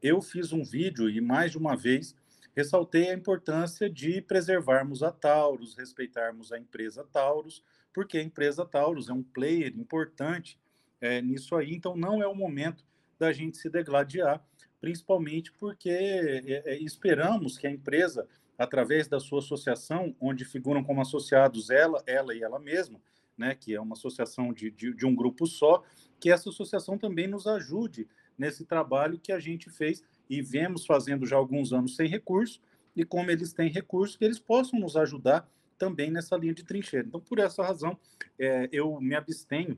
eu 0.01 0.21
fiz 0.21 0.51
um 0.51 0.63
vídeo 0.63 1.09
e 1.09 1.21
mais 1.21 1.51
de 1.51 1.57
uma 1.57 1.75
vez 1.75 2.15
ressaltei 2.55 3.09
a 3.09 3.13
importância 3.13 3.89
de 3.89 4.21
preservarmos 4.21 5.01
a 5.01 5.11
Taurus, 5.11 5.75
respeitarmos 5.75 6.51
a 6.51 6.59
empresa 6.59 7.03
Taurus, 7.11 7.63
porque 7.93 8.17
a 8.17 8.23
empresa 8.23 8.65
Taurus 8.65 9.09
é 9.09 9.13
um 9.13 9.23
player 9.23 9.73
importante 9.77 10.59
é, 11.01 11.21
nisso 11.21 11.55
aí, 11.55 11.73
então 11.73 11.95
não 11.95 12.21
é 12.21 12.27
o 12.27 12.35
momento 12.35 12.85
da 13.19 13.31
gente 13.33 13.57
se 13.57 13.69
degladiar, 13.69 14.43
principalmente 14.79 15.51
porque 15.53 15.89
é, 15.89 16.73
é, 16.73 16.77
esperamos 16.79 17.57
que 17.57 17.65
a 17.65 17.71
empresa, 17.71 18.27
através 18.57 19.07
da 19.07 19.19
sua 19.19 19.39
associação, 19.39 20.15
onde 20.19 20.45
figuram 20.45 20.83
como 20.83 21.01
associados 21.01 21.69
ela, 21.69 22.03
ela 22.05 22.35
e 22.35 22.43
ela 22.43 22.59
mesma, 22.59 23.01
né, 23.37 23.55
que 23.55 23.73
é 23.73 23.81
uma 23.81 23.93
associação 23.93 24.53
de, 24.53 24.69
de, 24.69 24.93
de 24.93 25.05
um 25.05 25.15
grupo 25.15 25.45
só, 25.47 25.83
que 26.19 26.31
essa 26.31 26.49
associação 26.49 26.97
também 26.97 27.27
nos 27.27 27.47
ajude 27.47 28.07
nesse 28.37 28.65
trabalho 28.65 29.19
que 29.19 29.31
a 29.31 29.39
gente 29.39 29.69
fez 29.69 30.03
e 30.29 30.41
vemos 30.41 30.85
fazendo 30.85 31.25
já 31.25 31.35
alguns 31.35 31.73
anos 31.73 31.95
sem 31.95 32.07
recurso, 32.07 32.61
e 32.95 33.03
como 33.03 33.31
eles 33.31 33.53
têm 33.53 33.69
recurso, 33.69 34.17
que 34.17 34.23
eles 34.23 34.39
possam 34.39 34.79
nos 34.79 34.95
ajudar 34.95 35.49
também 35.77 36.11
nessa 36.11 36.37
linha 36.37 36.53
de 36.53 36.63
trincheira. 36.63 37.07
Então, 37.07 37.19
por 37.19 37.39
essa 37.39 37.63
razão, 37.63 37.97
é, 38.37 38.69
eu 38.71 38.99
me 39.01 39.15
abstenho 39.15 39.77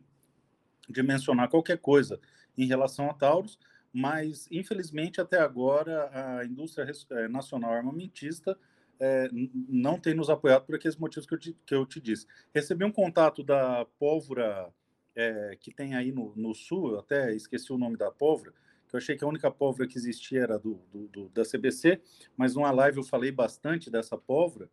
de 0.89 1.01
mencionar 1.01 1.49
qualquer 1.49 1.77
coisa 1.77 2.19
em 2.57 2.67
relação 2.67 3.09
a 3.09 3.13
Taurus, 3.13 3.57
mas, 3.97 4.45
infelizmente, 4.51 5.21
até 5.21 5.39
agora, 5.39 6.09
a 6.11 6.43
indústria 6.43 6.85
é, 7.11 7.29
nacional 7.29 7.71
armamentista 7.71 8.59
é, 8.99 9.29
não 9.69 9.97
tem 9.97 10.13
nos 10.13 10.29
apoiado 10.29 10.65
por 10.65 10.75
aqueles 10.75 10.97
motivos 10.97 11.25
que 11.25 11.33
eu 11.33 11.39
te, 11.39 11.57
que 11.65 11.73
eu 11.73 11.85
te 11.85 12.01
disse. 12.01 12.27
Recebi 12.53 12.83
um 12.83 12.91
contato 12.91 13.41
da 13.41 13.85
pólvora 13.97 14.69
é, 15.15 15.57
que 15.61 15.73
tem 15.73 15.95
aí 15.95 16.11
no, 16.11 16.33
no 16.35 16.53
sul, 16.53 16.99
até 16.99 17.33
esqueci 17.33 17.71
o 17.71 17.77
nome 17.77 17.95
da 17.95 18.11
pólvora, 18.11 18.51
que 18.89 18.95
eu 18.95 18.97
achei 18.97 19.15
que 19.15 19.23
a 19.23 19.27
única 19.29 19.49
pólvora 19.49 19.87
que 19.87 19.97
existia 19.97 20.41
era 20.41 20.59
do, 20.59 20.73
do, 20.91 21.07
do, 21.07 21.29
da 21.29 21.43
CBC, 21.43 22.01
mas 22.35 22.53
numa 22.53 22.71
live 22.71 22.97
eu 22.97 23.03
falei 23.03 23.31
bastante 23.31 23.89
dessa 23.89 24.17
pólvora, 24.17 24.69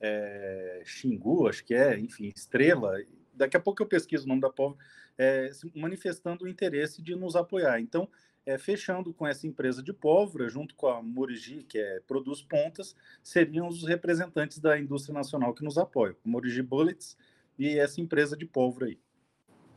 é, 0.00 0.82
Xingu, 0.84 1.46
acho 1.46 1.64
que 1.64 1.74
é, 1.76 1.96
enfim, 1.96 2.32
Estrela, 2.34 2.92
daqui 3.32 3.56
a 3.56 3.60
pouco 3.60 3.84
eu 3.84 3.86
pesquiso 3.86 4.24
o 4.24 4.28
nome 4.28 4.40
da 4.40 4.50
pólvora, 4.50 4.84
é, 5.16 5.48
manifestando 5.76 6.44
o 6.44 6.48
interesse 6.48 7.00
de 7.00 7.14
nos 7.14 7.36
apoiar. 7.36 7.80
Então, 7.80 8.08
é, 8.46 8.58
fechando 8.58 9.12
com 9.12 9.26
essa 9.26 9.46
empresa 9.46 9.82
de 9.82 9.92
pólvora, 9.92 10.48
junto 10.48 10.74
com 10.74 10.86
a 10.86 11.02
Morigi, 11.02 11.64
que 11.68 11.78
é, 11.78 12.00
produz 12.06 12.42
pontas, 12.42 12.94
seriam 13.22 13.68
os 13.68 13.84
representantes 13.84 14.58
da 14.58 14.78
indústria 14.78 15.14
nacional 15.14 15.54
que 15.54 15.64
nos 15.64 15.78
apoiam, 15.78 16.16
a 16.24 16.28
Morigi 16.28 16.62
Bullets 16.62 17.16
e 17.58 17.78
essa 17.78 18.00
empresa 18.00 18.36
de 18.36 18.46
pólvora 18.46 18.86
aí. 18.86 18.98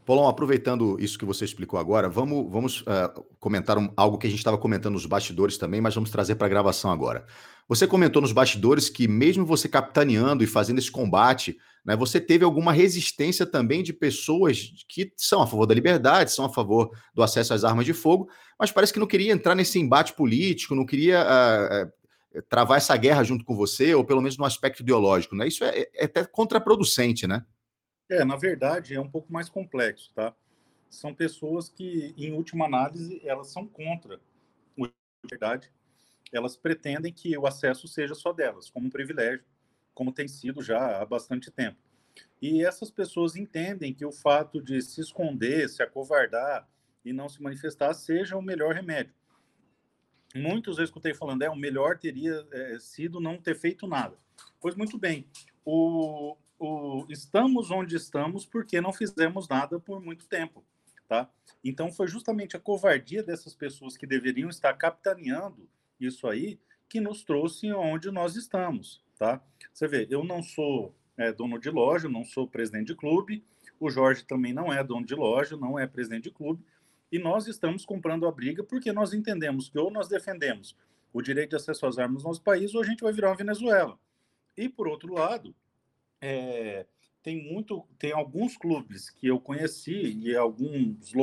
Paulão, 0.06 0.30
aproveitando 0.30 0.98
isso 1.02 1.20
que 1.20 1.26
você 1.26 1.44
explicou 1.44 1.78
agora, 1.78 2.08
vamos, 2.08 2.50
vamos 2.50 2.82
uh, 2.82 3.26
comentar 3.42 3.78
um, 3.78 3.92
algo 3.98 4.18
que 4.18 4.26
a 4.26 4.30
gente 4.30 4.40
estava 4.40 4.58
comentando 4.58 4.94
nos 4.94 5.06
bastidores 5.06 5.58
também, 5.58 5.82
mas 5.82 5.94
vamos 5.94 6.10
trazer 6.10 6.36
para 6.36 6.48
a 6.48 6.50
gravação 6.50 6.90
agora. 6.92 7.26
Você 7.68 7.86
comentou 7.86 8.22
nos 8.22 8.32
bastidores 8.32 8.90
que, 8.90 9.06
mesmo 9.06 9.46
você 9.46 9.68
capitaneando 9.68 10.46
e 10.46 10.48
fazendo 10.48 10.80
esse 10.80 10.90
combate, 10.90 11.58
né, 11.88 11.96
você 11.96 12.20
teve 12.20 12.44
alguma 12.44 12.74
resistência 12.74 13.46
também 13.46 13.82
de 13.82 13.94
pessoas 13.94 14.74
que 14.90 15.14
são 15.16 15.42
a 15.42 15.48
favor 15.48 15.66
da 15.66 15.74
liberdade, 15.74 16.34
são 16.34 16.44
a 16.44 16.50
favor 16.50 16.92
do 17.14 17.24
acesso 17.24 17.54
às 17.54 17.64
armas 17.64 17.86
de 17.86 17.94
fogo, 17.94 18.30
mas 18.60 18.74
parece 18.74 18.92
que 18.92 19.00
não 19.00 19.08
queria 19.08 19.32
entrar 19.32 19.56
nesse 19.56 19.80
embate 19.80 20.12
político, 20.14 20.76
não 20.76 20.86
queria 20.86 21.24
uh, 21.24 22.38
uh, 22.38 22.42
travar 22.50 22.78
essa 22.78 22.98
guerra 22.98 23.24
junto 23.24 23.46
com 23.46 23.56
você, 23.56 23.96
ou 23.96 24.04
pelo 24.04 24.22
menos 24.22 24.38
no 24.38 24.44
aspecto 24.44 24.82
ideológico. 24.82 25.34
Né? 25.34 25.48
Isso 25.48 25.64
é, 25.64 25.88
é 25.96 26.04
até 26.04 26.26
contraproducente, 26.26 27.26
né? 27.26 27.46
É, 28.10 28.26
na 28.26 28.36
verdade, 28.36 28.94
é 28.94 29.00
um 29.00 29.10
pouco 29.10 29.32
mais 29.32 29.48
complexo, 29.48 30.12
tá? 30.14 30.36
São 30.90 31.14
pessoas 31.14 31.70
que, 31.70 32.14
em 32.18 32.34
última 32.34 32.66
análise, 32.66 33.22
elas 33.24 33.50
são 33.52 33.66
contra 33.66 34.20
a 34.82 34.90
verdade. 35.30 35.72
Elas 36.34 36.58
pretendem 36.58 37.14
que 37.14 37.38
o 37.38 37.48
acesso 37.48 37.88
seja 37.88 38.14
só 38.14 38.34
delas, 38.34 38.70
como 38.70 38.88
um 38.88 38.90
privilégio, 38.90 39.44
como 39.98 40.14
tem 40.14 40.28
sido 40.28 40.62
já 40.62 41.02
há 41.02 41.06
bastante 41.08 41.50
tempo. 41.50 41.80
E 42.40 42.64
essas 42.64 42.92
pessoas 42.92 43.36
entendem 43.36 43.96
que 43.96 44.06
o 44.06 44.12
fato 44.12 44.62
de 44.62 44.80
se 44.80 45.02
esconder, 45.02 45.68
se 45.68 45.82
acovardar 45.82 46.70
e 47.04 47.12
não 47.12 47.28
se 47.28 47.42
manifestar 47.42 47.96
seja 47.96 48.38
o 48.38 48.42
melhor 48.42 48.76
remédio. 48.76 49.12
Muitos 50.36 50.78
eu 50.78 50.84
escutei 50.84 51.16
falando, 51.16 51.42
é, 51.42 51.50
o 51.50 51.56
melhor 51.56 51.98
teria 51.98 52.48
é, 52.52 52.78
sido 52.78 53.20
não 53.20 53.42
ter 53.42 53.56
feito 53.56 53.88
nada. 53.88 54.16
Pois 54.62 54.76
muito 54.76 55.00
bem, 55.00 55.26
o, 55.66 56.38
o, 56.60 57.08
estamos 57.10 57.72
onde 57.72 57.96
estamos 57.96 58.46
porque 58.46 58.80
não 58.80 58.94
fizemos 58.94 59.48
nada 59.48 59.80
por 59.80 60.00
muito 60.00 60.28
tempo, 60.28 60.64
tá? 61.08 61.28
Então 61.64 61.92
foi 61.92 62.08
justamente 62.08 62.56
a 62.56 62.60
covardia 62.60 63.24
dessas 63.24 63.56
pessoas 63.56 63.98
que 63.98 64.06
deveriam 64.06 64.48
estar 64.48 64.76
capitaneando 64.76 65.68
isso 66.00 66.28
aí 66.28 66.60
que 66.88 67.02
nos 67.02 67.24
trouxe 67.24 67.74
onde 67.74 68.12
nós 68.12 68.36
estamos, 68.36 69.04
tá? 69.18 69.42
Você 69.74 69.88
vê, 69.88 70.08
eu 70.10 70.24
não 70.24 70.42
sou 70.42 70.96
é, 71.18 71.32
dono 71.32 71.60
de 71.60 71.70
loja, 71.70 72.08
não 72.08 72.24
sou 72.24 72.48
presidente 72.48 72.88
de 72.88 72.96
clube, 72.96 73.44
o 73.80 73.90
Jorge 73.90 74.26
também 74.26 74.54
não 74.54 74.72
é 74.72 74.84
dono 74.84 75.06
de 75.06 75.16
loja, 75.16 75.58
não 75.58 75.78
é 75.78 75.86
presidente 75.86 76.26
de 76.26 76.32
clube, 76.32 76.64
e 77.12 77.20
nós 77.20 77.48
estamos 77.48 77.86
comprando 77.86 78.28
a 78.28 78.32
briga 78.32 78.64
porque 78.64 78.92
nós 78.92 79.14
entendemos 79.14 79.70
que 79.70 79.80
ou 79.80 79.90
nós 79.90 80.08
defendemos 80.08 80.76
o 81.14 81.22
direito 81.22 81.52
de 81.52 81.56
acesso 81.56 81.86
às 81.86 81.98
armas 81.98 82.24
no 82.24 82.30
nosso 82.30 82.42
país 82.42 82.76
ou 82.76 82.82
a 82.82 82.86
gente 82.86 83.02
vai 83.02 83.14
virar 83.14 83.30
uma 83.30 83.36
Venezuela. 83.36 83.98
E 84.56 84.68
por 84.68 84.88
outro 84.88 85.14
lado, 85.14 85.56
é, 86.20 86.86
tem 87.24 87.52
muito, 87.52 87.86
tem 87.98 88.12
alguns 88.12 88.58
clubes 88.58 89.10
que 89.10 89.28
eu 89.28 89.40
conheci 89.40 90.18
e 90.20 90.36
alguns 90.36 91.14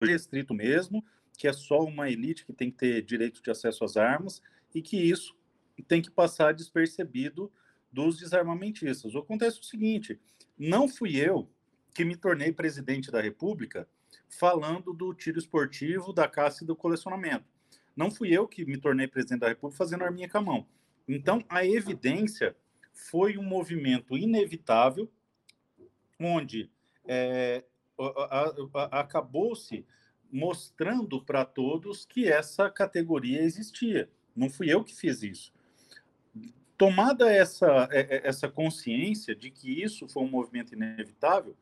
restrito 0.00 0.54
mesmo, 0.54 1.04
que 1.36 1.48
é 1.48 1.52
só 1.52 1.80
uma 1.80 2.10
elite 2.10 2.44
que 2.44 2.52
tem 2.52 2.70
que 2.70 2.78
ter 2.78 3.02
direito 3.02 3.42
de 3.42 3.50
acesso 3.50 3.84
às 3.84 3.96
armas 3.96 4.42
e 4.74 4.82
que 4.82 4.96
isso 4.96 5.36
tem 5.82 6.02
que 6.02 6.10
passar 6.10 6.54
despercebido 6.54 7.50
dos 7.90 8.18
desarmamentistas. 8.18 9.14
Acontece 9.14 9.60
o 9.60 9.64
seguinte: 9.64 10.20
não 10.58 10.88
fui 10.88 11.16
eu 11.16 11.50
que 11.94 12.04
me 12.04 12.16
tornei 12.16 12.52
presidente 12.52 13.10
da 13.10 13.20
República 13.20 13.88
falando 14.28 14.92
do 14.92 15.14
tiro 15.14 15.38
esportivo, 15.38 16.12
da 16.12 16.28
caça 16.28 16.62
e 16.62 16.66
do 16.66 16.76
colecionamento. 16.76 17.44
Não 17.96 18.10
fui 18.10 18.30
eu 18.30 18.46
que 18.46 18.64
me 18.64 18.78
tornei 18.78 19.08
presidente 19.08 19.40
da 19.40 19.48
República 19.48 19.78
fazendo 19.78 20.04
arminha 20.04 20.28
com 20.28 20.38
a 20.38 20.42
mão. 20.42 20.66
Então, 21.08 21.44
a 21.48 21.64
evidência 21.64 22.54
foi 22.92 23.38
um 23.38 23.42
movimento 23.42 24.16
inevitável, 24.16 25.10
onde 26.20 26.70
é, 27.06 27.64
acabou-se 28.90 29.86
mostrando 30.30 31.24
para 31.24 31.44
todos 31.44 32.04
que 32.04 32.28
essa 32.28 32.70
categoria 32.70 33.42
existia. 33.42 34.10
Não 34.36 34.50
fui 34.50 34.72
eu 34.72 34.84
que 34.84 34.94
fiz 34.94 35.22
isso. 35.22 35.52
Tomada 36.78 37.28
essa, 37.28 37.88
é, 37.90 38.00
é, 38.02 38.28
essa 38.28 38.48
consciência 38.48 39.34
de 39.34 39.50
que 39.50 39.82
isso 39.82 40.08
foi 40.08 40.22
um 40.22 40.30
movimento 40.30 40.72
inevitável, 40.72 41.56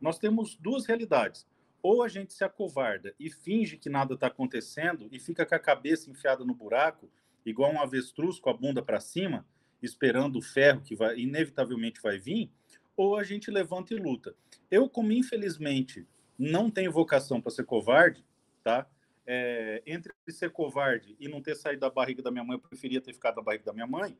nós 0.00 0.16
temos 0.16 0.54
duas 0.54 0.86
realidades. 0.86 1.44
Ou 1.82 2.04
a 2.04 2.08
gente 2.08 2.32
se 2.32 2.44
acovarda 2.44 3.12
e 3.18 3.28
finge 3.28 3.76
que 3.76 3.90
nada 3.90 4.14
está 4.14 4.28
acontecendo 4.28 5.08
e 5.10 5.18
fica 5.18 5.44
com 5.44 5.56
a 5.56 5.58
cabeça 5.58 6.08
enfiada 6.08 6.44
no 6.44 6.54
buraco, 6.54 7.10
igual 7.44 7.72
um 7.72 7.82
avestruz 7.82 8.38
com 8.38 8.48
a 8.48 8.54
bunda 8.54 8.80
para 8.80 9.00
cima, 9.00 9.44
esperando 9.82 10.36
o 10.38 10.42
ferro 10.42 10.80
que 10.80 10.94
vai 10.94 11.18
inevitavelmente 11.18 12.00
vai 12.00 12.16
vir, 12.16 12.48
ou 12.96 13.16
a 13.16 13.24
gente 13.24 13.50
levanta 13.50 13.92
e 13.92 13.98
luta. 13.98 14.36
Eu, 14.70 14.88
como 14.88 15.10
infelizmente 15.10 16.06
não 16.38 16.70
tenho 16.70 16.92
vocação 16.92 17.40
para 17.40 17.50
ser 17.50 17.64
covarde, 17.64 18.24
tá? 18.62 18.86
É, 19.26 19.82
entre 19.86 20.12
ser 20.28 20.50
covarde 20.50 21.16
e 21.18 21.28
não 21.28 21.40
ter 21.40 21.54
saído 21.54 21.80
da 21.80 21.90
barriga 21.90 22.22
da 22.22 22.30
minha 22.30 22.44
mãe, 22.44 22.56
eu 22.56 22.60
preferia 22.60 23.00
ter 23.00 23.14
ficado 23.14 23.36
na 23.36 23.42
barriga 23.42 23.64
da 23.64 23.72
minha 23.72 23.86
mãe, 23.86 24.18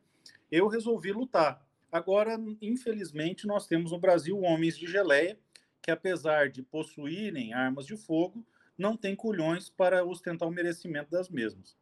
eu 0.50 0.66
resolvi 0.66 1.12
lutar. 1.12 1.62
Agora, 1.92 2.36
infelizmente, 2.60 3.46
nós 3.46 3.66
temos 3.66 3.92
no 3.92 3.98
Brasil 3.98 4.40
homens 4.40 4.76
de 4.78 4.86
geleia 4.86 5.38
que, 5.82 5.90
apesar 5.90 6.48
de 6.48 6.62
possuírem 6.62 7.52
armas 7.52 7.86
de 7.86 7.96
fogo, 7.96 8.44
não 8.76 8.96
têm 8.96 9.14
culhões 9.14 9.68
para 9.68 10.04
ostentar 10.04 10.48
o 10.48 10.50
merecimento 10.50 11.10
das 11.10 11.28
mesmas. 11.28 11.76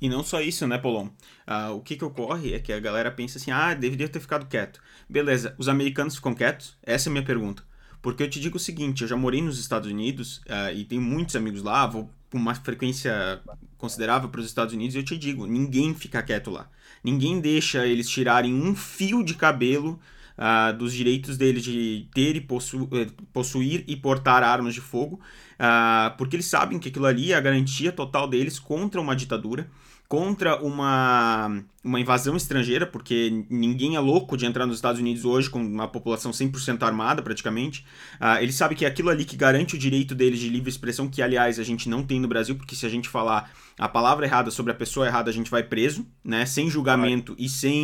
E 0.00 0.08
não 0.08 0.22
só 0.22 0.40
isso, 0.40 0.66
né, 0.66 0.76
Polon? 0.76 1.08
Ah, 1.46 1.72
o 1.72 1.80
que 1.80 1.96
que 1.96 2.04
ocorre 2.04 2.52
é 2.52 2.60
que 2.60 2.72
a 2.72 2.80
galera 2.80 3.10
pensa 3.10 3.38
assim, 3.38 3.50
ah, 3.50 3.72
deveria 3.72 4.08
ter 4.08 4.20
ficado 4.20 4.46
quieto. 4.46 4.82
Beleza, 5.08 5.54
os 5.58 5.68
americanos 5.68 6.16
ficam 6.16 6.34
quietos? 6.34 6.76
Essa 6.82 7.08
é 7.08 7.10
a 7.10 7.12
minha 7.12 7.24
pergunta. 7.24 7.64
Porque 8.00 8.22
eu 8.22 8.30
te 8.30 8.40
digo 8.40 8.56
o 8.56 8.60
seguinte, 8.60 9.02
eu 9.02 9.08
já 9.08 9.16
morei 9.16 9.42
nos 9.42 9.58
Estados 9.58 9.90
Unidos 9.90 10.38
uh, 10.46 10.72
e 10.74 10.84
tenho 10.84 11.02
muitos 11.02 11.34
amigos 11.36 11.62
lá, 11.62 11.86
vou 11.86 12.08
com 12.30 12.38
uma 12.38 12.54
frequência 12.54 13.40
considerável 13.78 14.28
para 14.28 14.40
os 14.40 14.46
Estados 14.46 14.74
Unidos 14.74 14.94
e 14.94 14.98
eu 14.98 15.04
te 15.04 15.16
digo, 15.16 15.46
ninguém 15.46 15.94
fica 15.94 16.22
quieto 16.22 16.50
lá. 16.50 16.68
Ninguém 17.02 17.40
deixa 17.40 17.86
eles 17.86 18.08
tirarem 18.08 18.52
um 18.54 18.74
fio 18.74 19.22
de 19.22 19.34
cabelo 19.34 20.00
uh, 20.36 20.76
dos 20.76 20.92
direitos 20.92 21.36
deles 21.36 21.62
de 21.62 22.08
ter 22.14 22.36
e 22.36 22.40
possu 22.40 22.88
eh, 22.92 23.06
possuir 23.32 23.84
e 23.86 23.96
portar 23.96 24.42
armas 24.42 24.74
de 24.74 24.80
fogo, 24.80 25.20
uh, 25.54 26.16
porque 26.16 26.36
eles 26.36 26.46
sabem 26.46 26.78
que 26.78 26.88
aquilo 26.88 27.06
ali 27.06 27.32
é 27.32 27.36
a 27.36 27.40
garantia 27.40 27.92
total 27.92 28.28
deles 28.28 28.58
contra 28.58 29.00
uma 29.00 29.14
ditadura 29.14 29.68
contra 30.08 30.62
uma, 30.62 31.62
uma 31.82 31.98
invasão 31.98 32.36
estrangeira, 32.36 32.86
porque 32.86 33.44
ninguém 33.50 33.96
é 33.96 34.00
louco 34.00 34.36
de 34.36 34.46
entrar 34.46 34.66
nos 34.66 34.76
Estados 34.76 35.00
Unidos 35.00 35.24
hoje 35.24 35.50
com 35.50 35.60
uma 35.60 35.88
população 35.88 36.30
100% 36.30 36.82
armada, 36.82 37.22
praticamente. 37.22 37.84
Uh, 38.20 38.40
ele 38.40 38.52
sabe 38.52 38.74
que 38.74 38.84
é 38.84 38.88
aquilo 38.88 39.10
ali 39.10 39.24
que 39.24 39.36
garante 39.36 39.74
o 39.74 39.78
direito 39.78 40.14
deles 40.14 40.38
de 40.38 40.48
livre 40.48 40.70
expressão, 40.70 41.08
que, 41.08 41.20
aliás, 41.20 41.58
a 41.58 41.64
gente 41.64 41.88
não 41.88 42.02
tem 42.02 42.20
no 42.20 42.28
Brasil, 42.28 42.54
porque 42.54 42.76
se 42.76 42.86
a 42.86 42.88
gente 42.88 43.08
falar 43.08 43.50
a 43.78 43.88
palavra 43.88 44.26
errada 44.26 44.50
sobre 44.50 44.72
a 44.72 44.74
pessoa 44.74 45.06
errada, 45.06 45.28
a 45.28 45.34
gente 45.34 45.50
vai 45.50 45.62
preso, 45.62 46.06
né? 46.24 46.46
Sem 46.46 46.70
julgamento 46.70 47.34
e 47.38 47.48
sem 47.48 47.82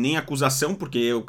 nem 0.00 0.16
acusação, 0.16 0.74
porque 0.74 1.12
uh, 1.12 1.24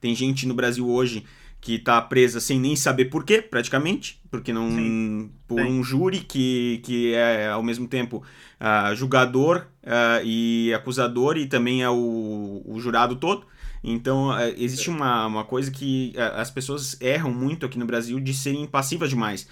tem 0.00 0.14
gente 0.14 0.46
no 0.46 0.54
Brasil 0.54 0.88
hoje 0.88 1.24
que 1.60 1.74
está 1.74 2.00
presa 2.00 2.40
sem 2.40 2.58
nem 2.58 2.74
saber 2.74 3.06
por 3.06 3.24
quê, 3.24 3.42
praticamente, 3.42 4.20
porque 4.30 4.52
não 4.52 4.70
Sim. 4.70 5.30
por 5.46 5.60
Sim. 5.60 5.66
um 5.66 5.84
júri 5.84 6.20
que, 6.20 6.80
que 6.84 7.12
é 7.12 7.48
ao 7.48 7.62
mesmo 7.62 7.86
tempo 7.86 8.24
uh, 8.60 8.94
julgador 8.94 9.66
uh, 9.82 10.24
e 10.24 10.72
acusador 10.72 11.36
e 11.36 11.46
também 11.46 11.82
é 11.82 11.90
o, 11.90 12.62
o 12.64 12.80
jurado 12.80 13.16
todo. 13.16 13.46
Então, 13.84 14.28
uh, 14.28 14.54
existe 14.56 14.88
uma, 14.88 15.26
uma 15.26 15.44
coisa 15.44 15.70
que 15.70 16.14
as 16.34 16.50
pessoas 16.50 16.96
erram 17.00 17.32
muito 17.32 17.66
aqui 17.66 17.78
no 17.78 17.86
Brasil 17.86 18.18
de 18.18 18.32
serem 18.32 18.66
passivas 18.66 19.10
demais. 19.10 19.46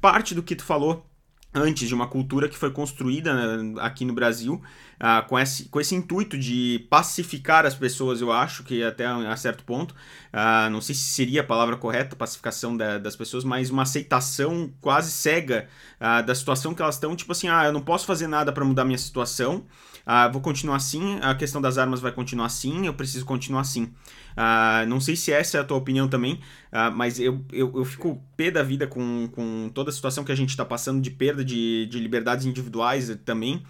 parte 0.00 0.34
do 0.34 0.42
que 0.42 0.56
tu 0.56 0.64
falou 0.64 1.06
antes 1.54 1.88
de 1.88 1.94
uma 1.94 2.06
cultura 2.06 2.48
que 2.48 2.56
foi 2.56 2.70
construída 2.70 3.34
né, 3.34 3.74
aqui 3.80 4.04
no 4.04 4.12
Brasil 4.12 4.62
uh, 5.00 5.26
com, 5.28 5.38
esse, 5.38 5.64
com 5.64 5.80
esse 5.80 5.94
intuito 5.94 6.38
de 6.38 6.86
pacificar 6.88 7.66
as 7.66 7.74
pessoas, 7.74 8.20
eu 8.20 8.30
acho 8.30 8.62
que 8.62 8.82
até 8.84 9.06
a, 9.06 9.36
certo 9.36 9.64
ponto, 9.64 9.92
uh, 9.92 10.70
não 10.70 10.80
sei 10.80 10.94
se 10.94 11.02
seria 11.02 11.40
a 11.40 11.44
palavra 11.44 11.76
correta, 11.76 12.14
pacificação 12.14 12.76
da, 12.76 12.98
das 12.98 13.16
pessoas, 13.16 13.42
mas 13.42 13.70
uma 13.70 13.82
aceitação 13.82 14.72
quase 14.80 15.10
cega 15.10 15.68
uh, 16.00 16.24
da 16.24 16.34
situação 16.34 16.74
que 16.74 16.82
elas 16.82 16.94
estão, 16.94 17.16
tipo 17.16 17.32
assim, 17.32 17.48
ah, 17.48 17.64
eu 17.64 17.72
não 17.72 17.82
posso 17.82 18.06
fazer 18.06 18.28
nada 18.28 18.52
para 18.52 18.64
mudar 18.64 18.84
minha 18.84 18.98
situação, 18.98 19.64
Uh, 20.10 20.32
vou 20.32 20.42
continuar 20.42 20.74
assim, 20.74 21.20
a 21.22 21.36
questão 21.36 21.62
das 21.62 21.78
armas 21.78 22.00
vai 22.00 22.10
continuar 22.10 22.46
assim, 22.46 22.84
eu 22.84 22.92
preciso 22.92 23.24
continuar 23.24 23.60
assim. 23.60 23.84
Uh, 24.32 24.84
não 24.88 25.00
sei 25.00 25.14
se 25.14 25.30
essa 25.32 25.58
é 25.58 25.60
a 25.60 25.64
tua 25.64 25.76
opinião 25.76 26.08
também, 26.08 26.40
uh, 26.72 26.90
mas 26.92 27.20
eu, 27.20 27.44
eu, 27.52 27.72
eu 27.76 27.84
fico 27.84 28.20
pé 28.36 28.50
da 28.50 28.60
vida 28.60 28.88
com, 28.88 29.28
com 29.30 29.70
toda 29.72 29.90
a 29.90 29.92
situação 29.92 30.24
que 30.24 30.32
a 30.32 30.34
gente 30.34 30.48
está 30.48 30.64
passando 30.64 31.00
de 31.00 31.12
perda 31.12 31.44
de, 31.44 31.86
de 31.86 32.00
liberdades 32.00 32.44
individuais 32.44 33.16
também, 33.24 33.62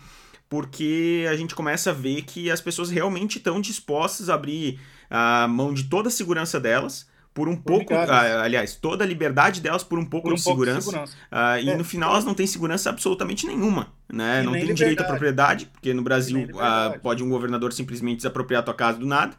porque 0.49 1.27
a 1.31 1.37
gente 1.37 1.55
começa 1.55 1.91
a 1.91 1.93
ver 1.93 2.23
que 2.23 2.51
as 2.51 2.63
pessoas 2.63 2.89
realmente 2.89 3.37
estão 3.37 3.61
dispostas 3.61 4.31
a 4.31 4.35
abrir 4.35 4.81
a 5.11 5.47
mão 5.47 5.75
de 5.75 5.85
toda 5.85 6.09
a 6.09 6.11
segurança 6.11 6.59
delas 6.59 7.10
por 7.41 7.49
um 7.49 7.57
pouco, 7.57 7.95
ah, 7.95 8.43
aliás, 8.43 8.75
toda 8.75 9.03
a 9.03 9.07
liberdade 9.07 9.63
delas 9.63 9.83
por 9.83 9.99
um 9.99 10.05
pouco, 10.05 10.29
por 10.29 10.35
um 10.35 10.37
de, 10.37 10.45
pouco 10.45 10.61
segurança, 10.61 10.79
de 10.79 10.85
segurança. 10.85 11.17
Ah, 11.31 11.59
e 11.59 11.71
é. 11.71 11.75
no 11.75 11.83
final 11.83 12.11
elas 12.11 12.23
não 12.23 12.35
têm 12.35 12.47
segurança 12.47 12.91
absolutamente 12.91 13.47
nenhuma, 13.47 13.95
né? 14.13 14.43
não 14.43 14.53
tem 14.53 14.75
direito 14.75 15.01
à 15.01 15.05
propriedade, 15.05 15.65
porque 15.73 15.95
no 15.95 16.03
Brasil 16.03 16.47
ah, 16.59 16.99
pode 17.03 17.25
um 17.25 17.31
governador 17.31 17.73
simplesmente 17.73 18.19
desapropriar 18.19 18.63
tua 18.63 18.75
casa 18.75 18.99
do 18.99 19.07
nada. 19.07 19.35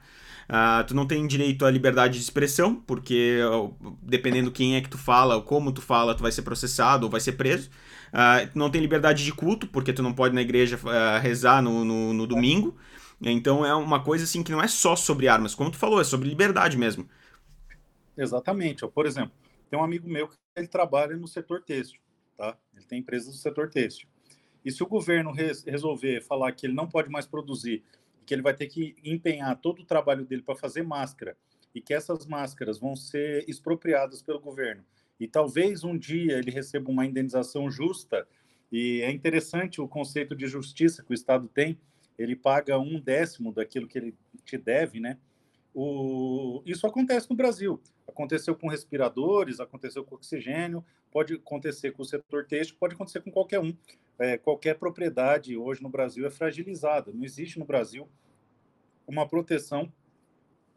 Uh, 0.49 0.83
tu 0.85 0.95
não 0.95 1.05
tem 1.05 1.25
direito 1.27 1.63
à 1.63 1.69
liberdade 1.69 2.17
de 2.17 2.23
expressão, 2.23 2.73
porque 2.75 3.37
dependendo 4.01 4.51
quem 4.51 4.75
é 4.75 4.81
que 4.81 4.89
tu 4.89 4.97
fala, 4.97 5.35
ou 5.35 5.43
como 5.43 5.71
tu 5.71 5.81
fala, 5.81 6.15
tu 6.15 6.23
vai 6.23 6.31
ser 6.31 6.41
processado 6.41 7.05
ou 7.05 7.11
vai 7.11 7.21
ser 7.21 7.33
preso. 7.33 7.69
Uh, 8.11 8.47
tu 8.51 8.57
não 8.57 8.71
tem 8.71 8.81
liberdade 8.81 9.23
de 9.23 9.31
culto, 9.31 9.67
porque 9.67 9.93
tu 9.93 10.01
não 10.01 10.11
pode 10.11 10.33
na 10.33 10.41
igreja 10.41 10.77
uh, 10.77 11.21
rezar 11.21 11.61
no, 11.61 11.85
no, 11.85 12.13
no, 12.13 12.27
domingo. 12.27 12.75
Então 13.21 13.63
é 13.63 13.73
uma 13.75 13.99
coisa 13.99 14.23
assim 14.23 14.41
que 14.41 14.51
não 14.51 14.61
é 14.61 14.67
só 14.67 14.95
sobre 14.95 15.27
armas, 15.27 15.53
como 15.53 15.69
tu 15.69 15.77
falou, 15.77 16.01
é 16.01 16.03
sobre 16.03 16.27
liberdade 16.27 16.75
mesmo. 16.77 17.07
Exatamente. 18.17 18.87
Por 18.87 19.05
exemplo, 19.05 19.33
tem 19.69 19.79
um 19.79 19.83
amigo 19.83 20.07
meu 20.09 20.27
que 20.27 20.35
ele 20.55 20.67
trabalha 20.67 21.15
no 21.15 21.27
setor 21.27 21.63
têxtil, 21.63 22.01
tá? 22.37 22.57
Ele 22.75 22.85
tem 22.85 22.99
empresas 22.99 23.33
do 23.33 23.39
setor 23.39 23.69
têxtil. 23.69 24.07
E 24.63 24.71
se 24.71 24.83
o 24.83 24.87
governo 24.87 25.31
resolver 25.31 26.21
falar 26.21 26.51
que 26.51 26.65
ele 26.67 26.73
não 26.73 26.87
pode 26.87 27.09
mais 27.09 27.25
produzir, 27.25 27.83
que 28.25 28.33
ele 28.33 28.41
vai 28.41 28.53
ter 28.53 28.67
que 28.67 28.95
empenhar 29.03 29.59
todo 29.59 29.81
o 29.81 29.85
trabalho 29.85 30.25
dele 30.25 30.41
para 30.41 30.55
fazer 30.55 30.83
máscara, 30.83 31.35
e 31.73 31.81
que 31.81 31.93
essas 31.93 32.25
máscaras 32.25 32.77
vão 32.77 32.95
ser 32.95 33.45
expropriadas 33.47 34.21
pelo 34.21 34.39
governo, 34.39 34.85
e 35.19 35.27
talvez 35.27 35.83
um 35.83 35.97
dia 35.97 36.37
ele 36.37 36.51
receba 36.51 36.91
uma 36.91 37.05
indenização 37.05 37.71
justa, 37.71 38.27
e 38.71 39.01
é 39.01 39.11
interessante 39.11 39.81
o 39.81 39.87
conceito 39.87 40.35
de 40.35 40.47
justiça 40.47 41.03
que 41.03 41.11
o 41.11 41.13
Estado 41.13 41.47
tem, 41.47 41.79
ele 42.17 42.35
paga 42.35 42.77
um 42.77 42.99
décimo 42.99 43.51
daquilo 43.51 43.87
que 43.87 43.97
ele 43.97 44.15
te 44.45 44.57
deve, 44.57 44.99
né? 44.99 45.17
O... 45.73 46.61
Isso 46.65 46.85
acontece 46.85 47.29
no 47.29 47.35
Brasil. 47.35 47.81
Aconteceu 48.07 48.55
com 48.55 48.67
respiradores, 48.67 49.59
aconteceu 49.59 50.03
com 50.03 50.15
oxigênio, 50.15 50.83
pode 51.11 51.35
acontecer 51.35 51.91
com 51.91 52.01
o 52.01 52.05
setor 52.05 52.45
têxtil, 52.45 52.75
pode 52.79 52.95
acontecer 52.95 53.21
com 53.21 53.31
qualquer 53.31 53.59
um. 53.59 53.75
É, 54.19 54.37
qualquer 54.37 54.77
propriedade 54.77 55.55
hoje 55.55 55.81
no 55.81 55.89
Brasil 55.89 56.25
é 56.25 56.29
fragilizada. 56.29 57.11
Não 57.13 57.23
existe 57.23 57.57
no 57.57 57.65
Brasil 57.65 58.07
uma 59.07 59.27
proteção 59.27 59.91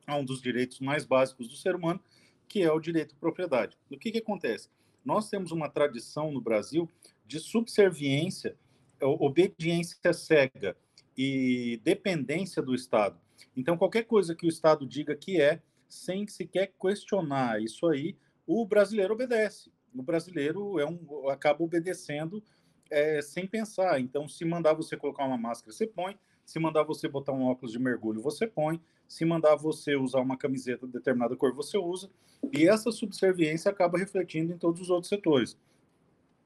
a 0.07 0.17
um 0.17 0.25
dos 0.25 0.41
direitos 0.41 0.81
mais 0.81 1.05
básicos 1.05 1.49
do 1.49 1.57
ser 1.57 1.75
humano, 1.75 2.01
que 2.49 2.63
é 2.63 2.71
o 2.71 2.81
direito 2.81 3.15
à 3.15 3.19
propriedade. 3.19 3.77
O 3.91 3.99
que, 3.99 4.13
que 4.13 4.19
acontece? 4.19 4.69
Nós 5.05 5.29
temos 5.29 5.51
uma 5.51 5.69
tradição 5.69 6.31
no 6.31 6.41
Brasil 6.41 6.89
de 7.27 7.39
subserviência, 7.39 8.57
obediência 9.01 10.13
cega 10.13 10.77
e 11.17 11.81
dependência 11.83 12.63
do 12.63 12.75
Estado. 12.75 13.19
Então, 13.57 13.77
qualquer 13.77 14.05
coisa 14.05 14.35
que 14.35 14.47
o 14.47 14.49
Estado 14.49 14.87
diga 14.87 15.15
que 15.15 15.41
é, 15.41 15.61
sem 15.89 16.27
sequer 16.27 16.73
questionar 16.81 17.63
isso 17.63 17.87
aí, 17.87 18.17
o 18.47 18.67
brasileiro 18.67 19.15
obedece. 19.15 19.71
O 19.95 20.03
brasileiro 20.03 20.79
é 20.79 20.87
um, 20.87 21.29
acaba 21.29 21.63
obedecendo 21.63 22.43
é, 22.91 23.23
sem 23.23 23.47
pensar. 23.47 24.01
Então, 24.01 24.29
se 24.29 24.45
mandar 24.45 24.75
você 24.75 24.97
colocar 24.97 25.25
uma 25.25 25.39
máscara, 25.39 25.73
você 25.73 25.87
põe. 25.87 26.19
Se 26.45 26.59
mandar 26.59 26.83
você 26.83 27.09
botar 27.09 27.33
um 27.33 27.45
óculos 27.45 27.73
de 27.73 27.79
mergulho, 27.79 28.21
você 28.21 28.47
põe. 28.47 28.81
Se 29.09 29.25
mandar 29.25 29.57
você 29.57 29.97
usar 29.97 30.21
uma 30.21 30.37
camiseta 30.37 30.87
de 30.87 30.93
determinada 30.93 31.37
cor, 31.37 31.55
você 31.55 31.79
usa. 31.79 32.11
E 32.53 32.69
essa 32.69 32.91
subserviência 32.91 33.71
acaba 33.71 33.99
refletindo 33.99 34.53
em 34.53 34.59
todos 34.59 34.81
os 34.81 34.91
outros 34.91 35.09
setores. 35.09 35.57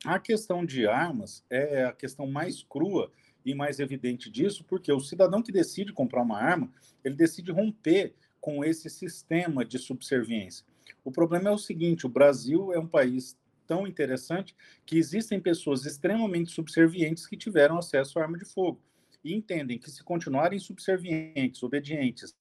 A 0.04 0.18
questão 0.18 0.64
de 0.64 0.86
armas 0.86 1.44
é 1.50 1.84
a 1.84 1.92
questão 1.92 2.26
mais 2.26 2.62
crua 2.62 3.10
e 3.50 3.54
mais 3.54 3.80
evidente 3.80 4.30
disso, 4.30 4.64
porque 4.64 4.92
o 4.92 5.00
cidadão 5.00 5.42
que 5.42 5.50
decide 5.50 5.92
comprar 5.92 6.22
uma 6.22 6.38
arma, 6.38 6.70
ele 7.02 7.14
decide 7.14 7.50
romper 7.50 8.14
com 8.40 8.64
esse 8.64 8.90
sistema 8.90 9.64
de 9.64 9.78
subserviência. 9.78 10.66
O 11.04 11.10
problema 11.10 11.48
é 11.48 11.52
o 11.52 11.58
seguinte: 11.58 12.06
o 12.06 12.10
Brasil 12.10 12.72
é 12.72 12.78
um 12.78 12.86
país 12.86 13.38
tão 13.66 13.86
interessante 13.86 14.54
que 14.84 14.98
existem 14.98 15.40
pessoas 15.40 15.84
extremamente 15.84 16.50
subservientes 16.50 17.26
que 17.26 17.36
tiveram 17.36 17.78
acesso 17.78 18.18
à 18.18 18.22
arma 18.22 18.38
de 18.38 18.44
fogo 18.44 18.80
e 19.24 19.34
entendem 19.34 19.78
que 19.78 19.90
se 19.90 20.02
continuarem 20.04 20.58
subservientes, 20.58 21.62
obedientes, 21.62 22.34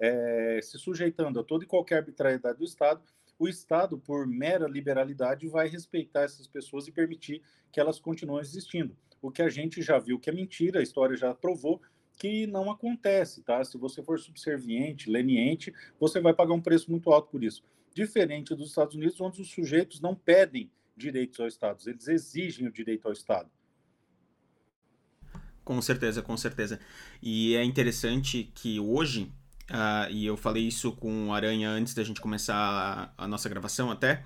é, 0.00 0.60
se 0.62 0.78
sujeitando 0.78 1.40
a 1.40 1.44
toda 1.44 1.64
e 1.64 1.66
qualquer 1.66 1.98
arbitrariedade 1.98 2.58
do 2.58 2.64
Estado, 2.64 3.02
o 3.38 3.48
Estado, 3.48 3.98
por 3.98 4.26
mera 4.26 4.68
liberalidade, 4.68 5.48
vai 5.48 5.68
respeitar 5.68 6.22
essas 6.22 6.46
pessoas 6.46 6.86
e 6.86 6.92
permitir 6.92 7.42
que 7.72 7.80
elas 7.80 7.98
continuem 7.98 8.40
existindo. 8.40 8.96
O 9.24 9.30
que 9.30 9.40
a 9.40 9.48
gente 9.48 9.80
já 9.80 9.98
viu 9.98 10.20
que 10.20 10.28
é 10.28 10.32
mentira, 10.34 10.80
a 10.80 10.82
história 10.82 11.16
já 11.16 11.34
provou 11.34 11.80
que 12.18 12.46
não 12.46 12.70
acontece, 12.70 13.42
tá? 13.42 13.64
Se 13.64 13.78
você 13.78 14.02
for 14.02 14.20
subserviente, 14.20 15.08
leniente, 15.08 15.72
você 15.98 16.20
vai 16.20 16.34
pagar 16.34 16.52
um 16.52 16.60
preço 16.60 16.90
muito 16.90 17.10
alto 17.10 17.30
por 17.30 17.42
isso. 17.42 17.62
Diferente 17.94 18.54
dos 18.54 18.68
Estados 18.68 18.94
Unidos, 18.94 19.18
onde 19.22 19.40
os 19.40 19.50
sujeitos 19.50 19.98
não 19.98 20.14
pedem 20.14 20.70
direitos 20.94 21.40
ao 21.40 21.48
Estado, 21.48 21.78
eles 21.86 22.06
exigem 22.06 22.68
o 22.68 22.70
direito 22.70 23.06
ao 23.06 23.12
Estado. 23.12 23.50
Com 25.64 25.80
certeza, 25.80 26.20
com 26.20 26.36
certeza. 26.36 26.78
E 27.22 27.56
é 27.56 27.64
interessante 27.64 28.52
que 28.54 28.78
hoje 28.78 29.32
uh, 29.70 30.10
e 30.10 30.26
eu 30.26 30.36
falei 30.36 30.68
isso 30.68 30.92
com 30.92 31.28
o 31.28 31.32
Aranha 31.32 31.70
antes 31.70 31.94
da 31.94 32.04
gente 32.04 32.20
começar 32.20 32.54
a, 33.16 33.24
a 33.24 33.26
nossa 33.26 33.48
gravação 33.48 33.90
até, 33.90 34.22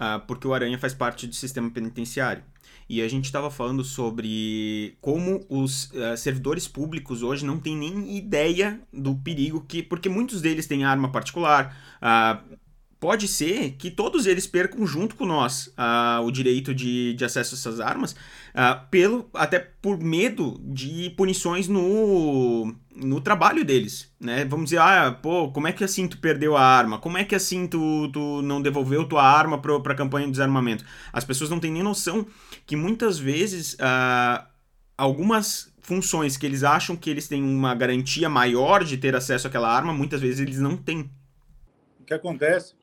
uh, 0.00 0.24
porque 0.26 0.48
o 0.48 0.54
Aranha 0.54 0.78
faz 0.78 0.94
parte 0.94 1.26
do 1.26 1.34
sistema 1.34 1.70
penitenciário. 1.70 2.42
E 2.88 3.00
a 3.02 3.08
gente 3.08 3.26
estava 3.26 3.50
falando 3.52 3.84
sobre 3.84 4.96
como 5.00 5.46
os 5.48 5.92
uh, 5.92 6.16
servidores 6.16 6.66
públicos 6.66 7.22
hoje 7.22 7.46
não 7.46 7.60
têm 7.60 7.76
nem 7.76 8.16
ideia 8.16 8.80
do 8.92 9.14
perigo 9.14 9.60
que. 9.60 9.80
Porque 9.82 10.08
muitos 10.08 10.40
deles 10.40 10.66
têm 10.66 10.82
arma 10.82 11.12
particular. 11.12 11.76
Uh, 12.02 12.58
pode 13.00 13.26
ser 13.26 13.72
que 13.78 13.90
todos 13.90 14.26
eles 14.26 14.46
percam 14.46 14.86
junto 14.86 15.16
com 15.16 15.24
nós 15.24 15.68
uh, 15.68 16.22
o 16.22 16.30
direito 16.30 16.74
de, 16.74 17.14
de 17.14 17.24
acesso 17.24 17.54
a 17.54 17.58
essas 17.58 17.80
armas, 17.80 18.12
uh, 18.12 18.86
pelo, 18.90 19.28
até 19.32 19.58
por 19.58 19.98
medo 19.98 20.60
de 20.62 21.08
punições 21.16 21.66
no, 21.66 22.76
no 22.94 23.20
trabalho 23.22 23.64
deles. 23.64 24.12
Né? 24.20 24.44
Vamos 24.44 24.66
dizer, 24.66 24.80
ah, 24.82 25.18
pô, 25.20 25.50
como 25.50 25.66
é 25.66 25.72
que 25.72 25.82
assim 25.82 26.06
tu 26.06 26.18
perdeu 26.18 26.54
a 26.54 26.62
arma? 26.62 26.98
Como 26.98 27.16
é 27.16 27.24
que 27.24 27.34
assim 27.34 27.66
tu, 27.66 28.10
tu 28.12 28.42
não 28.42 28.60
devolveu 28.60 29.08
tua 29.08 29.24
arma 29.24 29.58
para 29.58 29.94
a 29.94 29.96
campanha 29.96 30.26
de 30.26 30.32
desarmamento? 30.32 30.84
As 31.10 31.24
pessoas 31.24 31.48
não 31.48 31.58
têm 31.58 31.72
nem 31.72 31.82
noção 31.82 32.26
que 32.66 32.76
muitas 32.76 33.18
vezes 33.18 33.74
uh, 33.74 34.44
algumas 34.96 35.72
funções 35.80 36.36
que 36.36 36.44
eles 36.44 36.62
acham 36.62 36.94
que 36.94 37.08
eles 37.08 37.26
têm 37.26 37.42
uma 37.42 37.74
garantia 37.74 38.28
maior 38.28 38.84
de 38.84 38.98
ter 38.98 39.16
acesso 39.16 39.46
àquela 39.46 39.74
arma, 39.74 39.94
muitas 39.94 40.20
vezes 40.20 40.38
eles 40.38 40.58
não 40.58 40.76
têm. 40.76 41.10
O 41.98 42.04
que 42.04 42.12
acontece 42.12 42.79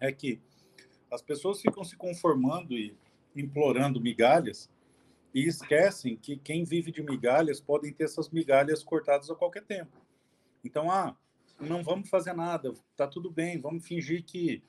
é 0.00 0.12
que 0.12 0.40
as 1.10 1.22
pessoas 1.22 1.60
ficam 1.60 1.84
se 1.84 1.96
conformando 1.96 2.74
e 2.74 2.96
implorando 3.34 4.00
migalhas 4.00 4.70
e 5.34 5.46
esquecem 5.46 6.16
que 6.16 6.36
quem 6.36 6.64
vive 6.64 6.90
de 6.90 7.02
migalhas 7.02 7.60
podem 7.60 7.92
ter 7.92 8.04
essas 8.04 8.30
migalhas 8.30 8.82
cortadas 8.82 9.30
a 9.30 9.34
qualquer 9.34 9.64
tempo. 9.64 9.92
Então, 10.64 10.90
ah, 10.90 11.16
não 11.60 11.82
vamos 11.82 12.08
fazer 12.08 12.32
nada, 12.32 12.72
tá 12.96 13.06
tudo 13.06 13.30
bem, 13.30 13.58
vamos 13.58 13.86
fingir 13.86 14.24
que 14.24 14.62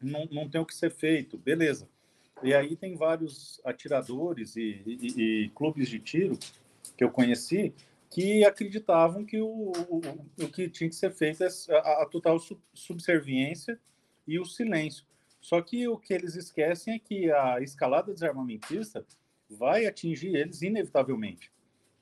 não, 0.00 0.26
não 0.26 0.48
tem 0.48 0.60
o 0.60 0.66
que 0.66 0.74
ser 0.74 0.90
feito, 0.90 1.38
beleza. 1.38 1.88
E 2.42 2.52
aí 2.52 2.76
tem 2.76 2.96
vários 2.96 3.60
atiradores 3.64 4.56
e, 4.56 4.82
e, 4.86 5.44
e 5.44 5.48
clubes 5.50 5.88
de 5.88 5.98
tiro 5.98 6.38
que 6.96 7.04
eu 7.04 7.10
conheci 7.10 7.74
que 8.10 8.44
acreditavam 8.44 9.24
que 9.24 9.40
o, 9.40 9.72
o, 9.88 10.00
o 10.44 10.48
que 10.48 10.68
tinha 10.68 10.88
que 10.88 10.94
ser 10.94 11.12
feito 11.12 11.42
é 11.42 11.48
a, 11.70 12.02
a 12.02 12.06
total 12.06 12.38
subserviência 12.72 13.80
e 14.26 14.38
o 14.38 14.44
silêncio. 14.44 15.04
Só 15.40 15.60
que 15.60 15.86
o 15.86 15.98
que 15.98 16.14
eles 16.14 16.36
esquecem 16.36 16.94
é 16.94 16.98
que 16.98 17.30
a 17.30 17.60
escalada 17.60 18.12
desarmamentista 18.12 19.04
vai 19.48 19.86
atingir 19.86 20.34
eles 20.34 20.62
inevitavelmente. 20.62 21.52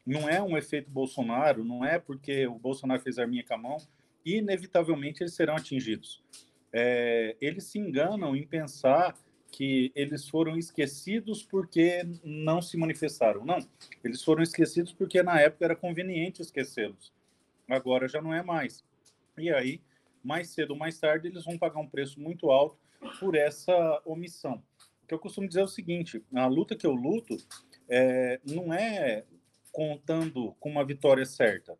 Não 0.07 0.29
é 0.29 0.41
um 0.43 0.57
efeito 0.57 0.91
Bolsonaro, 0.91 1.65
não 1.65 1.85
é 1.85 1.99
porque 1.99 2.47
o 2.47 2.59
Bolsonaro 2.59 3.03
fez 3.03 3.19
arminha 3.19 3.45
com 3.45 3.55
a 3.55 3.59
mão, 3.59 3.77
inevitavelmente 4.25 5.23
eles 5.23 5.35
serão 5.35 5.57
atingidos. 5.57 6.23
É, 6.73 7.37
eles 7.41 7.65
se 7.65 7.79
enganam 7.79 8.35
em 8.35 8.47
pensar 8.47 9.17
que 9.51 9.93
eles 9.95 10.29
foram 10.29 10.57
esquecidos 10.57 11.43
porque 11.43 12.03
não 12.25 12.63
se 12.63 12.77
manifestaram. 12.77 13.45
Não, 13.45 13.59
eles 14.03 14.25
foram 14.25 14.43
esquecidos 14.43 14.93
porque 14.93 15.23
na 15.23 15.41
época 15.41 15.65
era 15.67 15.77
conveniente 15.77 16.41
esquecê-los. 16.41 17.13
Agora 17.69 18.09
já 18.09 18.23
não 18.23 18.33
é 18.33 18.43
mais. 18.43 18.83
E 19.37 19.51
aí 19.51 19.81
mais 20.23 20.51
cedo 20.51 20.73
ou 20.73 20.77
mais 20.77 20.99
tarde, 20.99 21.29
eles 21.29 21.45
vão 21.45 21.59
pagar 21.59 21.81
um 21.81 21.89
preço 21.89 22.21
muito 22.21 22.51
alto 22.51 22.79
por 23.19 23.35
essa 23.35 24.01
omissão. 24.05 24.63
O 25.03 25.07
que 25.07 25.15
eu 25.15 25.19
costumo 25.19 25.49
dizer 25.49 25.61
é 25.61 25.65
o 25.65 25.69
seguinte: 25.69 26.25
a 26.35 26.47
luta 26.47 26.77
que 26.77 26.87
eu 26.87 26.93
luto 26.93 27.37
é, 27.89 28.41
não 28.45 28.73
é 28.73 29.25
contando 29.71 30.55
com 30.61 30.71
uma 30.71 30.85
vitória 30.85 31.25
certa. 31.25 31.77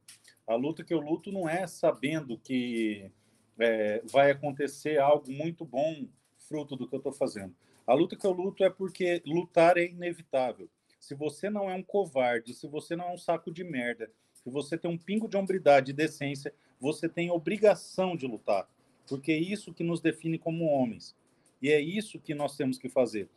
A 0.47 0.55
luta 0.55 0.83
que 0.83 0.93
eu 0.93 1.01
luto 1.01 1.31
não 1.31 1.49
é 1.49 1.67
sabendo 1.67 2.39
que 2.39 3.11
é, 3.59 4.03
vai 4.11 4.31
acontecer 4.31 4.99
algo 4.99 5.31
muito 5.31 5.65
bom 5.65 6.07
fruto 6.37 6.77
do 6.77 6.89
que 6.89 6.95
eu 6.95 6.99
estou 6.99 7.13
fazendo. 7.13 7.55
A 7.87 7.95
luta 7.95 8.17
que 8.17 8.27
eu 8.27 8.33
luto 8.33 8.65
é 8.65 8.71
porque 8.71 9.23
lutar 9.27 9.77
é 9.77 9.85
inevitável. 9.85 10.69
Se 10.99 11.15
você 11.15 11.51
não 11.51 11.71
é 11.71 11.75
um 11.75 11.83
covarde, 11.83 12.55
se 12.55 12.67
você 12.67 12.95
não 12.95 13.09
é 13.09 13.13
um 13.13 13.19
saco 13.19 13.51
de 13.53 13.65
merda, 13.65 14.11
se 14.33 14.51
você 14.51 14.77
tem 14.77 14.91
um 14.91 14.99
pingo 14.99 15.29
de 15.29 15.37
hombridade 15.37 15.91
e 15.91 15.95
decência, 15.95 16.55
você 16.83 17.09
tem 17.09 17.31
obrigação 17.31 18.17
de 18.17 18.27
lutar, 18.27 18.69
porque 19.07 19.31
é 19.31 19.39
isso 19.39 19.73
que 19.73 19.85
nos 19.85 20.01
define 20.01 20.37
como 20.37 20.65
homens. 20.65 21.17
E 21.63 21.71
é 21.71 21.81
isso 21.81 22.19
que 22.19 22.35
nós 22.35 22.57
temos 22.57 22.77
que 22.77 22.89
fazer. 22.89 23.31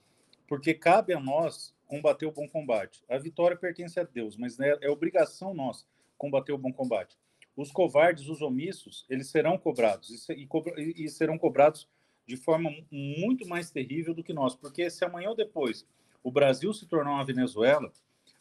Porque 0.48 0.74
cabe 0.74 1.14
a 1.14 1.20
nós 1.20 1.72
combater 1.86 2.26
o 2.26 2.32
bom 2.32 2.50
combate. 2.50 3.04
A 3.08 3.20
vitória 3.20 3.56
pertence 3.56 4.00
a 4.00 4.04
Deus, 4.04 4.36
mas 4.36 4.60
é, 4.60 4.76
é 4.82 4.90
obrigação 4.90 5.54
nossa 5.54 5.86
combater 6.18 6.54
o 6.54 6.58
bom 6.58 6.74
combate. 6.74 7.20
Os 7.56 7.72
covardes, 7.72 8.28
os 8.30 8.42
omissos, 8.42 9.06
eles 9.08 9.28
serão 9.28 9.60
cobrados 9.60 10.28
e 10.28 11.08
serão 11.08 11.38
cobrados 11.38 11.88
de 12.26 12.38
forma 12.38 12.72
muito 12.92 13.48
mais 13.48 13.70
terrível 13.70 14.16
do 14.16 14.24
que 14.24 14.34
nós, 14.34 14.56
porque 14.56 14.90
se 14.90 15.06
amanhã 15.06 15.30
ou 15.30 15.36
depois 15.36 15.88
o 16.24 16.32
Brasil 16.32 16.74
se 16.74 16.88
tornar 16.88 17.12
uma 17.12 17.24
Venezuela, 17.24 17.94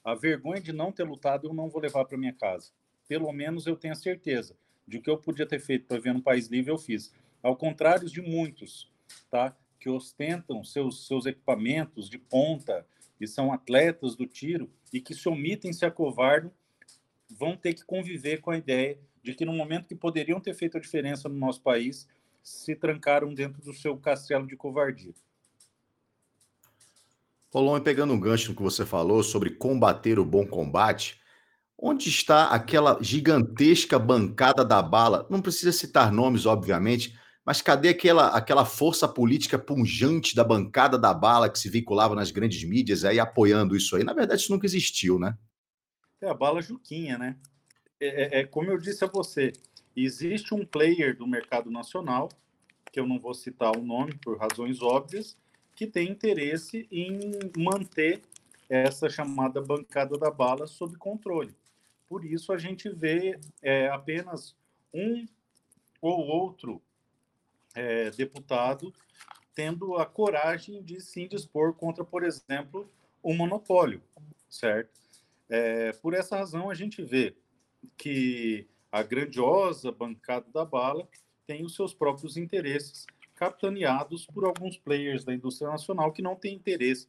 a 0.03 0.15
vergonha 0.15 0.63
de 0.63 0.73
não 0.73 0.91
ter 0.91 1.05
lutado 1.05 1.47
eu 1.47 1.53
não 1.53 1.69
vou 1.69 1.83
levar 1.83 2.07
para 2.07 2.17
minha 2.17 2.33
casa. 2.33 2.73
Pelo 3.07 3.31
menos 3.33 3.67
eu 3.67 3.77
tenho 3.77 3.93
a 3.93 3.97
certeza 3.97 4.57
de 4.87 5.01
que 5.01 5.09
eu 5.09 5.17
podia 5.17 5.47
ter 5.47 5.61
feito 5.61 5.87
para 5.87 6.01
ver 6.01 6.15
um 6.15 6.21
país 6.21 6.49
livre, 6.49 6.71
eu 6.71 6.79
fiz. 6.79 7.13
Ao 7.43 7.57
contrário 7.57 8.09
de 8.09 8.21
muitos, 8.21 8.91
tá? 9.31 9.57
Que 9.79 9.89
ostentam 9.89 10.65
seus, 10.65 11.07
seus 11.07 11.27
equipamentos 11.27 12.09
de 12.09 12.19
ponta 12.19 12.87
e 13.21 13.27
são 13.27 13.53
atletas 13.53 14.15
do 14.17 14.27
tiro 14.27 14.71
e 14.93 15.01
que 15.01 15.15
se 15.15 15.29
omitem, 15.29 15.73
se 15.73 15.85
acovardam, 15.85 16.53
vão 17.31 17.57
ter 17.57 17.75
que 17.75 17.85
conviver 17.85 18.41
com 18.41 18.51
a 18.51 18.57
ideia 18.57 18.99
de 19.23 19.35
que 19.35 19.45
no 19.45 19.53
momento 19.53 19.89
que 19.89 19.95
poderiam 19.95 20.41
ter 20.41 20.55
feito 20.55 20.77
a 20.77 20.81
diferença 20.81 21.29
no 21.29 21.35
nosso 21.35 21.63
país, 21.63 22.07
se 22.43 22.77
trancaram 22.77 23.33
dentro 23.33 23.63
do 23.63 23.73
seu 23.73 23.97
castelo 23.97 24.47
de 24.47 24.55
covardia. 24.55 25.15
Polon, 27.51 27.81
pegando 27.81 28.13
um 28.13 28.21
gancho 28.21 28.51
no 28.51 28.57
que 28.57 28.63
você 28.63 28.85
falou 28.85 29.23
sobre 29.23 29.49
combater 29.49 30.19
o 30.19 30.25
bom 30.25 30.47
combate, 30.47 31.19
Onde 31.79 32.09
está 32.09 32.49
aquela 32.49 32.99
gigantesca 33.03 33.99
bancada 33.99 34.65
da 34.65 34.81
bala? 34.81 35.27
Não 35.29 35.43
precisa 35.43 35.73
citar 35.73 36.13
nomes, 36.13 36.47
obviamente, 36.47 37.19
mas 37.45 37.61
cadê 37.61 37.91
aquela, 37.91 38.29
aquela 38.29 38.65
força 38.65 39.07
política 39.07 39.59
punjante 39.59 40.35
da 40.35 40.43
bancada 40.43 40.99
da 40.99 41.13
bala 41.13 41.51
que 41.51 41.59
se 41.59 41.69
vinculava 41.69 42.15
nas 42.15 42.31
grandes 42.31 42.65
mídias 42.65 43.05
aí 43.05 43.21
apoiando 43.21 43.77
isso 43.77 43.97
aí? 43.97 44.05
Na 44.05 44.15
verdade, 44.15 44.41
isso 44.41 44.53
nunca 44.53 44.67
existiu, 44.67 45.19
né? 45.19 45.37
É 46.21 46.29
a 46.29 46.35
bala 46.35 46.63
Juquinha, 46.63 47.19
né? 47.19 47.37
É, 48.01 48.39
é, 48.39 48.41
é 48.41 48.45
como 48.47 48.71
eu 48.71 48.79
disse 48.79 49.05
a 49.05 49.09
você, 49.09 49.53
existe 49.95 50.55
um 50.55 50.65
player 50.65 51.17
do 51.17 51.27
mercado 51.27 51.71
nacional, 51.71 52.31
que 52.91 52.99
eu 52.99 53.07
não 53.07 53.19
vou 53.19 53.35
citar 53.35 53.77
o 53.77 53.83
nome 53.83 54.15
por 54.25 54.39
razões 54.39 54.81
óbvias, 54.81 55.37
que 55.75 55.87
tem 55.87 56.09
interesse 56.09 56.87
em 56.91 57.19
manter 57.59 58.23
essa 58.69 59.11
chamada 59.11 59.61
bancada 59.61 60.17
da 60.17 60.31
bala 60.31 60.67
sob 60.67 60.97
controle. 60.97 61.55
Por 62.09 62.25
isso 62.25 62.53
a 62.53 62.59
gente 62.59 62.89
vê 62.89 63.39
é, 63.63 63.89
apenas 63.89 64.57
um 64.93 65.27
ou 66.01 66.27
outro 66.27 66.83
é, 67.75 68.11
deputado 68.11 68.93
tendo 69.55 69.97
a 69.97 70.05
coragem 70.05 70.83
de 70.83 71.01
se 71.01 71.29
dispor 71.29 71.75
contra, 71.75 72.05
por 72.05 72.25
exemplo, 72.25 72.91
o 73.23 73.33
monopólio, 73.33 74.03
certo? 74.51 74.91
É, 75.49 75.93
por 75.93 76.13
essa 76.13 76.37
razão 76.37 76.69
a 76.69 76.75
gente 76.75 77.03
vê 77.03 77.37
que 77.97 78.67
a 78.91 79.03
grandiosa 79.03 79.93
bancada 79.93 80.47
da 80.53 80.65
bala 80.65 81.09
tem 81.47 81.65
os 81.65 81.75
seus 81.75 81.95
próprios 81.95 82.37
interesses 82.37 83.07
capitaneados 83.35 84.27
por 84.27 84.45
alguns 84.45 84.77
players 84.77 85.25
da 85.25 85.35
indústria 85.35 85.71
nacional 85.71 86.13
que 86.13 86.23
não 86.23 86.37
têm 86.37 86.55
interesse 86.55 87.09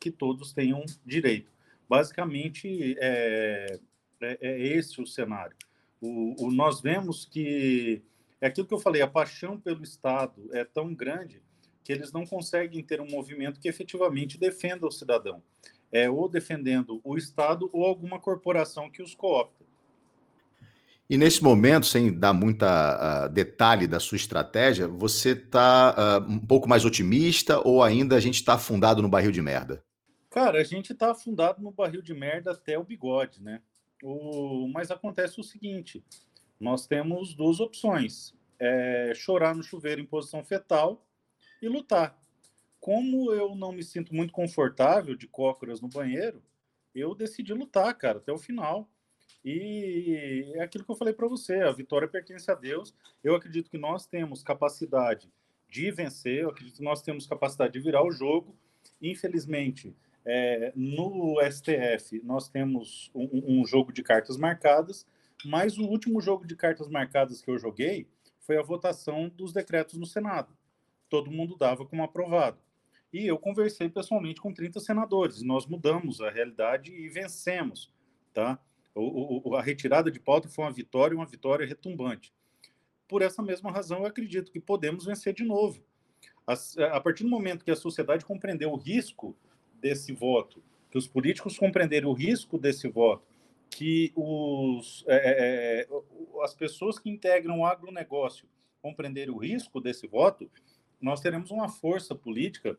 que 0.00 0.10
todos 0.10 0.52
tenham 0.52 0.84
direito. 1.04 1.50
Basicamente, 1.88 2.96
é, 2.98 3.78
é, 4.20 4.38
é 4.40 4.66
esse 4.66 5.00
o 5.00 5.06
cenário. 5.06 5.56
O, 6.00 6.46
o, 6.46 6.50
nós 6.50 6.80
vemos 6.80 7.24
que 7.24 8.02
é 8.40 8.48
aquilo 8.48 8.66
que 8.66 8.74
eu 8.74 8.78
falei, 8.78 9.02
a 9.02 9.08
paixão 9.08 9.58
pelo 9.58 9.82
Estado 9.82 10.48
é 10.52 10.64
tão 10.64 10.94
grande 10.94 11.42
que 11.82 11.92
eles 11.92 12.12
não 12.12 12.26
conseguem 12.26 12.82
ter 12.82 13.00
um 13.00 13.08
movimento 13.08 13.60
que 13.60 13.68
efetivamente 13.68 14.38
defenda 14.38 14.86
o 14.86 14.90
cidadão. 14.90 15.42
É 15.90 16.10
ou 16.10 16.28
defendendo 16.28 17.00
o 17.04 17.16
Estado 17.16 17.70
ou 17.72 17.84
alguma 17.84 18.18
corporação 18.18 18.90
que 18.90 19.02
os 19.02 19.14
coopta. 19.14 19.64
E 21.08 21.16
nesse 21.16 21.42
momento, 21.42 21.86
sem 21.86 22.12
dar 22.12 22.32
muita 22.32 23.26
uh, 23.26 23.28
detalhe 23.32 23.86
da 23.86 24.00
sua 24.00 24.16
estratégia, 24.16 24.88
você 24.88 25.30
está 25.30 25.94
uh, 26.20 26.30
um 26.30 26.38
pouco 26.38 26.68
mais 26.68 26.84
otimista 26.84 27.60
ou 27.64 27.82
ainda 27.82 28.16
a 28.16 28.20
gente 28.20 28.34
está 28.34 28.54
afundado 28.54 29.00
no 29.00 29.08
barril 29.08 29.30
de 29.30 29.40
merda? 29.40 29.84
Cara, 30.28 30.60
a 30.60 30.64
gente 30.64 30.92
está 30.92 31.12
afundado 31.12 31.62
no 31.62 31.70
barril 31.70 32.02
de 32.02 32.12
merda 32.12 32.50
até 32.50 32.76
o 32.76 32.82
bigode, 32.82 33.40
né? 33.40 33.60
O... 34.02 34.68
Mas 34.68 34.90
acontece 34.90 35.40
o 35.40 35.44
seguinte: 35.44 36.04
nós 36.60 36.86
temos 36.86 37.34
duas 37.34 37.60
opções: 37.60 38.34
é 38.58 39.12
chorar 39.14 39.54
no 39.54 39.62
chuveiro 39.62 40.00
em 40.00 40.06
posição 40.06 40.44
fetal 40.44 41.06
e 41.60 41.68
lutar. 41.68 42.18
Como 42.80 43.32
eu 43.32 43.54
não 43.54 43.72
me 43.72 43.82
sinto 43.82 44.14
muito 44.14 44.32
confortável 44.32 45.16
de 45.16 45.26
cócoras 45.26 45.80
no 45.80 45.88
banheiro, 45.88 46.42
eu 46.94 47.14
decidi 47.14 47.52
lutar, 47.52 47.92
cara, 47.96 48.18
até 48.18 48.32
o 48.32 48.38
final. 48.38 48.88
E 49.44 50.52
é 50.54 50.62
aquilo 50.62 50.84
que 50.84 50.90
eu 50.90 50.96
falei 50.96 51.14
para 51.14 51.28
você: 51.28 51.56
a 51.56 51.72
vitória 51.72 52.08
pertence 52.08 52.50
a 52.50 52.54
Deus. 52.54 52.94
Eu 53.22 53.34
acredito 53.34 53.70
que 53.70 53.78
nós 53.78 54.06
temos 54.06 54.42
capacidade 54.42 55.30
de 55.68 55.90
vencer, 55.90 56.42
eu 56.42 56.50
acredito 56.50 56.76
que 56.76 56.84
nós 56.84 57.02
temos 57.02 57.26
capacidade 57.26 57.72
de 57.72 57.80
virar 57.80 58.04
o 58.04 58.10
jogo. 58.10 58.56
Infelizmente, 59.00 59.94
é, 60.26 60.72
no 60.74 61.36
STF, 61.48 62.20
nós 62.24 62.48
temos 62.48 63.12
um, 63.14 63.60
um, 63.60 63.64
jogo 63.64 63.92
de 63.92 64.02
cartas 64.02 64.36
marcadas, 64.36 65.06
mas 65.44 65.78
o 65.78 65.84
último 65.84 66.20
jogo 66.20 66.44
de 66.44 66.56
cartas 66.56 66.88
marcadas 66.88 67.40
que 67.40 67.48
eu 67.48 67.56
joguei 67.56 68.08
foi 68.40 68.58
a 68.58 68.62
votação 68.62 69.28
dos 69.28 69.52
decretos 69.52 69.96
no 69.96 70.04
Senado. 70.04 70.52
Todo 71.08 71.30
mundo 71.30 71.56
dava 71.56 71.86
como 71.86 72.02
aprovado. 72.02 72.58
E 73.12 73.24
eu 73.24 73.38
conversei 73.38 73.88
pessoalmente 73.88 74.40
com 74.40 74.52
30 74.52 74.80
senadores. 74.80 75.42
Nós 75.42 75.64
mudamos 75.64 76.20
a 76.20 76.28
realidade 76.28 76.92
e 76.92 77.08
vencemos. 77.08 77.92
Tá? 78.34 78.58
O, 78.96 79.50
o, 79.50 79.54
a 79.54 79.62
retirada 79.62 80.10
de 80.10 80.18
pauta 80.18 80.48
foi 80.48 80.64
uma 80.64 80.72
vitória, 80.72 81.16
uma 81.16 81.24
vitória 81.24 81.64
retumbante. 81.64 82.34
Por 83.06 83.22
essa 83.22 83.40
mesma 83.42 83.70
razão, 83.70 84.00
eu 84.00 84.06
acredito 84.06 84.50
que 84.50 84.58
podemos 84.58 85.04
vencer 85.04 85.32
de 85.32 85.44
novo. 85.44 85.80
A, 86.44 86.54
a 86.96 87.00
partir 87.00 87.22
do 87.22 87.30
momento 87.30 87.64
que 87.64 87.70
a 87.70 87.76
sociedade 87.76 88.24
compreendeu 88.24 88.72
o 88.72 88.76
risco 88.76 89.36
desse 89.80 90.12
voto, 90.12 90.62
que 90.90 90.98
os 90.98 91.06
políticos 91.06 91.58
compreenderem 91.58 92.08
o 92.08 92.12
risco 92.12 92.58
desse 92.58 92.88
voto, 92.88 93.24
que 93.70 94.12
os, 94.14 95.04
é, 95.06 95.16
é, 95.16 95.80
é 95.80 95.88
as 96.42 96.54
pessoas 96.54 96.98
que 96.98 97.10
integram 97.10 97.60
o 97.60 97.66
agronegócio 97.66 98.48
compreenderem 98.80 99.34
o 99.34 99.38
risco 99.38 99.80
desse 99.80 100.06
voto, 100.06 100.50
nós 101.00 101.20
teremos 101.20 101.50
uma 101.50 101.68
força 101.68 102.14
política 102.14 102.78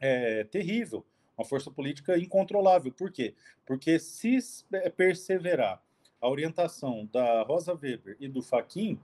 é, 0.00 0.44
terrível, 0.44 1.06
uma 1.38 1.44
força 1.44 1.70
política 1.70 2.18
incontrolável. 2.18 2.92
Por 2.92 3.10
quê? 3.12 3.34
Porque 3.64 3.98
se 3.98 4.38
é, 4.72 4.90
perseverar 4.90 5.82
a 6.20 6.28
orientação 6.28 7.08
da 7.12 7.42
Rosa 7.42 7.74
Weber 7.74 8.16
e 8.18 8.28
do 8.28 8.42
Faquin, 8.42 8.98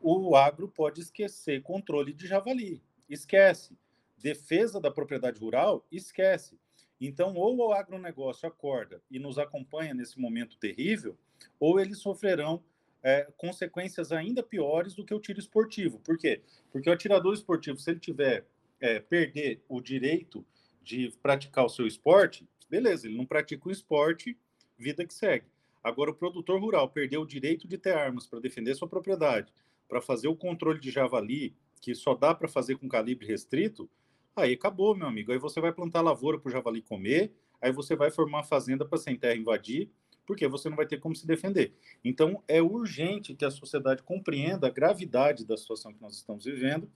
o 0.00 0.34
agro 0.36 0.68
pode 0.68 1.00
esquecer 1.00 1.62
controle 1.62 2.12
de 2.12 2.26
javali, 2.26 2.82
esquece. 3.08 3.76
Defesa 4.22 4.80
da 4.80 4.90
propriedade 4.90 5.40
rural, 5.40 5.84
esquece. 5.90 6.56
Então, 7.00 7.34
ou 7.34 7.56
o 7.56 7.72
agronegócio 7.72 8.48
acorda 8.48 9.02
e 9.10 9.18
nos 9.18 9.36
acompanha 9.36 9.92
nesse 9.92 10.20
momento 10.20 10.56
terrível, 10.56 11.18
ou 11.58 11.80
eles 11.80 11.98
sofrerão 11.98 12.62
é, 13.02 13.26
consequências 13.36 14.12
ainda 14.12 14.40
piores 14.40 14.94
do 14.94 15.04
que 15.04 15.12
o 15.12 15.18
tiro 15.18 15.40
esportivo. 15.40 15.98
Por 15.98 16.16
quê? 16.16 16.40
Porque 16.70 16.88
o 16.88 16.92
atirador 16.92 17.34
esportivo, 17.34 17.78
se 17.78 17.90
ele 17.90 17.98
tiver 17.98 18.46
é, 18.80 19.00
perder 19.00 19.60
o 19.68 19.80
direito 19.80 20.46
de 20.80 21.12
praticar 21.20 21.64
o 21.64 21.68
seu 21.68 21.86
esporte, 21.86 22.46
beleza, 22.70 23.08
ele 23.08 23.16
não 23.16 23.26
pratica 23.26 23.68
o 23.68 23.72
esporte, 23.72 24.38
vida 24.78 25.04
que 25.04 25.12
segue. 25.12 25.46
Agora, 25.82 26.12
o 26.12 26.14
produtor 26.14 26.60
rural 26.60 26.88
perdeu 26.88 27.22
o 27.22 27.26
direito 27.26 27.66
de 27.66 27.76
ter 27.76 27.94
armas 27.94 28.26
para 28.28 28.38
defender 28.38 28.76
sua 28.76 28.88
propriedade, 28.88 29.52
para 29.88 30.00
fazer 30.00 30.28
o 30.28 30.36
controle 30.36 30.78
de 30.78 30.92
javali, 30.92 31.56
que 31.80 31.94
só 31.96 32.14
dá 32.14 32.32
para 32.32 32.46
fazer 32.46 32.76
com 32.76 32.88
calibre 32.88 33.26
restrito, 33.26 33.90
Aí 34.34 34.54
acabou, 34.54 34.94
meu 34.94 35.06
amigo. 35.06 35.30
Aí 35.32 35.38
você 35.38 35.60
vai 35.60 35.72
plantar 35.72 36.00
lavoura 36.00 36.38
para 36.38 36.48
o 36.48 36.52
javali 36.52 36.80
comer, 36.80 37.32
aí 37.60 37.70
você 37.70 37.94
vai 37.94 38.10
formar 38.10 38.44
fazenda 38.44 38.84
para 38.84 38.98
sem 38.98 39.16
terra 39.16 39.36
invadir, 39.36 39.90
porque 40.26 40.48
você 40.48 40.70
não 40.70 40.76
vai 40.76 40.86
ter 40.86 40.98
como 40.98 41.14
se 41.14 41.26
defender. 41.26 41.74
Então, 42.02 42.42
é 42.48 42.62
urgente 42.62 43.34
que 43.34 43.44
a 43.44 43.50
sociedade 43.50 44.02
compreenda 44.02 44.66
a 44.66 44.70
gravidade 44.70 45.44
da 45.44 45.56
situação 45.56 45.92
que 45.92 46.00
nós 46.00 46.16
estamos 46.16 46.44
vivendo, 46.44 46.90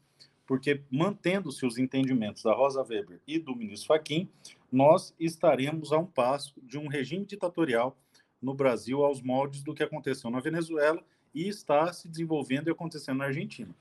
porque 0.47 0.82
mantendo-se 0.91 1.66
os 1.66 1.76
entendimentos 1.76 2.43
da 2.43 2.55
Rosa 2.55 2.82
Weber 2.82 3.20
e 3.26 3.39
do 3.39 3.55
ministro 3.55 3.89
Fachin, 3.89 4.30
nós 4.70 5.14
estaremos 5.18 5.93
a 5.93 5.99
um 5.99 6.07
passo 6.07 6.55
de 6.62 6.78
um 6.78 6.87
regime 6.87 7.26
ditatorial 7.26 7.99
no 8.41 8.55
Brasil 8.55 9.05
aos 9.05 9.20
moldes 9.20 9.62
do 9.62 9.74
que 9.74 9.82
aconteceu 9.82 10.30
na 10.30 10.41
Venezuela 10.41 11.03
e 11.34 11.49
está 11.49 11.93
se 11.93 12.09
desenvolvendo 12.09 12.68
e 12.68 12.70
acontecendo 12.70 13.18
na 13.18 13.26
Argentina. 13.26 13.74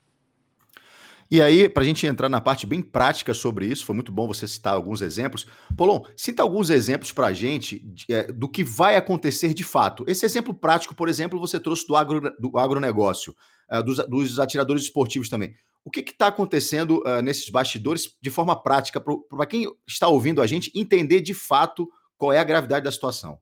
E 1.30 1.42
aí, 1.42 1.68
para 1.68 1.82
a 1.82 1.86
gente 1.86 2.06
entrar 2.06 2.28
na 2.28 2.40
parte 2.40 2.66
bem 2.66 2.80
prática 2.80 3.34
sobre 3.34 3.66
isso, 3.66 3.84
foi 3.84 3.94
muito 3.94 4.12
bom 4.12 4.28
você 4.28 4.46
citar 4.46 4.74
alguns 4.74 5.02
exemplos. 5.02 5.46
Polon, 5.76 6.02
cita 6.16 6.42
alguns 6.42 6.70
exemplos 6.70 7.10
para 7.10 7.26
a 7.26 7.32
gente 7.32 7.84
é, 8.08 8.32
do 8.32 8.48
que 8.48 8.62
vai 8.62 8.96
acontecer 8.96 9.52
de 9.52 9.64
fato. 9.64 10.04
Esse 10.06 10.24
exemplo 10.24 10.54
prático, 10.54 10.94
por 10.94 11.08
exemplo, 11.08 11.40
você 11.40 11.58
trouxe 11.58 11.86
do, 11.86 11.96
agro, 11.96 12.20
do 12.38 12.56
agronegócio, 12.56 13.34
é, 13.68 13.82
dos, 13.82 13.98
dos, 14.06 14.38
atiradores 14.38 14.84
esportivos 14.84 15.28
também. 15.28 15.54
O 15.84 15.90
que 15.90 16.00
está 16.00 16.28
acontecendo 16.28 17.02
uh, 17.06 17.22
nesses 17.22 17.48
bastidores 17.48 18.16
de 18.20 18.30
forma 18.30 18.60
prática, 18.60 19.00
para 19.00 19.46
quem 19.46 19.72
está 19.86 20.08
ouvindo 20.08 20.42
a 20.42 20.46
gente 20.46 20.70
entender 20.74 21.20
de 21.20 21.32
fato 21.32 21.88
qual 22.16 22.32
é 22.32 22.38
a 22.38 22.44
gravidade 22.44 22.84
da 22.84 22.90
situação? 22.90 23.38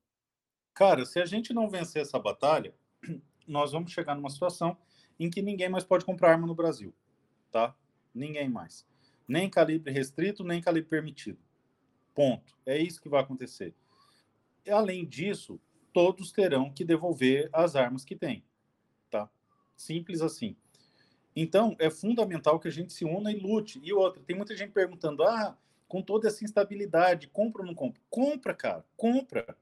Cara, 0.74 1.07
se 1.07 1.18
a 1.20 1.24
gente 1.24 1.55
não 1.55 1.70
vencer 1.70 2.03
essa 2.03 2.18
batalha, 2.18 2.74
nós 3.47 3.72
vamos 3.72 3.93
chegar 3.93 4.14
numa 4.14 4.28
situação 4.28 4.76
em 5.18 5.30
que 5.30 5.41
ninguém 5.41 5.68
mais 5.68 5.85
pode 5.85 6.05
comprar 6.05 6.32
arma 6.32 6.47
no 6.47 6.55
Brasil 6.55 6.93
tá? 7.55 7.72
Ninguém 8.12 8.48
mais. 8.48 8.84
Nem 9.28 9.48
calibre 9.48 9.92
restrito, 9.92 10.42
nem 10.42 10.61
calibre 10.61 10.90
permitido. 10.90 11.38
Ponto. 12.12 12.52
É 12.66 12.76
isso 12.76 13.00
que 13.00 13.09
vai 13.09 13.22
acontecer. 13.22 13.72
Além 14.68 15.07
disso, 15.07 15.61
todos 15.92 16.32
terão 16.32 16.68
que 16.72 16.84
devolver 16.84 17.48
as 17.52 17.76
armas 17.76 18.05
que 18.05 18.16
têm, 18.16 18.44
tá? 19.09 19.30
Simples 19.76 20.20
assim. 20.20 20.57
Então, 21.36 21.76
é 21.78 21.88
fundamental 21.90 22.59
que 22.59 22.66
a 22.66 22.72
gente 22.72 22.92
se 22.92 23.05
una 23.05 23.30
e 23.30 23.38
lute. 23.38 23.80
E 23.84 23.92
outra, 23.92 24.20
tem 24.20 24.34
muita 24.34 24.57
gente 24.57 24.72
perguntando: 24.72 25.22
ah, 25.22 25.57
com 25.86 26.02
toda 26.02 26.26
essa 26.26 26.44
instabilidade, 26.44 27.28
compra 27.28 27.62
ou 27.62 27.68
não 27.68 27.74
compra? 27.74 28.02
Compra, 28.11 28.52
cara, 28.52 28.84
compra. 28.96 29.57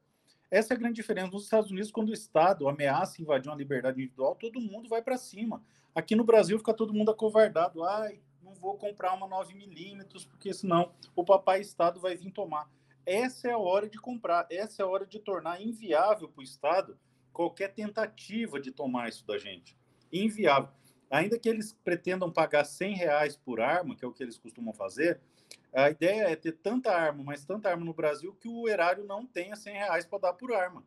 Essa 0.53 0.75
é 0.75 0.77
a 0.77 0.79
grande 0.79 0.97
diferença. 0.97 1.29
Nos 1.29 1.45
Estados 1.45 1.71
Unidos, 1.71 1.91
quando 1.91 2.11
o 2.11 2.13
Estado 2.13 2.69
ameaça 2.69 3.23
invadir 3.23 3.49
uma 3.49 3.57
liberdade 3.57 3.99
individual, 3.99 4.35
todo 4.35 4.61
mundo 4.61 4.87
vai 4.87 5.01
para 5.01 5.17
cima. 5.17 5.65
Aqui 5.95 6.15
no 6.15 6.25
Brasil 6.25 6.59
fica 6.59 6.75
todo 6.75 6.93
mundo 6.93 7.11
acovardado. 7.11 7.83
Ai, 7.83 8.21
não 8.43 8.53
vou 8.53 8.77
comprar 8.77 9.15
uma 9.15 9.27
9 9.27 9.55
milímetros, 9.55 10.27
porque 10.27 10.53
senão 10.53 10.93
o 11.17 11.25
papai 11.25 11.63
Estado 11.63 11.99
vai 11.99 12.15
vir 12.17 12.31
tomar. 12.33 12.71
Essa 13.07 13.49
é 13.49 13.53
a 13.53 13.59
hora 13.59 13.89
de 13.89 13.97
comprar, 13.97 14.47
essa 14.51 14.83
é 14.83 14.85
a 14.85 14.89
hora 14.89 15.07
de 15.07 15.19
tornar 15.19 15.59
inviável 15.63 16.29
para 16.29 16.41
o 16.41 16.45
Estado 16.45 16.99
qualquer 17.33 17.73
tentativa 17.73 18.61
de 18.61 18.71
tomar 18.71 19.09
isso 19.09 19.27
da 19.27 19.39
gente. 19.39 19.75
Inviável. 20.13 20.69
Ainda 21.11 21.39
que 21.39 21.49
eles 21.49 21.73
pretendam 21.83 22.31
pagar 22.31 22.65
100 22.65 22.95
reais 22.95 23.37
por 23.39 23.59
arma, 23.59 23.97
que 23.97 24.05
é 24.05 24.09
o 24.09 24.13
que 24.13 24.23
eles 24.23 24.37
costumam 24.37 24.75
fazer, 24.75 25.19
a 25.73 25.91
ideia 25.91 26.25
é 26.25 26.37
ter 26.37 26.53
tanta 26.53 26.93
arma, 26.93 27.23
mas 27.25 27.45
tanta 27.45 27.71
arma 27.71 27.85
no 27.85 27.95
Brasil 27.95 28.35
que 28.35 28.49
o 28.49 28.69
erário 28.69 29.05
não 29.05 29.27
tenha 29.27 29.57
100 29.57 29.75
reais 29.75 30.07
para 30.07 30.19
dar 30.19 30.33
por 30.35 30.53
arma. 30.53 30.85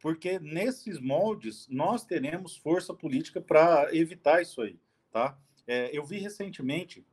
Porque 0.00 0.38
nesses 0.38 1.00
moldes 1.00 1.66
nós 1.68 2.04
teremos 2.04 2.56
força 2.56 2.92
política 2.92 3.40
para 3.40 3.88
evitar 3.94 4.42
isso 4.42 4.60
aí, 4.60 4.78
tá? 5.10 5.38
É, 5.66 5.96
eu 5.96 6.04
vi 6.04 6.18
recentemente 6.18 7.06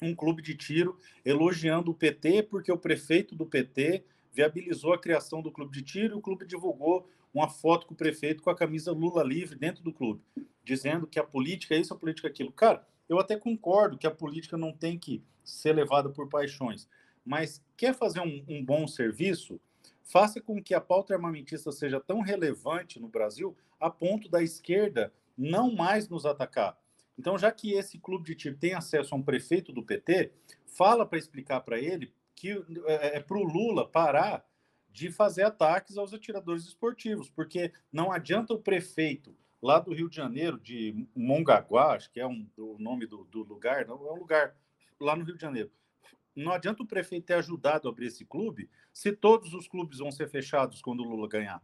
um 0.00 0.14
clube 0.14 0.40
de 0.40 0.54
tiro 0.54 0.96
elogiando 1.24 1.90
o 1.90 1.94
PT 1.94 2.44
porque 2.44 2.70
o 2.70 2.78
prefeito 2.78 3.34
do 3.34 3.44
PT 3.44 4.04
viabilizou 4.32 4.92
a 4.92 5.00
criação 5.00 5.42
do 5.42 5.50
clube 5.50 5.72
de 5.72 5.82
tiro 5.82 6.14
e 6.14 6.18
o 6.18 6.22
clube 6.22 6.46
divulgou 6.46 7.08
uma 7.34 7.48
foto 7.48 7.88
com 7.88 7.94
o 7.94 7.96
prefeito 7.96 8.42
com 8.42 8.50
a 8.50 8.54
camisa 8.54 8.92
Lula 8.92 9.24
livre 9.24 9.58
dentro 9.58 9.82
do 9.82 9.92
clube, 9.92 10.22
dizendo 10.62 11.08
que 11.08 11.18
a 11.18 11.24
política 11.24 11.74
é 11.74 11.80
isso, 11.80 11.92
a 11.92 11.98
política 11.98 12.28
é 12.28 12.30
aquilo. 12.30 12.52
Cara, 12.52 12.86
eu 13.08 13.18
até 13.18 13.36
concordo 13.36 13.98
que 13.98 14.06
a 14.06 14.10
política 14.10 14.56
não 14.56 14.72
tem 14.72 14.98
que 14.98 15.22
ser 15.42 15.72
levada 15.72 16.10
por 16.10 16.28
paixões. 16.28 16.88
Mas 17.24 17.62
quer 17.76 17.94
fazer 17.94 18.20
um, 18.20 18.44
um 18.48 18.64
bom 18.64 18.86
serviço? 18.86 19.60
Faça 20.02 20.40
com 20.40 20.62
que 20.62 20.74
a 20.74 20.80
pauta 20.80 21.14
armamentista 21.14 21.70
seja 21.72 22.00
tão 22.00 22.20
relevante 22.20 23.00
no 23.00 23.08
Brasil 23.08 23.56
a 23.78 23.90
ponto 23.90 24.28
da 24.28 24.42
esquerda 24.42 25.12
não 25.36 25.74
mais 25.74 26.08
nos 26.08 26.26
atacar. 26.26 26.78
Então, 27.18 27.36
já 27.36 27.50
que 27.50 27.72
esse 27.72 27.98
clube 27.98 28.24
de 28.24 28.34
tiro 28.34 28.56
tem 28.56 28.74
acesso 28.74 29.14
a 29.14 29.18
um 29.18 29.22
prefeito 29.22 29.72
do 29.72 29.82
PT, 29.82 30.32
fala 30.64 31.04
para 31.04 31.18
explicar 31.18 31.60
para 31.60 31.78
ele 31.78 32.12
que 32.34 32.50
é, 32.86 33.16
é 33.16 33.20
para 33.20 33.36
o 33.36 33.42
Lula 33.42 33.88
parar 33.88 34.46
de 34.90 35.10
fazer 35.10 35.42
ataques 35.42 35.96
aos 35.96 36.14
atiradores 36.14 36.64
esportivos, 36.64 37.28
porque 37.28 37.72
não 37.92 38.12
adianta 38.12 38.54
o 38.54 38.58
prefeito 38.58 39.36
lá 39.62 39.78
do 39.78 39.92
Rio 39.92 40.08
de 40.08 40.16
Janeiro, 40.16 40.58
de 40.58 41.06
Mongaguá, 41.14 41.94
acho 41.94 42.10
que 42.10 42.20
é 42.20 42.26
um, 42.26 42.48
o 42.56 42.76
nome 42.78 43.06
do, 43.06 43.24
do 43.24 43.42
lugar, 43.42 43.86
não, 43.86 43.96
é 44.06 44.12
um 44.12 44.18
lugar 44.18 44.56
lá 45.00 45.16
no 45.16 45.24
Rio 45.24 45.34
de 45.34 45.40
Janeiro. 45.40 45.70
Não 46.34 46.52
adianta 46.52 46.82
o 46.82 46.86
prefeito 46.86 47.26
ter 47.26 47.34
ajudado 47.34 47.88
a 47.88 47.90
abrir 47.90 48.06
esse 48.06 48.24
clube 48.24 48.70
se 48.92 49.12
todos 49.12 49.54
os 49.54 49.66
clubes 49.66 49.98
vão 49.98 50.10
ser 50.12 50.28
fechados 50.28 50.80
quando 50.80 51.00
o 51.00 51.08
Lula 51.08 51.28
ganhar. 51.28 51.62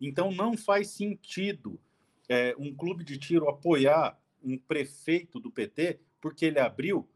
Então 0.00 0.30
não 0.30 0.56
faz 0.56 0.88
sentido 0.88 1.80
é, 2.28 2.54
um 2.58 2.74
clube 2.74 3.02
de 3.02 3.18
tiro 3.18 3.48
apoiar 3.48 4.18
um 4.42 4.58
prefeito 4.58 5.40
do 5.40 5.50
PT 5.50 6.00
porque 6.20 6.44
ele 6.44 6.58
abriu, 6.58 7.08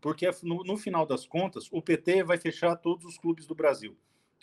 porque 0.00 0.28
no, 0.42 0.64
no 0.64 0.76
final 0.76 1.06
das 1.06 1.26
contas 1.26 1.68
o 1.70 1.80
PT 1.80 2.24
vai 2.24 2.36
fechar 2.36 2.74
todos 2.76 3.04
os 3.04 3.16
clubes 3.16 3.46
do 3.46 3.54
Brasil. 3.54 3.96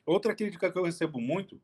Outra 0.06 0.34
crítica 0.34 0.72
que 0.72 0.78
eu 0.78 0.84
recebo 0.86 1.20
muito 1.20 1.62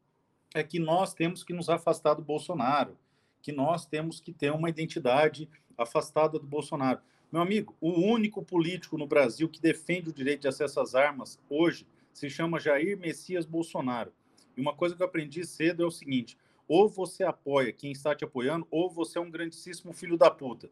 é 0.53 0.61
que 0.63 0.77
nós 0.77 1.13
temos 1.13 1.43
que 1.43 1.53
nos 1.53 1.69
afastar 1.69 2.13
do 2.15 2.21
Bolsonaro, 2.21 2.97
que 3.43 3.51
nós 3.51 3.85
temos 3.85 4.21
que 4.21 4.31
ter 4.31 4.51
uma 4.51 4.69
identidade 4.69 5.49
afastada 5.77 6.39
do 6.39 6.47
Bolsonaro. 6.47 7.01
Meu 7.29 7.41
amigo, 7.41 7.75
o 7.81 7.91
único 7.91 8.41
político 8.41 8.97
no 8.97 9.05
Brasil 9.05 9.49
que 9.49 9.61
defende 9.61 10.09
o 10.09 10.13
direito 10.13 10.41
de 10.41 10.47
acesso 10.47 10.79
às 10.79 10.95
armas 10.95 11.37
hoje 11.49 11.85
se 12.13 12.29
chama 12.29 12.59
Jair 12.59 12.97
Messias 12.97 13.45
Bolsonaro. 13.45 14.13
E 14.55 14.61
uma 14.61 14.73
coisa 14.73 14.95
que 14.95 15.01
eu 15.01 15.07
aprendi 15.07 15.45
cedo 15.45 15.83
é 15.83 15.85
o 15.85 15.91
seguinte: 15.91 16.37
ou 16.67 16.87
você 16.87 17.23
apoia 17.23 17.73
quem 17.73 17.91
está 17.91 18.15
te 18.15 18.23
apoiando, 18.23 18.65
ou 18.71 18.89
você 18.89 19.17
é 19.17 19.21
um 19.21 19.29
grandíssimo 19.29 19.91
filho 19.91 20.17
da 20.17 20.31
puta. 20.31 20.69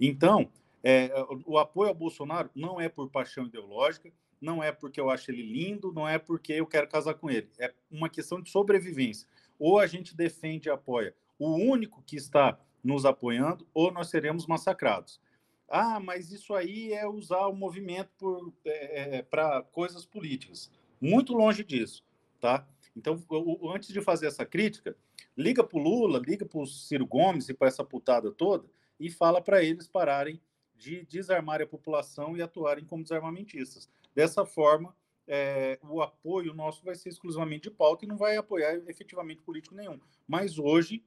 Então, 0.00 0.48
é, 0.84 1.10
o 1.44 1.58
apoio 1.58 1.88
ao 1.88 1.94
Bolsonaro 1.94 2.50
não 2.54 2.80
é 2.80 2.88
por 2.88 3.10
paixão 3.10 3.46
ideológica, 3.46 4.12
não 4.40 4.62
é 4.62 4.70
porque 4.70 5.00
eu 5.00 5.10
acho 5.10 5.30
ele 5.30 5.42
lindo, 5.42 5.92
não 5.92 6.06
é 6.06 6.18
porque 6.18 6.52
eu 6.52 6.66
quero 6.66 6.86
casar 6.86 7.14
com 7.14 7.28
ele. 7.28 7.48
É 7.58 7.72
uma 7.90 8.08
questão 8.08 8.40
de 8.40 8.50
sobrevivência. 8.50 9.26
Ou 9.58 9.78
a 9.78 9.86
gente 9.86 10.14
defende 10.14 10.68
e 10.68 10.70
apoia 10.70 11.14
o 11.38 11.54
único 11.54 12.02
que 12.02 12.16
está 12.16 12.58
nos 12.82 13.04
apoiando, 13.04 13.66
ou 13.74 13.90
nós 13.90 14.08
seremos 14.08 14.46
massacrados. 14.46 15.20
Ah, 15.68 15.98
mas 15.98 16.30
isso 16.30 16.54
aí 16.54 16.92
é 16.92 17.06
usar 17.06 17.46
o 17.46 17.56
movimento 17.56 18.54
é, 18.64 19.18
é 19.18 19.22
para 19.22 19.62
coisas 19.62 20.04
políticas. 20.04 20.70
Muito 21.00 21.32
longe 21.32 21.64
disso, 21.64 22.04
tá? 22.40 22.66
Então, 22.96 23.22
o, 23.28 23.70
antes 23.70 23.92
de 23.92 24.00
fazer 24.00 24.26
essa 24.26 24.46
crítica, 24.46 24.96
liga 25.36 25.62
para 25.62 25.78
o 25.78 25.82
Lula, 25.82 26.18
liga 26.24 26.46
para 26.46 26.60
o 26.60 26.66
Ciro 26.66 27.06
Gomes 27.06 27.48
e 27.48 27.54
para 27.54 27.68
essa 27.68 27.84
putada 27.84 28.30
toda 28.30 28.68
e 28.98 29.10
fala 29.10 29.42
para 29.42 29.62
eles 29.62 29.86
pararem 29.86 30.40
de 30.74 31.04
desarmar 31.06 31.60
a 31.60 31.66
população 31.66 32.36
e 32.36 32.42
atuarem 32.42 32.84
como 32.84 33.02
desarmamentistas. 33.02 33.88
Dessa 34.14 34.46
forma, 34.46 34.94
é, 35.26 35.78
o 35.82 36.00
apoio 36.00 36.54
nosso 36.54 36.84
vai 36.84 36.94
ser 36.94 37.08
exclusivamente 37.08 37.64
de 37.64 37.70
pauta 37.70 38.04
e 38.04 38.08
não 38.08 38.16
vai 38.16 38.36
apoiar 38.36 38.74
efetivamente 38.86 39.42
político 39.42 39.74
nenhum. 39.74 39.98
Mas 40.26 40.58
hoje 40.58 41.04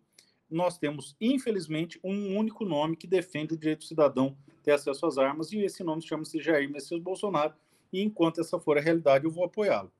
nós 0.50 0.78
temos, 0.78 1.16
infelizmente, 1.20 2.00
um 2.04 2.36
único 2.38 2.66
nome 2.66 2.96
que 2.96 3.08
defende 3.08 3.54
o 3.54 3.58
direito 3.58 3.80
do 3.80 3.86
cidadão 3.86 4.36
ter 4.64 4.72
acesso 4.72 5.06
às 5.06 5.18
armas, 5.18 5.52
e 5.52 5.60
esse 5.60 5.84
nome 5.84 6.02
chama-se 6.02 6.42
Jair 6.42 6.70
Messias 6.70 7.02
Bolsonaro, 7.02 7.54
e 7.92 8.02
enquanto 8.02 8.42
essa 8.42 8.60
for 8.60 8.78
a 8.78 8.82
realidade, 8.82 9.26
eu 9.26 9.32
vou 9.32 9.46
apoiá-lo. 9.46 9.92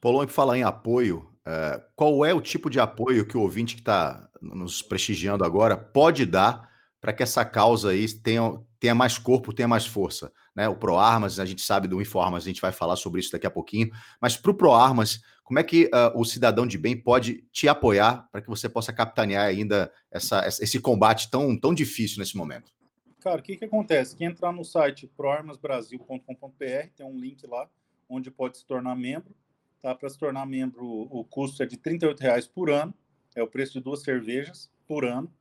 Polon, 0.00 0.24
para 0.24 0.34
falar 0.34 0.58
em 0.58 0.62
apoio, 0.62 1.28
é, 1.44 1.82
qual 1.96 2.24
é 2.24 2.32
o 2.32 2.40
tipo 2.40 2.70
de 2.70 2.78
apoio 2.78 3.26
que 3.26 3.36
o 3.36 3.40
ouvinte 3.40 3.74
que 3.74 3.80
está 3.80 4.28
nos 4.40 4.82
prestigiando 4.82 5.44
agora 5.44 5.76
pode 5.76 6.24
dar 6.24 6.68
para 7.00 7.12
que 7.12 7.22
essa 7.22 7.44
causa 7.44 7.90
aí 7.90 8.08
tenha, 8.12 8.60
tenha 8.78 8.94
mais 8.94 9.18
corpo, 9.18 9.52
tenha 9.52 9.66
mais 9.66 9.86
força? 9.86 10.32
Né? 10.54 10.68
O 10.68 10.76
ProArmas, 10.76 11.40
a 11.40 11.44
gente 11.44 11.62
sabe 11.62 11.88
do 11.88 12.00
Informas, 12.00 12.44
a 12.44 12.46
gente 12.46 12.60
vai 12.60 12.72
falar 12.72 12.96
sobre 12.96 13.20
isso 13.20 13.32
daqui 13.32 13.46
a 13.46 13.50
pouquinho, 13.50 13.90
mas 14.20 14.36
para 14.36 14.50
o 14.50 14.54
ProArmas, 14.54 15.20
como 15.48 15.58
é 15.58 15.64
que 15.64 15.86
uh, 15.86 16.12
o 16.14 16.26
cidadão 16.26 16.66
de 16.66 16.76
bem 16.76 16.94
pode 16.94 17.42
te 17.50 17.66
apoiar 17.68 18.28
para 18.30 18.42
que 18.42 18.48
você 18.50 18.68
possa 18.68 18.92
capitanear 18.92 19.46
ainda 19.46 19.90
essa, 20.10 20.46
esse 20.46 20.78
combate 20.78 21.30
tão, 21.30 21.58
tão 21.58 21.72
difícil 21.72 22.18
nesse 22.18 22.36
momento? 22.36 22.70
Cara, 23.18 23.40
o 23.40 23.42
que, 23.42 23.56
que 23.56 23.64
acontece? 23.64 24.14
Quem 24.14 24.26
entrar 24.26 24.52
no 24.52 24.62
site 24.62 25.06
proarmasbrasil.com.br, 25.16 26.88
tem 26.94 27.06
um 27.06 27.18
link 27.18 27.46
lá 27.46 27.66
onde 28.10 28.30
pode 28.30 28.58
se 28.58 28.66
tornar 28.66 28.94
membro. 28.94 29.34
Tá? 29.80 29.94
Para 29.94 30.10
se 30.10 30.18
tornar 30.18 30.44
membro, 30.44 30.84
o 30.84 31.24
custo 31.24 31.62
é 31.62 31.66
de 31.66 31.76
R$ 31.82 31.98
reais 32.20 32.46
por 32.46 32.68
ano, 32.68 32.92
é 33.34 33.42
o 33.42 33.48
preço 33.48 33.72
de 33.72 33.80
duas 33.80 34.02
cervejas 34.02 34.70
por 34.86 35.02
ano. 35.02 35.32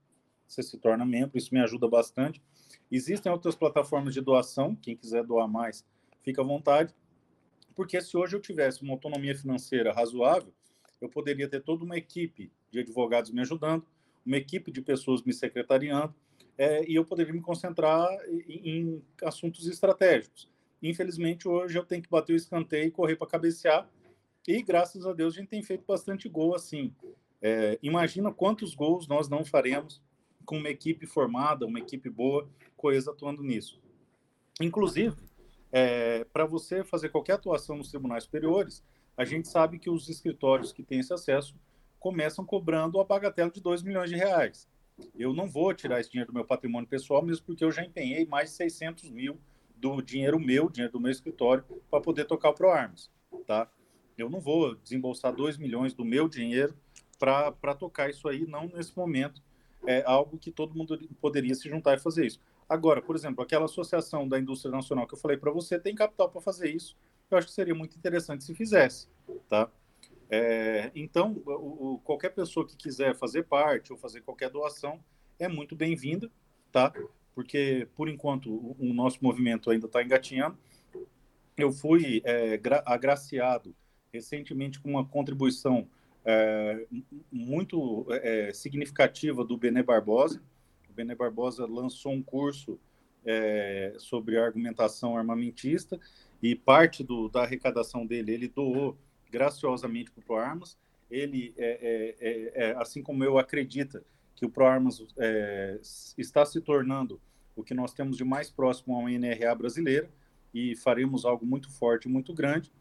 Você 0.48 0.64
se 0.64 0.78
torna 0.78 1.06
membro, 1.06 1.38
isso 1.38 1.54
me 1.54 1.60
ajuda 1.60 1.86
bastante. 1.86 2.42
Existem 2.90 3.30
outras 3.30 3.56
plataformas 3.56 4.14
de 4.14 4.22
doação, 4.22 4.74
quem 4.74 4.96
quiser 4.96 5.26
doar 5.26 5.50
mais, 5.50 5.86
fica 6.24 6.42
à 6.42 6.46
vontade 6.46 6.96
porque 7.78 8.02
se 8.02 8.18
hoje 8.18 8.36
eu 8.36 8.42
tivesse 8.42 8.82
uma 8.82 8.94
autonomia 8.94 9.38
financeira 9.38 9.94
razoável, 9.94 10.52
eu 11.00 11.08
poderia 11.08 11.48
ter 11.48 11.62
toda 11.62 11.86
uma 11.86 11.96
equipe 11.96 12.52
de 12.72 12.80
advogados 12.80 13.30
me 13.30 13.40
ajudando, 13.40 13.86
uma 14.26 14.36
equipe 14.36 14.72
de 14.72 14.82
pessoas 14.82 15.22
me 15.22 15.32
secretariando, 15.32 16.14
é, 16.58 16.84
e 16.90 16.96
eu 16.96 17.06
poderia 17.06 17.32
me 17.32 17.40
concentrar 17.40 18.10
em, 18.28 18.62
em, 18.68 19.04
assuntos 19.24 19.68
estratégicos. 19.68 20.50
Infelizmente, 20.82 21.48
hoje 21.48 21.78
eu 21.78 21.86
tenho 21.86 22.02
que 22.02 22.10
bater 22.10 22.34
o 22.34 22.36
escanteio 22.36 22.88
e 22.88 22.92
correr 22.92 23.16
para 23.16 23.28
cabecear, 23.28 23.88
e 24.48 24.64
graças 24.64 25.06
a 25.06 25.14
Deus 25.14 25.36
a 25.36 25.40
gente 25.40 25.50
tem 25.50 25.62
feito 25.62 25.86
bastante 25.86 26.28
gol 26.28 26.56
assim. 26.56 26.92
É, 27.40 27.78
imagina 27.84 28.34
quantos 28.34 28.74
gols 28.74 29.08
nós 29.08 29.30
não 29.30 29.46
faremos 29.46 30.02
com 30.48 30.58
uma 30.58 30.70
equipe 30.70 31.06
formada, 31.06 31.68
uma 31.68 31.78
equipe 31.78 32.10
boa, 32.10 32.50
coisa 32.76 33.12
atuando 33.12 33.44
nisso. 33.44 33.80
Inclusive, 34.60 35.16
é, 35.72 36.24
para 36.26 36.46
você 36.46 36.84
fazer 36.84 37.10
qualquer 37.10 37.34
atuação 37.34 37.78
nos 37.78 37.90
tribunais 37.90 38.24
superiores, 38.24 38.84
a 39.16 39.26
gente 39.26 39.48
sabe 39.48 39.80
que 39.80 39.90
os 39.90 40.10
escritórios 40.10 40.72
que 40.72 40.84
têm 40.84 41.00
esse 41.00 41.14
acesso 41.14 41.56
começam 42.00 42.46
cobrando 42.46 43.00
a 43.00 43.04
bagatela 43.04 43.50
de 43.50 43.60
2 43.60 43.82
milhões 43.82 44.10
de 44.10 44.16
reais. 44.16 44.68
Eu 45.18 45.34
não 45.34 45.48
vou 45.48 45.74
tirar 45.74 46.00
esse 46.00 46.10
dinheiro 46.10 46.32
do 46.32 46.36
meu 46.36 46.46
patrimônio 46.46 46.88
pessoal, 46.88 47.22
mesmo 47.22 47.46
porque 47.46 47.64
eu 47.64 47.72
já 47.72 47.84
empenhei 47.84 48.26
mais 48.26 48.50
de 48.50 48.56
600 48.56 49.10
mil 49.12 49.40
do 49.76 50.02
dinheiro 50.02 50.40
meu, 50.40 50.70
dinheiro 50.70 50.94
do 50.94 51.00
meu 51.00 51.12
escritório, 51.12 51.64
para 51.90 52.02
poder 52.02 52.26
tocar 52.26 52.50
o 52.50 52.54
ProArms, 52.54 53.12
tá? 53.46 53.70
Eu 54.18 54.30
não 54.30 54.40
vou 54.40 54.76
desembolsar 54.76 55.34
2 55.36 55.58
milhões 55.58 55.94
do 55.94 56.04
meu 56.04 56.28
dinheiro 56.28 56.76
para 57.20 57.76
tocar 57.76 58.10
isso 58.10 58.28
aí, 58.28 58.46
não 58.48 58.68
nesse 58.68 58.96
momento. 58.98 59.42
É 59.86 60.04
algo 60.06 60.38
que 60.38 60.52
todo 60.52 60.76
mundo 60.76 61.00
poderia 61.22 61.54
se 61.54 61.70
juntar 61.70 61.96
e 61.96 62.00
fazer 62.00 62.26
isso. 62.26 62.42
Agora, 62.70 63.02
por 63.02 63.16
exemplo, 63.16 63.44
aquela 63.44 63.66
associação 63.66 64.28
da 64.28 64.40
indústria 64.40 64.72
nacional 64.72 65.08
que 65.08 65.14
eu 65.14 65.18
falei 65.18 65.38
para 65.38 65.52
você 65.52 65.80
tem 65.80 65.96
capital 65.96 66.30
para 66.30 66.42
fazer 66.42 66.70
isso. 66.70 66.98
Eu 67.30 67.38
acho 67.38 67.48
que 67.48 67.54
seria 67.54 67.76
muito 67.76 67.98
interessante 67.98 68.44
se 68.44 68.54
fizesse, 68.54 69.08
tá? 69.50 69.70
É, 70.30 70.92
então, 70.94 71.42
o, 71.46 71.94
o, 71.94 72.00
qualquer 72.00 72.30
pessoa 72.30 72.68
que 72.68 72.76
quiser 72.76 73.16
fazer 73.16 73.44
parte 73.44 73.94
ou 73.94 73.98
fazer 73.98 74.22
qualquer 74.22 74.50
doação 74.50 75.00
é 75.40 75.48
muito 75.48 75.76
bem-vinda, 75.76 76.30
tá? 76.72 76.94
Porque, 77.34 77.88
por 77.96 78.10
enquanto, 78.10 78.50
o, 78.50 78.76
o 78.80 78.94
nosso 78.94 79.20
movimento 79.22 79.70
ainda 79.70 79.86
está 79.86 80.04
engatinhando. 80.04 80.58
Eu 81.56 81.72
fui 81.72 82.22
é, 82.26 82.60
agraciado 82.86 83.74
recentemente 84.12 84.80
com 84.80 84.92
uma 84.92 85.06
contribuição 85.06 85.88
é, 86.26 86.86
muito 87.32 88.06
é, 88.10 88.52
significativa 88.54 89.46
do 89.46 89.58
Benê 89.58 89.82
Barbosa, 89.82 90.42
Bené 90.98 91.14
Barbosa 91.14 91.68
lançou 91.68 92.12
um 92.12 92.24
curso 92.24 92.80
é, 93.24 93.94
sobre 94.00 94.40
argumentação 94.40 95.16
armamentista 95.16 96.00
e 96.42 96.56
parte 96.56 97.04
do, 97.04 97.30
da 97.30 97.44
arrecadação 97.44 98.06
dele 98.06 98.34
ele 98.34 98.48
doou 98.48 98.98
graciosamente 99.30 100.12
para 100.12 100.22
o 100.22 100.24
ProArmas. 100.24 100.78
Ele, 101.10 101.54
é, 101.56 102.16
é, 102.20 102.30
é, 102.30 102.70
é, 102.70 102.76
assim 102.78 103.04
como 103.04 103.24
eu, 103.24 103.38
acredita 103.38 104.04
que 104.36 104.46
o 104.46 104.50
ProArmas 104.50 105.06
é, 105.18 105.80
está 106.18 106.46
se 106.46 106.60
tornando 106.62 107.22
o 107.56 107.64
que 107.64 107.74
nós 107.74 107.94
temos 107.94 108.18
de 108.18 108.24
mais 108.24 108.50
próximo 108.50 108.96
a 108.96 109.00
uma 109.00 109.12
NRA 109.12 109.54
brasileira 109.56 110.10
e 110.54 110.76
faremos 110.76 111.26
algo 111.26 111.46
muito 111.46 111.70
forte, 111.70 112.08
muito 112.08 112.34
grande. 112.34 112.72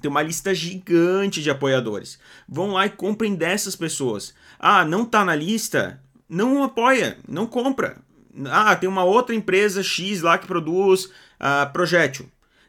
tem 0.00 0.08
uma 0.08 0.22
lista 0.22 0.54
gigante 0.54 1.42
de 1.42 1.50
apoiadores. 1.50 2.20
Vão 2.48 2.70
lá 2.70 2.86
e 2.86 2.90
comprem 2.90 3.34
dessas 3.34 3.74
pessoas. 3.74 4.32
Ah, 4.56 4.84
não 4.84 5.04
tá 5.04 5.24
na 5.24 5.34
lista? 5.34 6.00
Não 6.28 6.62
apoia, 6.62 7.18
não 7.26 7.46
compra. 7.46 7.96
Ah, 8.46 8.74
tem 8.76 8.88
uma 8.88 9.04
outra 9.04 9.34
empresa 9.34 9.82
X 9.82 10.22
lá 10.22 10.38
que 10.38 10.46
produz 10.46 11.04
uh, 11.04 11.72
projétil. 11.72 12.28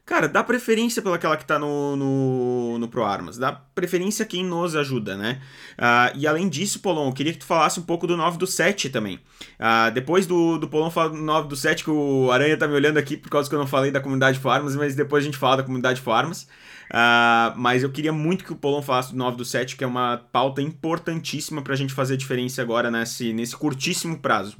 Cara, 0.09 0.27
dá 0.27 0.43
preferência 0.43 1.03
pelaquela 1.03 1.37
que 1.37 1.45
tá 1.45 1.59
no, 1.59 1.95
no, 1.95 2.79
no 2.79 2.87
ProArmas. 2.87 3.37
Dá 3.37 3.51
preferência 3.51 4.23
a 4.23 4.25
quem 4.25 4.43
nos 4.43 4.75
ajuda, 4.75 5.15
né? 5.15 5.39
Uh, 5.77 6.17
e 6.17 6.25
além 6.25 6.49
disso, 6.49 6.79
Polon, 6.79 7.09
eu 7.09 7.13
queria 7.13 7.31
que 7.31 7.37
tu 7.37 7.45
falasse 7.45 7.79
um 7.79 7.83
pouco 7.83 8.07
do 8.07 8.17
9 8.17 8.39
do 8.39 8.47
7 8.47 8.89
também. 8.89 9.19
Uh, 9.59 9.91
depois 9.93 10.25
do, 10.25 10.57
do 10.57 10.67
Polon 10.67 10.89
falar 10.89 11.09
do 11.09 11.17
9 11.17 11.47
do 11.47 11.55
7, 11.55 11.83
que 11.83 11.91
o 11.91 12.31
Aranha 12.31 12.57
tá 12.57 12.67
me 12.67 12.73
olhando 12.73 12.97
aqui 12.97 13.15
por 13.15 13.29
causa 13.29 13.47
que 13.47 13.53
eu 13.53 13.59
não 13.59 13.67
falei 13.67 13.91
da 13.91 14.01
comunidade 14.01 14.39
ProArmas, 14.39 14.75
mas 14.75 14.95
depois 14.95 15.23
a 15.23 15.25
gente 15.25 15.37
fala 15.37 15.57
da 15.57 15.63
comunidade 15.63 16.01
ProArmas. 16.01 16.47
Uh, 16.89 17.53
mas 17.55 17.83
eu 17.83 17.91
queria 17.91 18.11
muito 18.11 18.43
que 18.43 18.51
o 18.51 18.55
Polon 18.55 18.81
falasse 18.81 19.11
do 19.11 19.17
9 19.19 19.37
do 19.37 19.45
7, 19.45 19.77
que 19.77 19.83
é 19.83 19.87
uma 19.87 20.17
pauta 20.31 20.59
importantíssima 20.59 21.61
pra 21.61 21.75
gente 21.75 21.93
fazer 21.93 22.17
diferença 22.17 22.63
agora 22.63 22.89
nesse, 22.89 23.31
nesse 23.31 23.55
curtíssimo 23.55 24.17
prazo. 24.17 24.57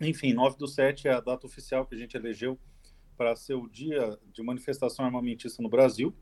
Enfim, 0.00 0.32
9 0.32 0.56
do 0.56 0.68
7 0.68 1.08
é 1.08 1.12
a 1.12 1.20
data 1.20 1.46
oficial 1.46 1.86
que 1.86 1.94
a 1.94 1.98
gente 1.98 2.16
elegeu 2.16 2.58
para 3.16 3.34
ser 3.34 3.54
o 3.54 3.68
dia 3.68 4.16
de 4.32 4.42
manifestação 4.42 5.04
armamentista 5.04 5.60
no 5.60 5.68
Brasil, 5.68 6.14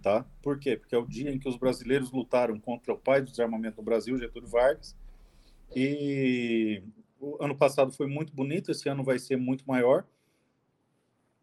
tá? 0.00 0.24
Por 0.40 0.58
quê? 0.58 0.76
Porque 0.76 0.94
é 0.94 0.98
o 0.98 1.06
dia 1.06 1.30
em 1.32 1.38
que 1.38 1.48
os 1.48 1.56
brasileiros 1.56 2.12
lutaram 2.12 2.58
contra 2.60 2.92
o 2.92 2.98
pai 2.98 3.20
do 3.20 3.30
desarmamento 3.30 3.78
no 3.78 3.82
Brasil, 3.82 4.16
Getúlio 4.16 4.48
Vargas. 4.48 4.96
E 5.74 6.82
o 7.18 7.42
ano 7.42 7.56
passado 7.56 7.92
foi 7.92 8.06
muito 8.06 8.32
bonito, 8.32 8.70
esse 8.70 8.88
ano 8.88 9.02
vai 9.02 9.18
ser 9.18 9.36
muito 9.36 9.64
maior. 9.66 10.06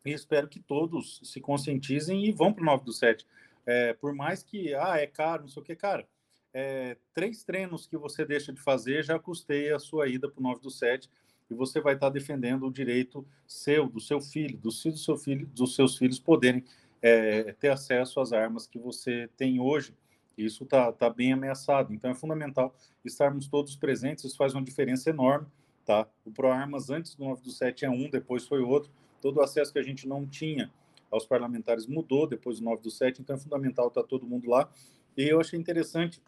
E 0.05 0.11
espero 0.11 0.47
que 0.47 0.61
todos 0.61 1.19
se 1.23 1.41
conscientizem 1.41 2.25
e 2.25 2.31
vão 2.31 2.53
para 2.53 2.61
o 2.61 2.65
9 2.65 2.85
do 2.85 2.93
7. 2.93 3.27
É, 3.65 3.93
por 3.93 4.13
mais 4.13 4.41
que, 4.41 4.73
ah, 4.73 4.97
é 4.97 5.05
caro, 5.05 5.43
não 5.43 5.49
sei 5.49 5.61
o 5.61 5.65
que, 5.65 5.75
cara, 5.75 6.07
é, 6.53 6.97
três 7.13 7.43
treinos 7.43 7.85
que 7.85 7.97
você 7.97 8.25
deixa 8.25 8.51
de 8.51 8.61
fazer 8.61 9.03
já 9.03 9.19
custeia 9.19 9.75
a 9.75 9.79
sua 9.79 10.07
ida 10.07 10.29
para 10.29 10.39
o 10.39 10.43
9 10.43 10.61
do 10.61 10.71
7 10.71 11.09
e 11.51 11.53
você 11.53 11.81
vai 11.81 11.95
estar 11.95 12.09
defendendo 12.09 12.65
o 12.65 12.71
direito 12.71 13.25
seu, 13.45 13.87
do 13.87 13.99
seu 13.99 14.21
filho, 14.21 14.57
dos 14.57 14.81
filhos 14.81 14.99
do 14.99 15.03
seu 15.03 15.17
filho, 15.17 15.45
dos 15.47 15.75
seus 15.75 15.97
filhos 15.97 16.17
poderem 16.17 16.63
é, 17.01 17.51
ter 17.53 17.69
acesso 17.69 18.19
às 18.19 18.31
armas 18.31 18.65
que 18.65 18.79
você 18.79 19.29
tem 19.35 19.59
hoje. 19.59 19.93
Isso 20.37 20.63
está 20.63 20.91
tá 20.91 21.09
bem 21.09 21.33
ameaçado. 21.33 21.93
Então 21.93 22.09
é 22.09 22.15
fundamental 22.15 22.73
estarmos 23.03 23.47
todos 23.47 23.75
presentes. 23.75 24.23
Isso 24.23 24.37
faz 24.37 24.53
uma 24.53 24.63
diferença 24.63 25.09
enorme, 25.09 25.45
tá? 25.85 26.07
O 26.23 26.31
ProArmas 26.31 26.89
antes 26.89 27.15
do 27.15 27.25
9 27.25 27.43
do 27.43 27.51
7 27.51 27.85
é 27.85 27.89
um, 27.89 28.09
depois 28.09 28.47
foi 28.47 28.61
outro. 28.61 28.89
Todo 29.21 29.37
o 29.37 29.41
acesso 29.41 29.73
que 29.73 29.79
a 29.79 29.83
gente 29.83 30.07
não 30.07 30.25
tinha 30.25 30.71
aos 31.11 31.25
parlamentares 31.25 31.85
mudou 31.85 32.25
depois 32.25 32.59
do 32.59 32.65
9 32.65 32.81
do 32.81 32.89
7, 32.89 33.21
então 33.21 33.35
é 33.35 33.39
fundamental 33.39 33.89
estar 33.89 34.03
todo 34.03 34.25
mundo 34.25 34.49
lá. 34.49 34.71
E 35.17 35.27
eu 35.27 35.41
achei 35.41 35.59
interessante 35.59 36.21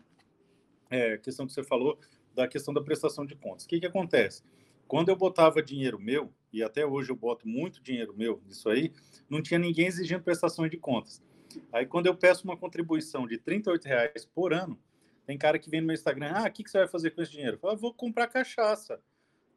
é, 0.90 1.14
a 1.14 1.18
questão 1.18 1.48
que 1.48 1.54
você 1.54 1.64
falou 1.64 1.98
da 2.36 2.48
questão 2.48 2.74
da 2.74 2.82
prestação 2.82 3.26
de 3.26 3.36
contas. 3.36 3.64
O 3.64 3.70
que, 3.70 3.80
que 3.80 3.86
acontece? 3.86 4.44
Quando 4.94 5.10
eu 5.10 5.16
botava 5.16 5.60
dinheiro 5.60 6.00
meu, 6.00 6.32
e 6.52 6.62
até 6.62 6.86
hoje 6.86 7.10
eu 7.10 7.16
boto 7.16 7.48
muito 7.48 7.82
dinheiro 7.82 8.14
meu 8.16 8.40
nisso 8.46 8.70
aí, 8.70 8.94
não 9.28 9.42
tinha 9.42 9.60
ninguém 9.60 9.88
exigindo 9.88 10.22
prestação 10.22 10.68
de 10.68 10.78
contas. 10.78 11.20
Aí 11.72 11.84
quando 11.84 12.06
eu 12.06 12.16
peço 12.16 12.44
uma 12.44 12.56
contribuição 12.56 13.26
de 13.26 13.40
38 13.40 13.86
reais 13.86 14.24
por 14.24 14.54
ano, 14.54 14.80
tem 15.26 15.36
cara 15.36 15.58
que 15.58 15.68
vem 15.68 15.82
no 15.82 15.88
meu 15.88 15.96
Instagram, 15.96 16.34
ah, 16.36 16.48
o 16.48 16.52
que, 16.52 16.64
que 16.64 16.70
você 16.70 16.78
vai 16.78 16.88
fazer 16.88 17.10
com 17.10 17.24
esse 17.24 17.32
dinheiro? 17.32 17.56
Eu 17.56 17.60
falo, 17.60 17.76
vou 17.76 17.92
comprar 17.92 18.28
cachaça. 18.28 19.02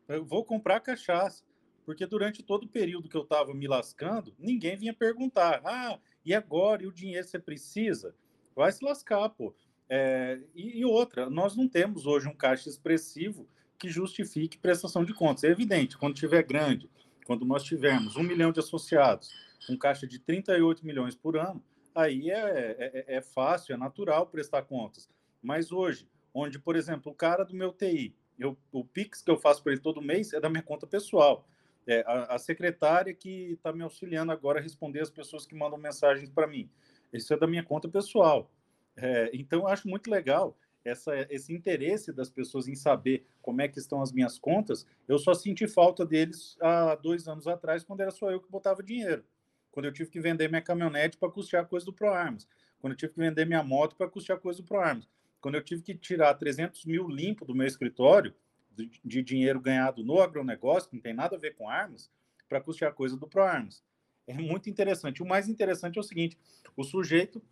Eu 0.09 0.25
vou 0.25 0.43
comprar 0.43 0.81
cachaça. 0.81 1.45
Porque 1.85 2.07
durante 2.07 2.43
todo 2.43 2.65
o 2.65 2.69
período 2.69 3.07
que 3.07 3.17
eu 3.19 3.25
estava 3.25 3.53
me 3.53 3.69
lascando, 3.69 4.35
ninguém 4.39 4.75
vinha 4.75 4.95
perguntar, 4.95 5.61
ah, 5.67 5.99
e 6.25 6.33
agora? 6.33 6.83
E 6.83 6.87
o 6.87 6.93
dinheiro 6.93 7.29
você 7.29 7.39
precisa? 7.39 8.17
Vai 8.55 8.73
se 8.73 8.83
lascar, 8.83 9.29
pô. 9.29 9.55
É, 9.87 10.41
e, 10.55 10.79
e 10.81 10.85
outra, 10.87 11.29
nós 11.29 11.55
não 11.55 11.69
temos 11.69 12.07
hoje 12.07 12.27
um 12.27 12.35
caixa 12.35 12.71
expressivo 12.71 13.47
que 13.79 13.89
justifique 13.89 14.59
prestação 14.59 15.05
de 15.05 15.15
contas. 15.15 15.45
É 15.45 15.49
evidente, 15.49 15.97
quando 15.97 16.15
tiver 16.15 16.43
grande, 16.43 16.91
quando 17.27 17.45
nós 17.45 17.63
tivermos 17.63 18.17
um 18.17 18.23
milhão 18.23 18.53
de 18.53 18.61
associados, 18.61 19.31
um 19.69 19.77
caixa 19.77 20.07
de 20.07 20.19
38 20.19 20.85
milhões 20.87 21.15
por 21.15 21.37
ano, 21.37 21.63
aí 21.95 22.31
é, 22.31 22.37
é, 22.39 22.77
é, 22.79 23.17
é 23.17 23.23
fácil, 23.23 23.75
é 23.75 23.77
natural 23.77 24.27
prestar 24.27 24.63
contas. 24.63 25.09
Mas 25.43 25.73
hoje, 25.73 26.09
onde, 26.33 26.59
por 26.59 26.77
exemplo, 26.77 27.11
o 27.11 27.15
cara 27.15 27.45
do 27.45 27.55
meu 27.55 27.73
TI, 27.73 28.15
eu, 28.39 28.57
o 28.71 28.85
Pix 28.85 29.23
que 29.23 29.31
eu 29.31 29.39
faço 29.39 29.63
para 29.63 29.73
ele 29.73 29.81
todo 29.81 30.03
mês 30.03 30.33
é 30.33 30.41
da 30.41 30.51
minha 30.51 30.63
conta 30.63 30.87
pessoal. 30.87 31.49
É, 31.87 32.05
a, 32.07 32.35
a 32.35 32.39
secretária 32.39 33.15
que 33.15 33.53
está 33.53 33.73
me 33.73 33.83
auxiliando 33.83 34.33
agora 34.33 34.59
a 34.59 34.63
responder 34.63 35.01
as 35.01 35.11
pessoas 35.11 35.47
que 35.47 35.55
mandam 35.55 35.79
mensagens 35.79 36.29
para 36.29 36.47
mim. 36.47 36.69
Isso 37.13 37.33
é 37.33 37.37
da 37.37 37.47
minha 37.47 37.63
conta 37.63 37.89
pessoal. 37.89 38.51
É, 38.97 39.31
então, 39.33 39.61
eu 39.61 39.69
acho 39.69 39.89
muito 39.89 40.11
legal 40.11 40.57
essa, 40.87 41.27
esse 41.29 41.53
interesse 41.53 42.13
das 42.13 42.31
pessoas 42.31 42.69
em 42.69 42.77
saber 42.77 43.27
como 43.43 43.61
é 43.61 43.69
que 43.69 43.79
estão 43.79 44.01
as 44.01 44.13
minhas 44.13 44.39
contas, 44.39 44.87
eu 45.09 45.19
só 45.19 45.35
senti 45.35 45.67
falta 45.67 46.07
deles 46.07 46.57
há 46.61 46.95
dois 46.95 47.27
anos 47.27 47.47
atrás, 47.49 47.83
quando 47.83 48.01
era 48.01 48.11
só 48.11 48.31
eu 48.31 48.41
que 48.41 48.51
botava 48.51 48.83
dinheiro. 48.83 49.25
Quando 49.73 49.87
eu 49.87 49.93
tive 49.93 50.11
que 50.11 50.21
vender 50.21 50.49
minha 50.49 50.63
caminhonete 50.63 51.19
para 51.19 51.31
custear 51.31 51.67
coisa 51.67 51.85
do 51.85 51.93
ProArms. 51.93 52.49
Quando 52.79 52.93
eu 52.93 52.97
tive 52.97 53.13
que 53.13 53.19
vender 53.19 53.45
minha 53.45 53.63
moto 53.63 53.97
para 53.97 54.09
custear 54.09 54.39
coisa 54.39 54.63
do 54.63 54.67
ProArms. 54.67 55.09
Quando 55.41 55.57
eu 55.57 55.63
tive 55.63 55.83
que 55.83 55.95
tirar 55.95 56.33
300 56.35 56.85
mil 56.85 57.09
limpo 57.09 57.45
do 57.45 57.55
meu 57.55 57.67
escritório, 57.67 58.35
de, 58.75 58.91
de 59.05 59.23
dinheiro 59.23 59.61
ganhado 59.61 60.05
no 60.05 60.21
agronegócio, 60.21 60.89
que 60.89 60.97
não 60.97 61.03
tem 61.03 61.15
nada 61.15 61.37
a 61.37 61.39
ver 61.39 61.55
com 61.57 61.69
armas, 61.69 62.11
para 62.49 62.61
custear 62.61 62.93
coisa 62.95 63.17
do 63.17 63.27
ProArms. 63.27 63.83
É 64.27 64.35
muito 64.35 64.71
interessante. 64.71 65.23
O 65.23 65.27
mais 65.27 65.49
interessante 65.49 65.99
é 65.99 66.01
o 66.01 66.05
seguinte: 66.05 66.39
o 66.77 66.85
sujeito 66.85 67.43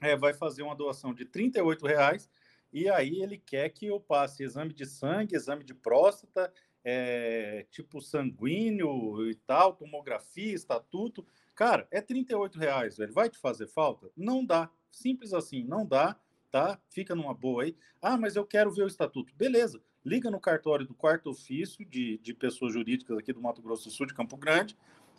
é, 0.00 0.16
vai 0.16 0.32
fazer 0.32 0.62
uma 0.62 0.74
doação 0.74 1.14
de 1.14 1.24
R$ 1.24 1.50
reais 1.82 2.28
e 2.72 2.88
aí 2.88 3.20
ele 3.22 3.38
quer 3.38 3.68
que 3.70 3.86
eu 3.86 3.98
passe 3.98 4.42
exame 4.42 4.72
de 4.72 4.86
sangue, 4.86 5.34
exame 5.34 5.64
de 5.64 5.74
próstata, 5.74 6.52
é, 6.84 7.66
tipo 7.70 8.00
sanguíneo 8.00 9.28
e 9.28 9.34
tal, 9.34 9.74
tomografia, 9.74 10.54
estatuto. 10.54 11.26
Cara, 11.54 11.86
é 11.90 12.00
38 12.00 12.58
reais, 12.58 12.96
velho. 12.96 13.12
Vai 13.12 13.28
te 13.28 13.38
fazer 13.38 13.66
falta? 13.66 14.10
Não 14.16 14.44
dá. 14.44 14.70
Simples 14.90 15.32
assim, 15.32 15.64
não 15.64 15.84
dá, 15.84 16.18
tá? 16.50 16.80
Fica 16.88 17.14
numa 17.14 17.34
boa 17.34 17.64
aí. 17.64 17.76
Ah, 18.00 18.16
mas 18.16 18.36
eu 18.36 18.46
quero 18.46 18.70
ver 18.70 18.84
o 18.84 18.88
estatuto. 18.88 19.34
Beleza. 19.36 19.82
Liga 20.04 20.30
no 20.30 20.40
cartório 20.40 20.86
do 20.86 20.94
quarto 20.94 21.30
ofício 21.30 21.84
de, 21.84 22.18
de 22.18 22.32
pessoas 22.32 22.72
jurídicas 22.72 23.18
aqui 23.18 23.32
do 23.32 23.40
Mato 23.42 23.60
Grosso 23.60 23.84
do 23.84 23.90
Sul, 23.90 24.06
de 24.06 24.14
Campo 24.14 24.36
Grande, 24.36 24.76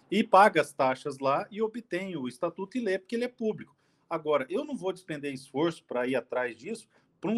e 0.10 0.24
paga 0.24 0.62
as 0.62 0.74
taxas 0.74 1.20
lá 1.20 1.48
e 1.52 1.62
obtém 1.62 2.16
o 2.16 2.28
estatuto 2.28 2.78
e 2.78 2.82
lê, 2.82 2.98
porque 2.98 3.16
ele 3.16 3.26
é 3.26 3.28
público. 3.28 3.76
Agora, 4.10 4.48
eu 4.50 4.66
não 4.66 4.76
vou 4.76 4.92
despender 4.92 5.32
esforço 5.32 5.84
para 5.84 6.08
ir 6.08 6.16
atrás 6.16 6.56
disso, 6.56 6.88
para 7.20 7.32
um 7.32 7.38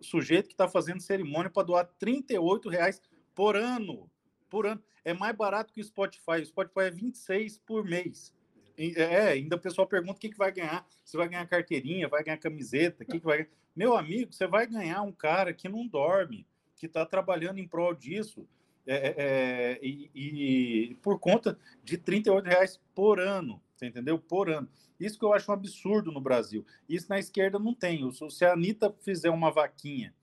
sujeito 0.00 0.48
que 0.48 0.54
está 0.54 0.68
fazendo 0.68 1.00
cerimônia 1.00 1.50
para 1.50 1.66
doar 1.66 1.86
38 1.98 2.68
reais 2.68 3.02
por 3.34 3.56
ano. 3.56 4.10
Por 4.48 4.66
ano. 4.66 4.82
É 5.04 5.14
mais 5.14 5.34
barato 5.36 5.72
que 5.72 5.80
o 5.80 5.84
Spotify. 5.84 6.42
O 6.42 6.46
Spotify 6.46 6.80
é 6.80 6.90
26 6.90 7.58
por 7.58 7.84
mês. 7.84 8.34
É, 8.76 9.28
ainda 9.28 9.56
o 9.56 9.60
pessoal 9.60 9.86
pergunta 9.86 10.16
o 10.16 10.20
que, 10.20 10.30
que 10.30 10.38
vai 10.38 10.50
ganhar. 10.50 10.86
Você 11.04 11.16
vai 11.16 11.28
ganhar 11.28 11.46
carteirinha, 11.46 12.08
vai 12.08 12.24
ganhar 12.24 12.38
camiseta, 12.38 13.02
o 13.02 13.06
que, 13.06 13.18
que 13.18 13.24
vai 13.24 13.38
ganhar? 13.38 13.50
Meu 13.76 13.96
amigo, 13.96 14.32
você 14.32 14.46
vai 14.46 14.66
ganhar 14.66 15.02
um 15.02 15.12
cara 15.12 15.52
que 15.52 15.68
não 15.68 15.86
dorme, 15.86 16.46
que 16.76 16.86
está 16.86 17.04
trabalhando 17.04 17.58
em 17.58 17.68
prol 17.68 17.94
disso. 17.94 18.48
É, 18.86 18.94
é, 18.94 19.14
é, 19.18 19.78
e, 19.82 20.10
e, 20.14 20.94
por 20.96 21.18
conta 21.18 21.58
de 21.84 21.98
38 21.98 22.44
reais 22.46 22.80
por 22.94 23.20
ano, 23.20 23.62
você 23.80 23.86
entendeu? 23.86 24.18
Por 24.18 24.48
ano. 24.48 24.68
Isso 24.98 25.18
que 25.18 25.24
eu 25.24 25.32
acho 25.32 25.50
um 25.50 25.54
absurdo 25.54 26.12
no 26.12 26.20
Brasil. 26.20 26.64
Isso 26.88 27.06
na 27.08 27.18
esquerda 27.18 27.58
não 27.58 27.74
tem. 27.74 28.10
Se 28.12 28.44
a 28.44 28.52
Anitta 28.52 28.94
fizer 29.00 29.30
uma 29.30 29.50
vaquinha 29.50 30.14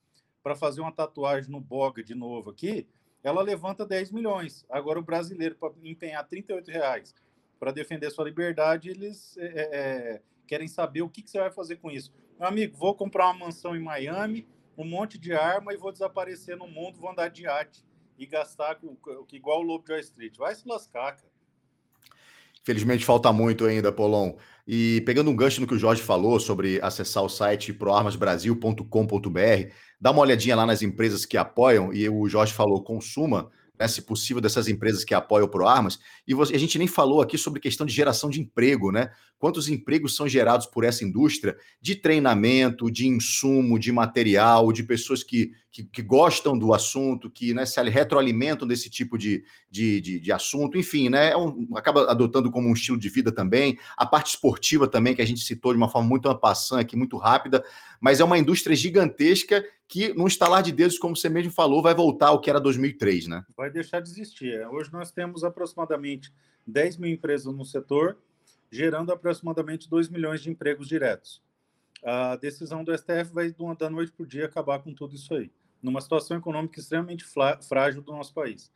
para 0.44 0.56
fazer 0.56 0.82
uma 0.82 0.92
tatuagem 0.92 1.52
no 1.52 1.60
Boga 1.60 2.04
de 2.04 2.16
novo 2.16 2.52
aqui, 2.52 2.88
ela 3.24 3.42
levanta 3.42 3.86
10 3.86 4.12
milhões. 4.12 4.66
Agora 4.70 5.00
o 5.00 5.04
brasileiro, 5.04 5.56
para 5.56 5.74
empenhar 5.84 6.26
38 6.28 6.72
reais 6.72 7.16
para 7.60 7.72
defender 7.72 8.12
sua 8.12 8.26
liberdade, 8.26 8.90
eles 8.90 9.36
é, 9.38 9.46
é, 9.46 9.70
é, 9.72 10.22
querem 10.48 10.68
saber 10.68 11.02
o 11.02 11.10
que, 11.10 11.24
que, 11.24 11.30
você 11.32 11.40
vai 11.40 11.52
fazer 11.52 11.78
com 11.78 11.90
isso. 11.90 12.14
Meu 12.40 12.48
amigo, 12.48 12.78
vou 12.78 12.94
comprar 12.94 13.26
uma 13.32 13.46
mansão 13.48 13.76
em 13.76 13.82
Miami, 13.82 14.48
um 14.78 14.86
monte 14.86 15.18
de 15.18 15.34
arma 15.34 15.74
e 15.74 15.78
vou 15.78 15.92
desaparecer 15.92 16.56
no 16.56 16.68
mundo, 16.68 17.00
vou 17.00 17.10
andar 17.10 17.30
de 17.30 17.44
iate 17.44 17.84
e 18.16 18.28
gastar 18.28 18.80
igual 19.34 19.60
o 19.60 19.64
Lobo 19.64 19.86
de 19.86 19.92
Wall 19.92 20.02
Street. 20.02 20.38
Vai 20.38 20.54
se 20.54 20.68
lascar, 20.68 21.16
cara. 21.16 21.37
Felizmente 22.68 23.06
falta 23.06 23.32
muito 23.32 23.64
ainda, 23.64 23.94
Polon. 23.94 24.34
E 24.68 25.02
pegando 25.06 25.32
um 25.32 25.36
gancho 25.38 25.62
no 25.62 25.68
que 25.68 25.74
o 25.74 25.80
Jorge 25.80 26.02
falou 26.02 26.38
sobre 26.38 26.82
acessar 26.82 27.24
o 27.24 27.30
site 27.30 27.72
proarmasbrasil.com.br, 27.72 29.72
dá 30.02 30.12
uma 30.12 30.20
olhadinha 30.20 30.54
lá 30.54 30.66
nas 30.66 30.82
empresas 30.82 31.26
que 31.26 31.38
apoiam, 31.38 31.94
e 31.94 32.10
o 32.10 32.28
Jorge 32.28 32.52
falou, 32.52 32.84
consuma 32.84 33.50
né, 33.80 33.88
se 33.88 34.02
possível, 34.02 34.42
dessas 34.42 34.68
empresas 34.68 35.06
que 35.06 35.14
apoiam 35.14 35.46
o 35.46 35.50
ProArmas. 35.50 35.98
E 36.28 36.34
você, 36.34 36.56
a 36.56 36.60
gente 36.60 36.78
nem 36.78 36.88
falou 36.88 37.22
aqui 37.22 37.38
sobre 37.38 37.62
questão 37.62 37.86
de 37.86 37.94
geração 37.94 38.30
de 38.30 38.42
emprego, 38.42 38.92
né? 38.92 39.12
Quantos 39.40 39.70
empregos 39.70 40.16
são 40.16 40.28
gerados 40.28 40.66
por 40.66 40.84
essa 40.84 41.06
indústria 41.06 41.56
de 41.82 41.96
treinamento, 41.96 42.92
de 42.92 43.08
insumo, 43.08 43.80
de 43.80 43.94
material, 43.94 44.74
de 44.74 44.84
pessoas 44.84 45.24
que, 45.24 45.52
que, 45.78 45.84
que 45.84 46.02
gostam 46.02 46.58
do 46.58 46.74
assunto, 46.74 47.30
que 47.30 47.54
né, 47.54 47.64
se 47.64 47.80
retroalimentam 47.84 48.68
desse 48.68 48.90
tipo 48.90 49.16
de, 49.16 49.44
de, 49.70 50.02
de, 50.02 50.20
de 50.20 50.32
assunto, 50.32 50.76
enfim, 50.76 51.08
né? 51.08 51.30
É 51.32 51.38
um, 51.38 51.68
acaba 51.76 52.10
adotando 52.10 52.50
como 52.50 52.68
um 52.68 52.74
estilo 52.74 52.98
de 52.98 53.08
vida 53.10 53.32
também. 53.32 53.78
A 53.96 54.04
parte 54.04 54.34
esportiva 54.34 54.88
também, 54.88 55.14
que 55.14 55.22
a 55.22 55.26
gente 55.26 55.42
citou 55.42 55.72
de 55.72 55.78
uma 55.78 55.88
forma 55.88 56.10
muito 56.10 56.28
ampassã 56.28 56.80
aqui, 56.80 56.96
muito 56.96 57.16
rápida, 57.18 57.64
mas 58.02 58.20
é 58.20 58.24
uma 58.24 58.40
indústria 58.40 58.76
gigantesca 58.76 59.64
que, 59.88 60.16
num 60.16 60.26
estalar 60.26 60.64
de 60.64 60.72
dedos, 60.72 60.98
como 60.98 61.16
você 61.16 61.30
mesmo 61.30 61.52
falou, 61.52 61.84
vai 61.84 61.94
voltar 61.94 62.30
ao 62.30 62.42
que 62.42 62.50
era 62.50 62.60
2003, 62.60 63.28
né? 63.28 63.46
Vai 63.56 63.70
deixar 63.70 64.00
de 64.00 64.10
existir. 64.10 64.56
É, 64.56 64.68
hoje 64.68 64.92
nós 64.92 65.12
temos 65.12 65.44
aproximadamente 65.44 66.34
10 66.66 66.98
mil 66.98 67.12
empresas 67.12 67.54
no 67.54 67.64
setor, 67.64 68.18
gerando 68.72 69.12
aproximadamente 69.12 69.88
2 69.88 70.10
milhões 70.10 70.42
de 70.42 70.50
empregos 70.50 70.88
diretos. 70.88 71.40
A 72.04 72.36
decisão 72.36 72.84
do 72.84 72.96
STF 72.98 73.32
vai, 73.32 73.54
da 73.78 73.90
noite 73.90 74.12
para 74.12 74.24
o 74.24 74.28
dia, 74.28 74.46
acabar 74.46 74.80
com 74.80 74.92
tudo 74.94 75.16
isso 75.16 75.34
aí, 75.36 75.52
numa 75.82 76.02
situação 76.02 76.38
econômica 76.38 76.80
extremamente 76.80 77.26
frágil 77.68 78.02
do 78.02 78.12
nosso 78.12 78.34
país. 78.34 78.72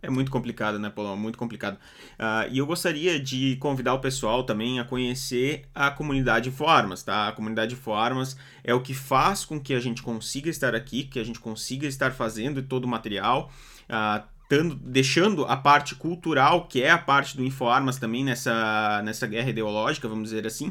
É 0.00 0.08
muito 0.08 0.30
complicado, 0.30 0.78
né, 0.78 0.90
Paulo? 0.90 1.16
Muito 1.16 1.36
complicado. 1.36 1.74
Uh, 1.74 2.48
e 2.52 2.58
eu 2.58 2.66
gostaria 2.66 3.18
de 3.18 3.56
convidar 3.56 3.94
o 3.94 3.98
pessoal 3.98 4.44
também 4.44 4.78
a 4.78 4.84
conhecer 4.84 5.64
a 5.74 5.90
comunidade 5.90 6.48
InfoArmas, 6.48 7.02
tá? 7.02 7.28
A 7.28 7.32
comunidade 7.32 7.74
InfoArmas 7.74 8.36
é 8.62 8.72
o 8.72 8.80
que 8.80 8.94
faz 8.94 9.44
com 9.44 9.60
que 9.60 9.74
a 9.74 9.80
gente 9.80 10.00
consiga 10.00 10.48
estar 10.48 10.74
aqui, 10.74 11.02
que 11.02 11.18
a 11.18 11.24
gente 11.24 11.40
consiga 11.40 11.86
estar 11.86 12.12
fazendo 12.12 12.62
todo 12.62 12.84
o 12.84 12.88
material, 12.88 13.50
uh, 13.90 14.22
tando, 14.48 14.76
deixando 14.76 15.44
a 15.46 15.56
parte 15.56 15.96
cultural, 15.96 16.68
que 16.68 16.80
é 16.80 16.90
a 16.90 16.98
parte 16.98 17.36
do 17.36 17.44
InfoArmas 17.44 17.98
também 17.98 18.22
nessa, 18.22 19.02
nessa 19.02 19.26
guerra 19.26 19.50
ideológica, 19.50 20.08
vamos 20.08 20.30
dizer 20.30 20.46
assim. 20.46 20.68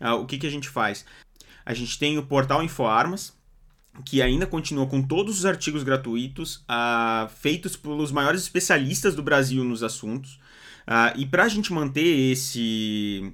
Uh, 0.00 0.14
o 0.14 0.26
que, 0.26 0.38
que 0.38 0.46
a 0.46 0.50
gente 0.50 0.70
faz? 0.70 1.04
A 1.66 1.74
gente 1.74 1.98
tem 1.98 2.16
o 2.16 2.22
portal 2.22 2.62
InfoArmas, 2.62 3.38
que 4.04 4.22
ainda 4.22 4.46
continua 4.46 4.86
com 4.86 5.02
todos 5.02 5.38
os 5.38 5.46
artigos 5.46 5.82
gratuitos 5.82 6.56
uh, 6.68 7.28
feitos 7.28 7.76
pelos 7.76 8.12
maiores 8.12 8.42
especialistas 8.42 9.14
do 9.14 9.22
Brasil 9.22 9.64
nos 9.64 9.82
assuntos. 9.82 10.38
Uh, 10.86 11.16
e 11.16 11.26
para 11.26 11.44
a 11.44 11.48
gente 11.48 11.72
manter 11.72 12.32
esse, 12.32 13.32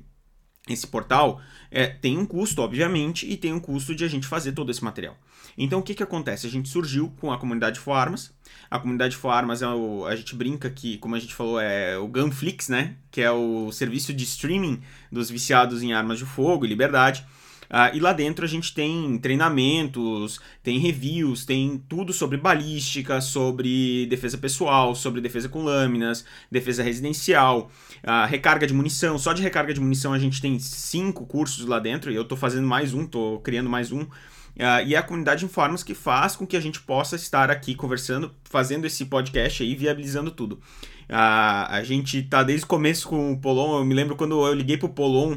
esse 0.68 0.86
portal, 0.86 1.40
é, 1.70 1.86
tem 1.86 2.18
um 2.18 2.26
custo, 2.26 2.62
obviamente, 2.62 3.26
e 3.26 3.36
tem 3.36 3.52
um 3.52 3.60
custo 3.60 3.94
de 3.94 4.04
a 4.04 4.08
gente 4.08 4.26
fazer 4.26 4.52
todo 4.52 4.70
esse 4.70 4.82
material. 4.82 5.16
Então, 5.56 5.78
o 5.78 5.82
que, 5.82 5.94
que 5.94 6.02
acontece? 6.02 6.46
A 6.46 6.50
gente 6.50 6.68
surgiu 6.68 7.14
com 7.18 7.32
a 7.32 7.38
comunidade 7.38 7.80
Formas. 7.80 8.34
A 8.70 8.78
comunidade 8.78 9.16
Formas, 9.16 9.62
é 9.62 9.68
o, 9.68 10.04
a 10.04 10.14
gente 10.14 10.34
brinca 10.34 10.68
que, 10.68 10.98
como 10.98 11.14
a 11.14 11.18
gente 11.18 11.34
falou, 11.34 11.58
é 11.58 11.96
o 11.96 12.06
Gunflix, 12.08 12.68
né? 12.68 12.96
Que 13.10 13.22
é 13.22 13.30
o 13.30 13.72
serviço 13.72 14.12
de 14.12 14.24
streaming 14.24 14.82
dos 15.10 15.30
viciados 15.30 15.82
em 15.82 15.94
armas 15.94 16.18
de 16.18 16.26
fogo 16.26 16.66
e 16.66 16.68
liberdade. 16.68 17.24
Uh, 17.70 17.96
e 17.96 18.00
lá 18.00 18.12
dentro 18.12 18.44
a 18.44 18.48
gente 18.48 18.72
tem 18.72 19.18
treinamentos, 19.18 20.40
tem 20.62 20.78
reviews, 20.78 21.44
tem 21.44 21.82
tudo 21.88 22.12
sobre 22.12 22.38
balística, 22.38 23.20
sobre 23.20 24.06
defesa 24.06 24.38
pessoal, 24.38 24.94
sobre 24.94 25.20
defesa 25.20 25.48
com 25.48 25.62
lâminas, 25.62 26.24
defesa 26.50 26.82
residencial, 26.82 27.70
uh, 28.04 28.26
recarga 28.28 28.66
de 28.66 28.74
munição. 28.74 29.18
Só 29.18 29.32
de 29.32 29.42
recarga 29.42 29.74
de 29.74 29.80
munição 29.80 30.12
a 30.12 30.18
gente 30.18 30.40
tem 30.40 30.58
cinco 30.58 31.26
cursos 31.26 31.66
lá 31.66 31.78
dentro 31.78 32.10
e 32.10 32.14
eu 32.14 32.22
estou 32.22 32.38
fazendo 32.38 32.66
mais 32.66 32.94
um, 32.94 33.04
estou 33.04 33.40
criando 33.40 33.68
mais 33.68 33.92
um. 33.92 34.06
Uh, 34.56 34.80
e 34.86 34.94
é 34.94 34.98
a 34.98 35.02
comunidade 35.02 35.44
Informas 35.44 35.82
que 35.82 35.94
faz 35.94 36.34
com 36.34 36.46
que 36.46 36.56
a 36.56 36.60
gente 36.60 36.80
possa 36.80 37.14
estar 37.14 37.50
aqui 37.50 37.74
conversando, 37.74 38.34
fazendo 38.44 38.86
esse 38.86 39.04
podcast 39.04 39.62
aí, 39.62 39.74
viabilizando 39.74 40.30
tudo. 40.30 40.54
Uh, 41.10 41.68
a 41.68 41.82
gente 41.84 42.22
tá 42.22 42.42
desde 42.42 42.64
o 42.64 42.68
começo 42.68 43.06
com 43.06 43.32
o 43.32 43.38
Polon, 43.38 43.78
eu 43.78 43.84
me 43.84 43.94
lembro 43.94 44.16
quando 44.16 44.46
eu 44.46 44.54
liguei 44.54 44.78
pro 44.78 44.88
Polon, 44.88 45.36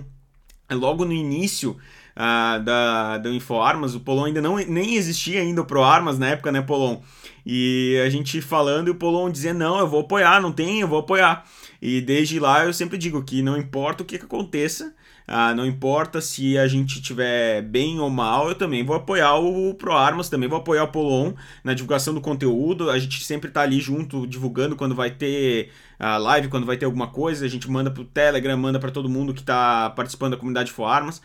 logo 0.72 1.04
no 1.04 1.12
início, 1.12 1.78
uh, 2.20 2.62
da, 2.62 3.18
do 3.18 3.34
InfoArmas, 3.34 3.96
o 3.96 4.02
Polon 4.02 4.26
ainda 4.26 4.42
não 4.42 4.58
nem 4.58 4.96
existia 4.96 5.40
ainda 5.40 5.62
o 5.62 5.66
ProArmas 5.66 6.20
na 6.20 6.28
época, 6.30 6.52
né, 6.52 6.62
Polon? 6.62 7.02
E 7.46 7.98
a 8.06 8.10
gente 8.10 8.42
falando 8.42 8.90
e 8.90 8.92
o 8.92 8.96
Polon 8.96 9.32
dizendo, 9.32 9.60
não, 9.60 9.80
eu 9.80 9.88
vou 9.88 10.02
apoiar, 10.02 10.42
não 10.42 10.52
tem, 10.52 10.82
eu 10.82 10.88
vou 10.88 11.00
apoiar. 11.00 11.46
E 11.82 12.02
desde 12.02 12.40
lá 12.40 12.66
eu 12.66 12.74
sempre 12.74 12.98
digo 12.98 13.24
que 13.24 13.42
não 13.42 13.58
importa 13.58 14.04
o 14.04 14.06
que, 14.06 14.18
que 14.18 14.26
aconteça, 14.26 14.94
ah, 15.32 15.54
não 15.54 15.64
importa 15.64 16.20
se 16.22 16.58
a 16.58 16.68
gente 16.68 17.00
tiver 17.02 17.62
bem 17.62 18.00
ou 18.00 18.10
mal, 18.10 18.50
eu 18.50 18.56
também 18.56 18.84
vou 18.84 18.96
apoiar 18.96 19.36
o 19.36 19.76
ProArmas, 19.76 20.28
também 20.28 20.50
vou 20.50 20.58
apoiar 20.58 20.84
o 20.84 20.88
Polon 20.88 21.34
na 21.64 21.76
divulgação 21.76 22.16
do 22.16 22.20
conteúdo. 22.20 22.90
A 22.90 22.98
gente 22.98 23.24
sempre 23.24 23.52
tá 23.52 23.62
ali 23.62 23.80
junto 23.80 24.26
divulgando 24.26 24.76
quando 24.76 24.96
vai 24.96 25.12
ter 25.12 25.70
a 26.00 26.18
live, 26.18 26.48
quando 26.48 26.66
vai 26.66 26.78
ter 26.78 26.86
alguma 26.86 27.08
coisa. 27.08 27.46
A 27.46 27.48
gente 27.48 27.70
manda 27.70 27.92
pro 27.92 28.06
Telegram, 28.06 28.58
manda 28.58 28.80
para 28.80 28.90
todo 28.90 29.08
mundo 29.08 29.32
que 29.32 29.44
tá 29.44 29.92
participando 29.92 30.32
da 30.32 30.38
comunidade 30.38 30.74
ProArmas. 30.74 31.22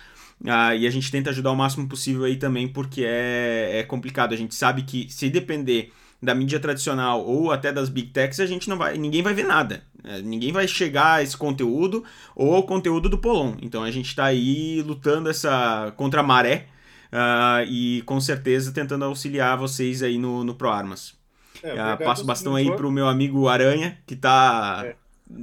Ah, 0.47 0.75
e 0.75 0.87
a 0.87 0.91
gente 0.91 1.11
tenta 1.11 1.31
ajudar 1.31 1.51
o 1.51 1.57
máximo 1.57 1.89
possível 1.89 2.25
aí 2.25 2.37
também, 2.37 2.69
porque 2.69 3.03
é, 3.05 3.79
é 3.79 3.83
complicado. 3.83 4.35
A 4.35 4.37
gente 4.37 4.55
sabe 4.55 4.83
que 4.83 5.07
se 5.11 5.31
depender 5.31 5.93
da 6.23 6.35
mídia 6.35 6.61
tradicional 6.61 7.25
ou 7.25 7.53
até 7.53 7.73
das 7.73 7.89
big 7.89 8.09
techs, 8.09 8.41
a 8.41 8.47
gente 8.47 8.69
não 8.69 8.77
vai, 8.77 8.97
ninguém 8.97 9.23
vai 9.23 9.35
ver 9.35 9.45
nada. 9.45 9.83
É, 10.03 10.21
ninguém 10.21 10.53
vai 10.53 10.69
chegar 10.69 11.15
a 11.15 11.23
esse 11.23 11.37
conteúdo 11.37 12.05
ou 12.35 12.55
ao 12.55 12.65
conteúdo 12.65 13.09
do 13.09 13.19
Polon. 13.19 13.55
Então 13.63 13.83
a 13.83 13.91
gente 13.91 14.07
está 14.07 14.27
aí 14.27 14.83
lutando 14.83 15.31
essa 15.31 15.93
contra 15.97 16.21
a 16.21 16.23
maré 16.23 16.67
uh, 17.13 17.65
e 17.67 18.03
com 18.03 18.21
certeza 18.21 18.73
tentando 18.73 19.05
auxiliar 19.05 19.57
vocês 19.57 20.03
aí 20.03 20.19
no, 20.19 20.45
no 20.45 20.55
ProArmas. 20.55 21.15
É, 21.63 21.73
uh, 21.73 21.99
passo 22.05 22.23
o 22.23 22.27
bastão 22.27 22.55
aí 22.55 22.71
pro 22.77 22.91
meu 22.91 23.09
amigo 23.09 23.49
Aranha, 23.49 23.97
que 24.07 24.15
tá. 24.15 24.83
É. 24.85 24.97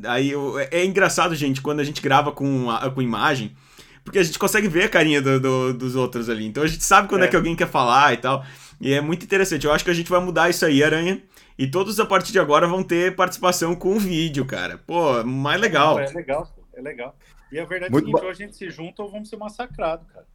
Aí 0.06 0.30
eu, 0.30 0.60
é, 0.60 0.70
é 0.72 0.86
engraçado, 0.86 1.34
gente, 1.34 1.60
quando 1.60 1.80
a 1.80 1.84
gente 1.84 2.02
grava 2.02 2.32
com, 2.32 2.68
com 2.94 3.02
imagem 3.02 3.56
porque 4.04 4.20
a 4.20 4.24
gente 4.24 4.40
consegue 4.40 4.68
ver 4.68 4.86
a 4.86 4.90
carinha 4.90 5.22
do, 5.22 5.40
do, 5.40 5.74
dos 5.74 5.96
outros 5.96 6.30
ali. 6.30 6.46
Então 6.46 6.64
a 6.64 6.68
gente 6.68 6.84
sabe 6.84 7.08
quando 7.08 7.24
é. 7.24 7.26
é. 7.26 7.28
que 7.28 7.36
alguém 7.36 7.56
quer 7.56 7.68
falar 7.68 8.14
e 8.14 8.18
tal. 8.18 8.44
E 8.80 8.94
é 8.94 9.02
muito 9.02 9.24
interessante. 9.24 9.66
Eu 9.66 9.72
acho 9.72 9.86
que 9.86 9.92
a 9.92 9.94
gente 9.94 10.10
vai 10.10 10.20
mudar 10.20 10.50
isso 10.50 10.66
aí, 10.66 10.84
Aranha. 10.84 11.22
E 11.58 11.68
todos 11.68 12.00
a 12.00 12.06
partir 12.06 12.32
de 12.32 12.40
agora 12.40 12.68
vão 12.68 12.84
ter 12.84 13.16
participação 13.16 13.76
com 13.76 14.00
vídeo, 14.00 14.46
cara. 14.46 14.80
Pô, 14.80 15.24
mais 15.24 15.62
legal. 15.62 16.00
É, 16.00 16.08
legal, 16.12 16.48
é 16.74 16.82
legal. 16.82 17.16
E 17.52 17.60
a 17.60 17.66
verdade 17.66 17.92
muito 17.92 18.08
é 18.10 18.20
que 18.20 18.26
ou 18.26 18.32
a 18.32 18.34
gente 18.34 18.56
se 18.56 18.70
junta 18.70 19.04
ou 19.04 19.12
vamos 19.12 19.30
ser 19.30 19.38
massacrados, 19.38 20.08
cara. 20.08 20.26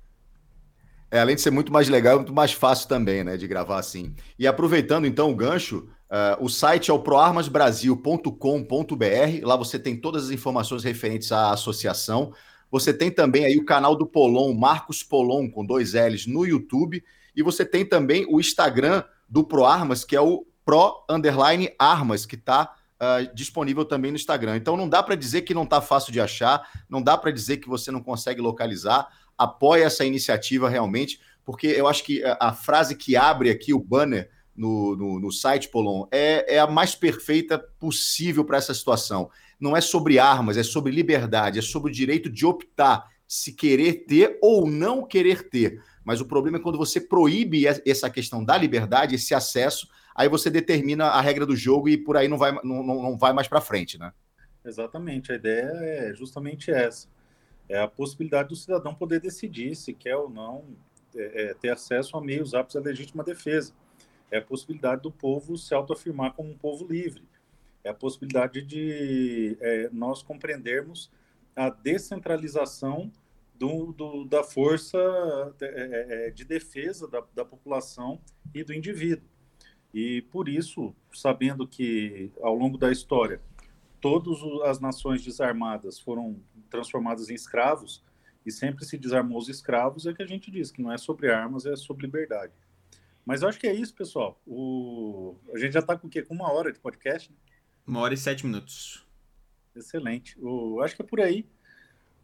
É, 1.11 1.19
além 1.21 1.35
de 1.37 1.41
ser 1.41 1.51
muito 1.51 1.73
mais 1.73 1.89
legal, 1.89 2.15
é 2.15 2.17
muito 2.17 2.33
mais 2.33 2.53
fácil 2.53 2.89
também, 2.89 3.25
né, 3.25 3.37
de 3.37 3.47
gravar 3.47 3.79
assim. 3.79 4.15
E 4.39 4.47
aproveitando 4.47 5.07
então 5.07 5.31
o 5.31 5.35
gancho, 5.35 5.89
uh, 6.11 6.37
o 6.45 6.49
site 6.49 6.91
é 6.91 6.95
o 6.95 6.99
proarmasbrasil.com.br. 6.99 8.35
Lá 9.43 9.57
você 9.57 9.79
tem 9.79 9.97
todas 9.97 10.27
as 10.27 10.31
informações 10.31 10.85
referentes 10.85 11.33
à 11.33 11.53
associação. 11.53 12.33
Você 12.71 12.93
tem 12.93 13.11
também 13.11 13.45
aí 13.45 13.57
o 13.57 13.65
canal 13.65 13.97
do 13.97 14.07
Polon, 14.07 14.55
Marcos 14.55 15.03
Polon, 15.03 15.51
com 15.51 15.65
dois 15.65 15.95
L's, 15.95 16.27
no 16.27 16.45
YouTube. 16.45 17.03
E 17.35 17.43
você 17.43 17.65
tem 17.65 17.85
também 17.85 18.27
o 18.29 18.41
Instagram 18.41 19.03
do 19.29 19.45
ProArmas, 19.45 20.05
que 20.05 20.17
é 20.17 20.21
o 20.21 20.47
Pro 20.65 21.05
Underline 21.09 21.71
Armas, 21.79 22.27
que 22.27 22.35
está 22.35 22.65
uh, 22.65 22.69
ah, 22.99 23.23
disponível 23.35 23.85
também 23.85 24.11
no 24.11 24.17
Instagram. 24.17 24.57
Então 24.57 24.77
não 24.77 24.89
dá 24.89 25.03
para 25.03 25.15
dizer 25.15 25.43
que 25.43 25.55
não 25.55 25.63
está 25.63 25.81
fácil 25.81 26.13
de 26.13 26.21
achar, 26.21 26.69
não 26.89 27.01
dá 27.01 27.17
para 27.17 27.31
dizer 27.31 27.59
que 27.59 27.69
você 27.69 27.91
não 27.91 28.03
consegue 28.03 28.41
localizar. 28.41 29.07
Apoie 29.39 29.83
essa 29.83 30.05
iniciativa 30.05 30.69
realmente, 30.69 31.21
porque 31.45 31.69
eu 31.69 31.87
acho 31.87 32.03
que 32.03 32.25
a, 32.25 32.37
a 32.41 32.53
frase 32.53 32.97
que 32.97 33.17
abre 33.17 33.51
aqui 33.51 33.73
o 33.73 33.79
banner 33.79 34.31
no, 34.57 34.97
no, 34.97 35.21
no 35.21 35.31
site, 35.31 35.69
Polon, 35.69 36.07
é, 36.11 36.57
é 36.57 36.59
a 36.59 36.67
mais 36.67 36.95
perfeita 36.95 37.59
possível 37.79 38.45
para 38.45 38.57
essa 38.57 38.73
situação 38.73 39.31
não 39.59 39.77
é 39.77 39.81
sobre 39.81 40.19
armas, 40.19 40.57
é 40.57 40.63
sobre 40.63 40.93
liberdade, 40.93 41.59
é 41.59 41.63
sobre 41.63 41.91
o 41.91 41.95
direito 41.95 42.29
de 42.29 42.45
optar 42.45 43.11
se 43.27 43.53
querer 43.53 44.05
ter 44.07 44.39
ou 44.41 44.69
não 44.69 45.05
querer 45.05 45.49
ter. 45.49 45.83
Mas 46.05 46.21
o 46.21 46.27
problema 46.27 46.59
é 46.59 46.61
quando 46.61 46.79
você 46.79 47.01
proíbe 47.01 47.65
essa 47.67 48.09
questão 48.09 48.45
da 48.45 48.57
liberdade, 48.57 49.17
esse 49.17 49.35
acesso, 49.35 49.89
aí 50.15 50.29
você 50.29 50.49
determina 50.49 51.07
a 51.07 51.21
regra 51.21 51.45
do 51.45 51.57
jogo 51.57 51.89
e 51.89 51.97
por 51.97 52.17
aí 52.17 52.29
não 52.29 52.39
vai, 52.39 52.53
não, 52.63 52.83
não 52.83 53.19
vai 53.19 53.33
mais 53.33 53.49
para 53.49 53.61
frente, 53.61 53.99
né? 53.99 54.13
Exatamente, 54.65 55.33
a 55.33 55.35
ideia 55.35 55.73
é 55.73 56.15
justamente 56.15 56.71
essa. 56.71 57.09
É 57.69 57.81
a 57.81 57.89
possibilidade 57.89 58.51
do 58.51 58.57
cidadão 58.57 58.95
poder 58.95 59.21
decidir 59.21 59.75
se 59.75 59.93
quer 59.93 60.17
ou 60.17 60.31
não 60.31 60.65
é, 61.17 61.51
é, 61.51 61.55
ter 61.55 61.71
acesso 61.71 62.17
a 62.17 62.21
meios 62.21 62.55
aptos 62.55 62.77
à 62.77 62.81
legítima 62.81 63.25
defesa. 63.25 63.73
É 64.31 64.39
a 64.39 64.43
possibilidade 64.43 65.03
do 65.03 65.11
povo 65.11 65.57
se 65.57 65.75
autoafirmar 65.75 66.33
como 66.35 66.51
um 66.51 66.57
povo 66.57 66.87
livre 66.87 67.23
é 67.87 67.91
a 67.91 67.95
possibilidade 67.95 68.63
de 68.63 69.57
é, 69.61 69.89
nós 69.93 70.23
compreendermos 70.23 71.11
a 71.55 71.71
descentralização 71.71 73.11
do, 73.55 73.93
do, 73.93 74.25
da 74.25 74.43
força 74.43 74.99
é, 75.61 75.65
é, 75.65 76.27
é, 76.27 76.31
de 76.31 76.45
defesa 76.45 77.09
da, 77.09 77.23
da, 77.35 77.45
população 77.45 78.21
e 78.55 78.63
do 78.63 78.75
indivíduo. 78.75 79.27
E 79.95 80.23
por 80.23 80.49
isso, 80.49 80.95
sabendo 81.15 81.67
que 81.67 82.31
ao 82.43 82.55
longo 82.55 82.77
da 82.77 82.91
história 82.91 83.41
todas 84.01 84.39
as 84.65 84.79
nações 84.79 85.25
desarmadas 85.25 85.99
foram 85.99 86.39
transformadas 86.69 87.31
em 87.31 87.35
escravos 87.35 88.05
e 88.45 88.51
sempre 88.51 88.85
se 88.85 88.99
desarmou 88.99 89.39
os 89.39 89.49
escravos, 89.49 90.07
é 90.07 90.13
que 90.13 90.23
a 90.23 90.27
gente 90.27 90.51
diz 90.51 90.71
que 90.71 90.83
não 90.83 90.93
é 90.93 90.99
sobre 90.99 91.31
armas, 91.31 91.65
é 91.65 91.75
sobre 91.77 92.05
liberdade. 92.05 92.53
Mas 93.25 93.43
eu 93.43 93.49
acho 93.49 93.59
que 93.59 93.67
é 93.67 93.75
isso, 93.75 93.95
pessoal. 93.95 94.41
O... 94.47 95.37
A 95.55 95.59
gente 95.59 95.73
já 95.73 95.81
está 95.81 95.97
com 95.97 96.07
o 96.07 96.11
quê? 96.11 96.23
Com 96.23 96.35
uma 96.35 96.53
hora 96.53 96.73
de 96.73 96.79
podcast? 96.79 97.31
Né? 97.31 97.37
Uma 97.87 98.01
hora 98.01 98.15
e 98.15 98.17
sete 98.17 98.45
minutos. 98.45 99.05
Excelente. 99.75 100.37
O, 100.41 100.81
acho 100.83 100.97
que 100.97 101.03
é 101.03 101.05
por 101.05 101.21
aí. 101.21 101.47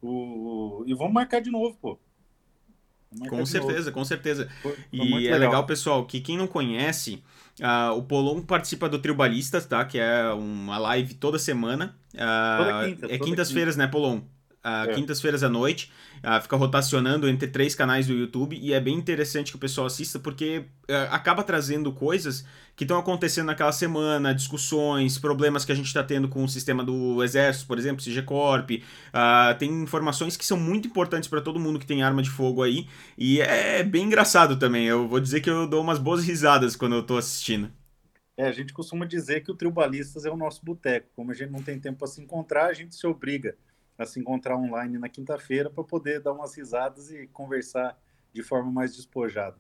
O, 0.02 0.82
e 0.86 0.94
vamos 0.94 1.12
marcar 1.12 1.40
de 1.40 1.50
novo, 1.50 1.76
pô. 1.80 1.98
Com 3.28 3.44
certeza, 3.44 3.90
novo. 3.90 3.92
com 3.92 4.04
certeza. 4.04 4.48
Foi, 4.62 4.74
foi 4.74 4.84
e 4.92 5.28
é 5.28 5.32
legal. 5.32 5.38
legal, 5.38 5.66
pessoal, 5.66 6.06
que 6.06 6.20
quem 6.20 6.36
não 6.36 6.46
conhece, 6.46 7.22
uh, 7.60 7.92
o 7.96 8.02
Polon 8.02 8.40
participa 8.40 8.88
do 8.88 8.98
Tribalistas, 8.98 9.66
tá? 9.66 9.84
Que 9.84 9.98
é 9.98 10.28
uma 10.30 10.78
live 10.78 11.14
toda 11.14 11.38
semana. 11.38 11.96
Uh, 12.14 12.64
toda 12.64 12.86
quinta, 12.86 13.14
é 13.14 13.18
quintas-feiras, 13.18 13.74
quinta. 13.74 13.86
né, 13.86 13.92
Polon? 13.92 14.22
Uh, 14.64 14.90
é. 14.90 14.94
quintas-feiras 14.94 15.42
à 15.42 15.48
noite. 15.48 15.90
Uh, 16.18 16.40
fica 16.40 16.56
rotacionando 16.56 17.28
entre 17.28 17.48
três 17.48 17.74
canais 17.74 18.06
do 18.06 18.12
YouTube 18.12 18.56
e 18.56 18.72
é 18.72 18.80
bem 18.80 18.94
interessante 18.94 19.50
que 19.50 19.56
o 19.56 19.60
pessoal 19.60 19.86
assista 19.86 20.18
porque 20.18 20.58
uh, 20.88 21.10
acaba 21.10 21.42
trazendo 21.42 21.92
coisas 21.92 22.44
que 22.76 22.84
estão 22.84 22.98
acontecendo 22.98 23.46
naquela 23.46 23.72
semana, 23.72 24.34
discussões, 24.34 25.18
problemas 25.18 25.64
que 25.64 25.72
a 25.72 25.74
gente 25.74 25.86
está 25.86 26.02
tendo 26.02 26.28
com 26.28 26.42
o 26.42 26.48
sistema 26.48 26.82
do 26.84 27.22
Exército, 27.22 27.66
por 27.66 27.78
exemplo, 27.78 28.02
CGCorp. 28.02 28.70
Uh, 28.70 29.58
tem 29.58 29.70
informações 29.82 30.36
que 30.36 30.44
são 30.44 30.56
muito 30.56 30.88
importantes 30.88 31.28
para 31.28 31.40
todo 31.40 31.60
mundo 31.60 31.78
que 31.78 31.86
tem 31.86 32.02
arma 32.02 32.22
de 32.22 32.30
fogo 32.30 32.62
aí 32.62 32.86
e 33.18 33.40
é 33.40 33.82
bem 33.82 34.04
engraçado 34.04 34.56
também. 34.56 34.86
Eu 34.86 35.08
vou 35.08 35.20
dizer 35.20 35.40
que 35.40 35.50
eu 35.50 35.66
dou 35.66 35.82
umas 35.82 35.98
boas 35.98 36.24
risadas 36.24 36.76
quando 36.76 36.94
eu 36.94 37.00
estou 37.00 37.18
assistindo. 37.18 37.70
É, 38.36 38.48
a 38.48 38.52
gente 38.52 38.72
costuma 38.72 39.04
dizer 39.04 39.42
que 39.42 39.50
o 39.50 39.54
Tribalistas 39.54 40.24
é 40.24 40.30
o 40.30 40.36
nosso 40.36 40.64
boteco. 40.64 41.08
Como 41.14 41.30
a 41.30 41.34
gente 41.34 41.50
não 41.50 41.62
tem 41.62 41.78
tempo 41.78 41.98
para 41.98 42.08
se 42.08 42.22
encontrar, 42.22 42.66
a 42.66 42.72
gente 42.72 42.94
se 42.94 43.06
obriga 43.06 43.54
a 43.99 44.07
se 44.07 44.18
encontrar 44.20 44.57
online 44.57 44.99
na 44.99 45.09
quinta-feira 45.09 45.70
para 45.70 45.84
poder 45.84 46.20
dar 46.20 46.32
umas 46.32 46.57
risadas 46.57 47.11
e 47.11 47.26
conversar 47.28 47.99
de 48.32 48.43
forma 48.43 48.70
mais 48.70 48.97
despojada. 48.97 49.57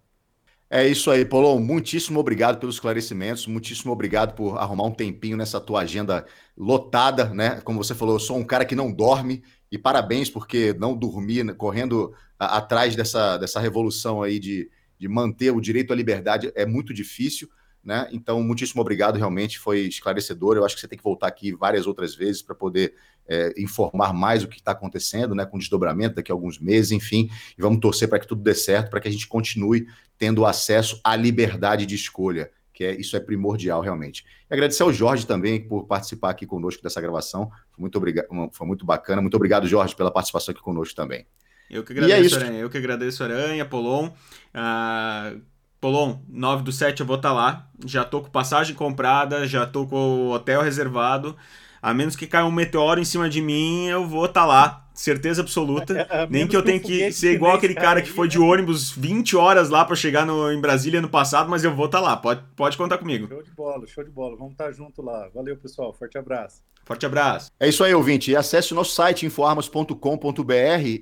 É 0.74 0.88
isso 0.88 1.10
aí, 1.10 1.22
Polon. 1.22 1.60
Muitíssimo 1.60 2.18
obrigado 2.18 2.58
pelos 2.58 2.76
esclarecimentos, 2.76 3.46
muitíssimo 3.46 3.92
obrigado 3.92 4.34
por 4.34 4.56
arrumar 4.56 4.84
um 4.84 4.90
tempinho 4.90 5.36
nessa 5.36 5.60
tua 5.60 5.82
agenda 5.82 6.24
lotada, 6.56 7.26
né? 7.26 7.60
Como 7.60 7.82
você 7.84 7.94
falou, 7.94 8.14
eu 8.14 8.20
sou 8.20 8.38
um 8.38 8.44
cara 8.44 8.64
que 8.64 8.74
não 8.74 8.90
dorme 8.90 9.42
e 9.70 9.76
parabéns 9.76 10.30
porque 10.30 10.72
não 10.72 10.96
dormir, 10.96 11.44
né, 11.44 11.52
correndo 11.52 12.14
atrás 12.38 12.96
dessa, 12.96 13.36
dessa 13.36 13.60
revolução 13.60 14.22
aí 14.22 14.38
de, 14.38 14.70
de 14.98 15.08
manter 15.08 15.50
o 15.50 15.60
direito 15.60 15.92
à 15.92 15.96
liberdade 15.96 16.50
é 16.54 16.64
muito 16.64 16.94
difícil. 16.94 17.50
Né? 17.84 18.08
Então, 18.12 18.40
muitíssimo 18.42 18.80
obrigado, 18.80 19.16
realmente 19.16 19.58
foi 19.58 19.80
esclarecedor. 19.80 20.56
Eu 20.56 20.64
acho 20.64 20.76
que 20.76 20.80
você 20.80 20.86
tem 20.86 20.96
que 20.96 21.02
voltar 21.02 21.26
aqui 21.26 21.52
várias 21.52 21.86
outras 21.86 22.14
vezes 22.14 22.40
para 22.40 22.54
poder 22.54 22.94
é, 23.26 23.52
informar 23.58 24.12
mais 24.12 24.44
o 24.44 24.48
que 24.48 24.58
está 24.58 24.72
acontecendo, 24.72 25.34
né? 25.34 25.44
Com 25.44 25.58
desdobramento 25.58 26.16
daqui 26.16 26.30
a 26.30 26.34
alguns 26.34 26.58
meses, 26.58 26.92
enfim. 26.92 27.28
E 27.56 27.60
vamos 27.60 27.80
torcer 27.80 28.08
para 28.08 28.20
que 28.20 28.26
tudo 28.26 28.42
dê 28.42 28.54
certo, 28.54 28.90
para 28.90 29.00
que 29.00 29.08
a 29.08 29.10
gente 29.10 29.26
continue 29.26 29.86
tendo 30.16 30.46
acesso 30.46 31.00
à 31.02 31.16
liberdade 31.16 31.84
de 31.84 31.96
escolha, 31.96 32.50
que 32.72 32.84
é 32.84 32.94
isso 32.94 33.16
é 33.16 33.20
primordial, 33.20 33.80
realmente. 33.80 34.24
E 34.48 34.54
agradecer 34.54 34.84
ao 34.84 34.92
Jorge 34.92 35.26
também 35.26 35.66
por 35.66 35.84
participar 35.84 36.30
aqui 36.30 36.46
conosco 36.46 36.82
dessa 36.82 37.00
gravação. 37.00 37.50
Foi 37.72 37.80
muito, 37.80 37.96
obrigado, 37.96 38.26
foi 38.52 38.66
muito 38.66 38.86
bacana. 38.86 39.20
Muito 39.20 39.34
obrigado, 39.36 39.66
Jorge, 39.66 39.96
pela 39.96 40.10
participação 40.12 40.52
aqui 40.52 40.62
conosco 40.62 40.94
também. 40.94 41.26
Eu 41.68 41.82
que 41.82 41.92
agradeço, 41.92 42.34
é 42.34 42.38
Aranha. 42.38 42.58
Eu 42.60 42.70
que 42.70 42.76
agradeço, 42.76 43.24
Aranha, 43.24 43.64
Polon. 43.64 44.08
Uh, 44.08 45.40
Polon, 45.82 46.18
9 46.28 46.62
do 46.62 46.70
7 46.70 47.00
eu 47.00 47.06
vou 47.06 47.16
estar 47.16 47.30
tá 47.30 47.34
lá. 47.34 47.68
Já 47.84 48.04
tô 48.04 48.20
com 48.20 48.30
passagem 48.30 48.72
comprada, 48.72 49.48
já 49.48 49.66
tô 49.66 49.84
com 49.84 49.96
o 49.96 50.30
hotel 50.30 50.62
reservado. 50.62 51.36
A 51.82 51.92
menos 51.92 52.14
que 52.14 52.24
caia 52.24 52.46
um 52.46 52.52
meteoro 52.52 53.00
em 53.00 53.04
cima 53.04 53.28
de 53.28 53.42
mim, 53.42 53.88
eu 53.88 54.06
vou 54.06 54.26
estar 54.26 54.42
tá 54.42 54.46
lá. 54.46 54.88
Certeza 54.94 55.42
absoluta. 55.42 56.06
É, 56.08 56.26
Nem 56.28 56.46
que 56.46 56.56
eu 56.56 56.62
tenha 56.62 56.78
que 56.78 57.10
ser 57.10 57.32
igual 57.32 57.56
aquele 57.56 57.74
cara 57.74 58.00
que 58.00 58.10
foi 58.10 58.28
de 58.28 58.38
né? 58.38 58.44
ônibus 58.44 58.92
20 58.92 59.36
horas 59.36 59.70
lá 59.70 59.84
para 59.84 59.96
chegar 59.96 60.24
no, 60.24 60.52
em 60.52 60.60
Brasília 60.60 61.00
no 61.00 61.08
passado, 61.08 61.50
mas 61.50 61.64
eu 61.64 61.74
vou 61.74 61.86
estar 61.86 61.98
tá 61.98 62.04
lá. 62.04 62.16
Pode, 62.16 62.42
pode 62.54 62.76
contar 62.76 62.98
comigo. 62.98 63.26
Show 63.26 63.42
de 63.42 63.50
bola, 63.50 63.86
show 63.88 64.04
de 64.04 64.10
bola. 64.10 64.36
Vamos 64.36 64.52
estar 64.52 64.66
tá 64.66 64.72
junto 64.72 65.02
lá. 65.02 65.28
Valeu, 65.34 65.56
pessoal. 65.56 65.92
Forte 65.92 66.16
abraço. 66.16 66.62
Forte 66.84 67.06
abraço. 67.06 67.50
É 67.58 67.68
isso 67.68 67.82
aí, 67.82 67.92
ouvinte. 67.92 68.30
E 68.30 68.36
acesse 68.36 68.72
o 68.72 68.76
nosso 68.76 68.94
site 68.94 69.26
infoarmas.com.br 69.26 69.94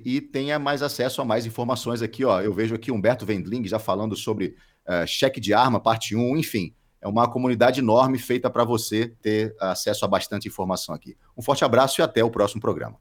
e 0.05 0.21
tenha 0.21 0.57
mais 0.57 0.81
acesso 0.81 1.21
a 1.21 1.25
mais 1.25 1.45
informações 1.45 2.01
aqui. 2.01 2.25
Ó. 2.25 2.41
Eu 2.41 2.53
vejo 2.53 2.73
aqui 2.73 2.91
Humberto 2.91 3.25
Wendling 3.27 3.67
já 3.67 3.77
falando 3.77 4.15
sobre 4.15 4.55
uh, 4.87 5.05
cheque 5.07 5.39
de 5.39 5.53
arma, 5.53 5.79
parte 5.79 6.15
1, 6.15 6.37
enfim. 6.37 6.73
É 7.01 7.07
uma 7.07 7.27
comunidade 7.27 7.79
enorme 7.79 8.19
feita 8.19 8.49
para 8.49 8.63
você 8.63 9.07
ter 9.21 9.55
acesso 9.59 10.05
a 10.05 10.07
bastante 10.07 10.47
informação 10.47 10.93
aqui. 10.93 11.17
Um 11.35 11.41
forte 11.41 11.65
abraço 11.65 11.99
e 11.99 12.03
até 12.03 12.23
o 12.23 12.29
próximo 12.29 12.61
programa. 12.61 12.99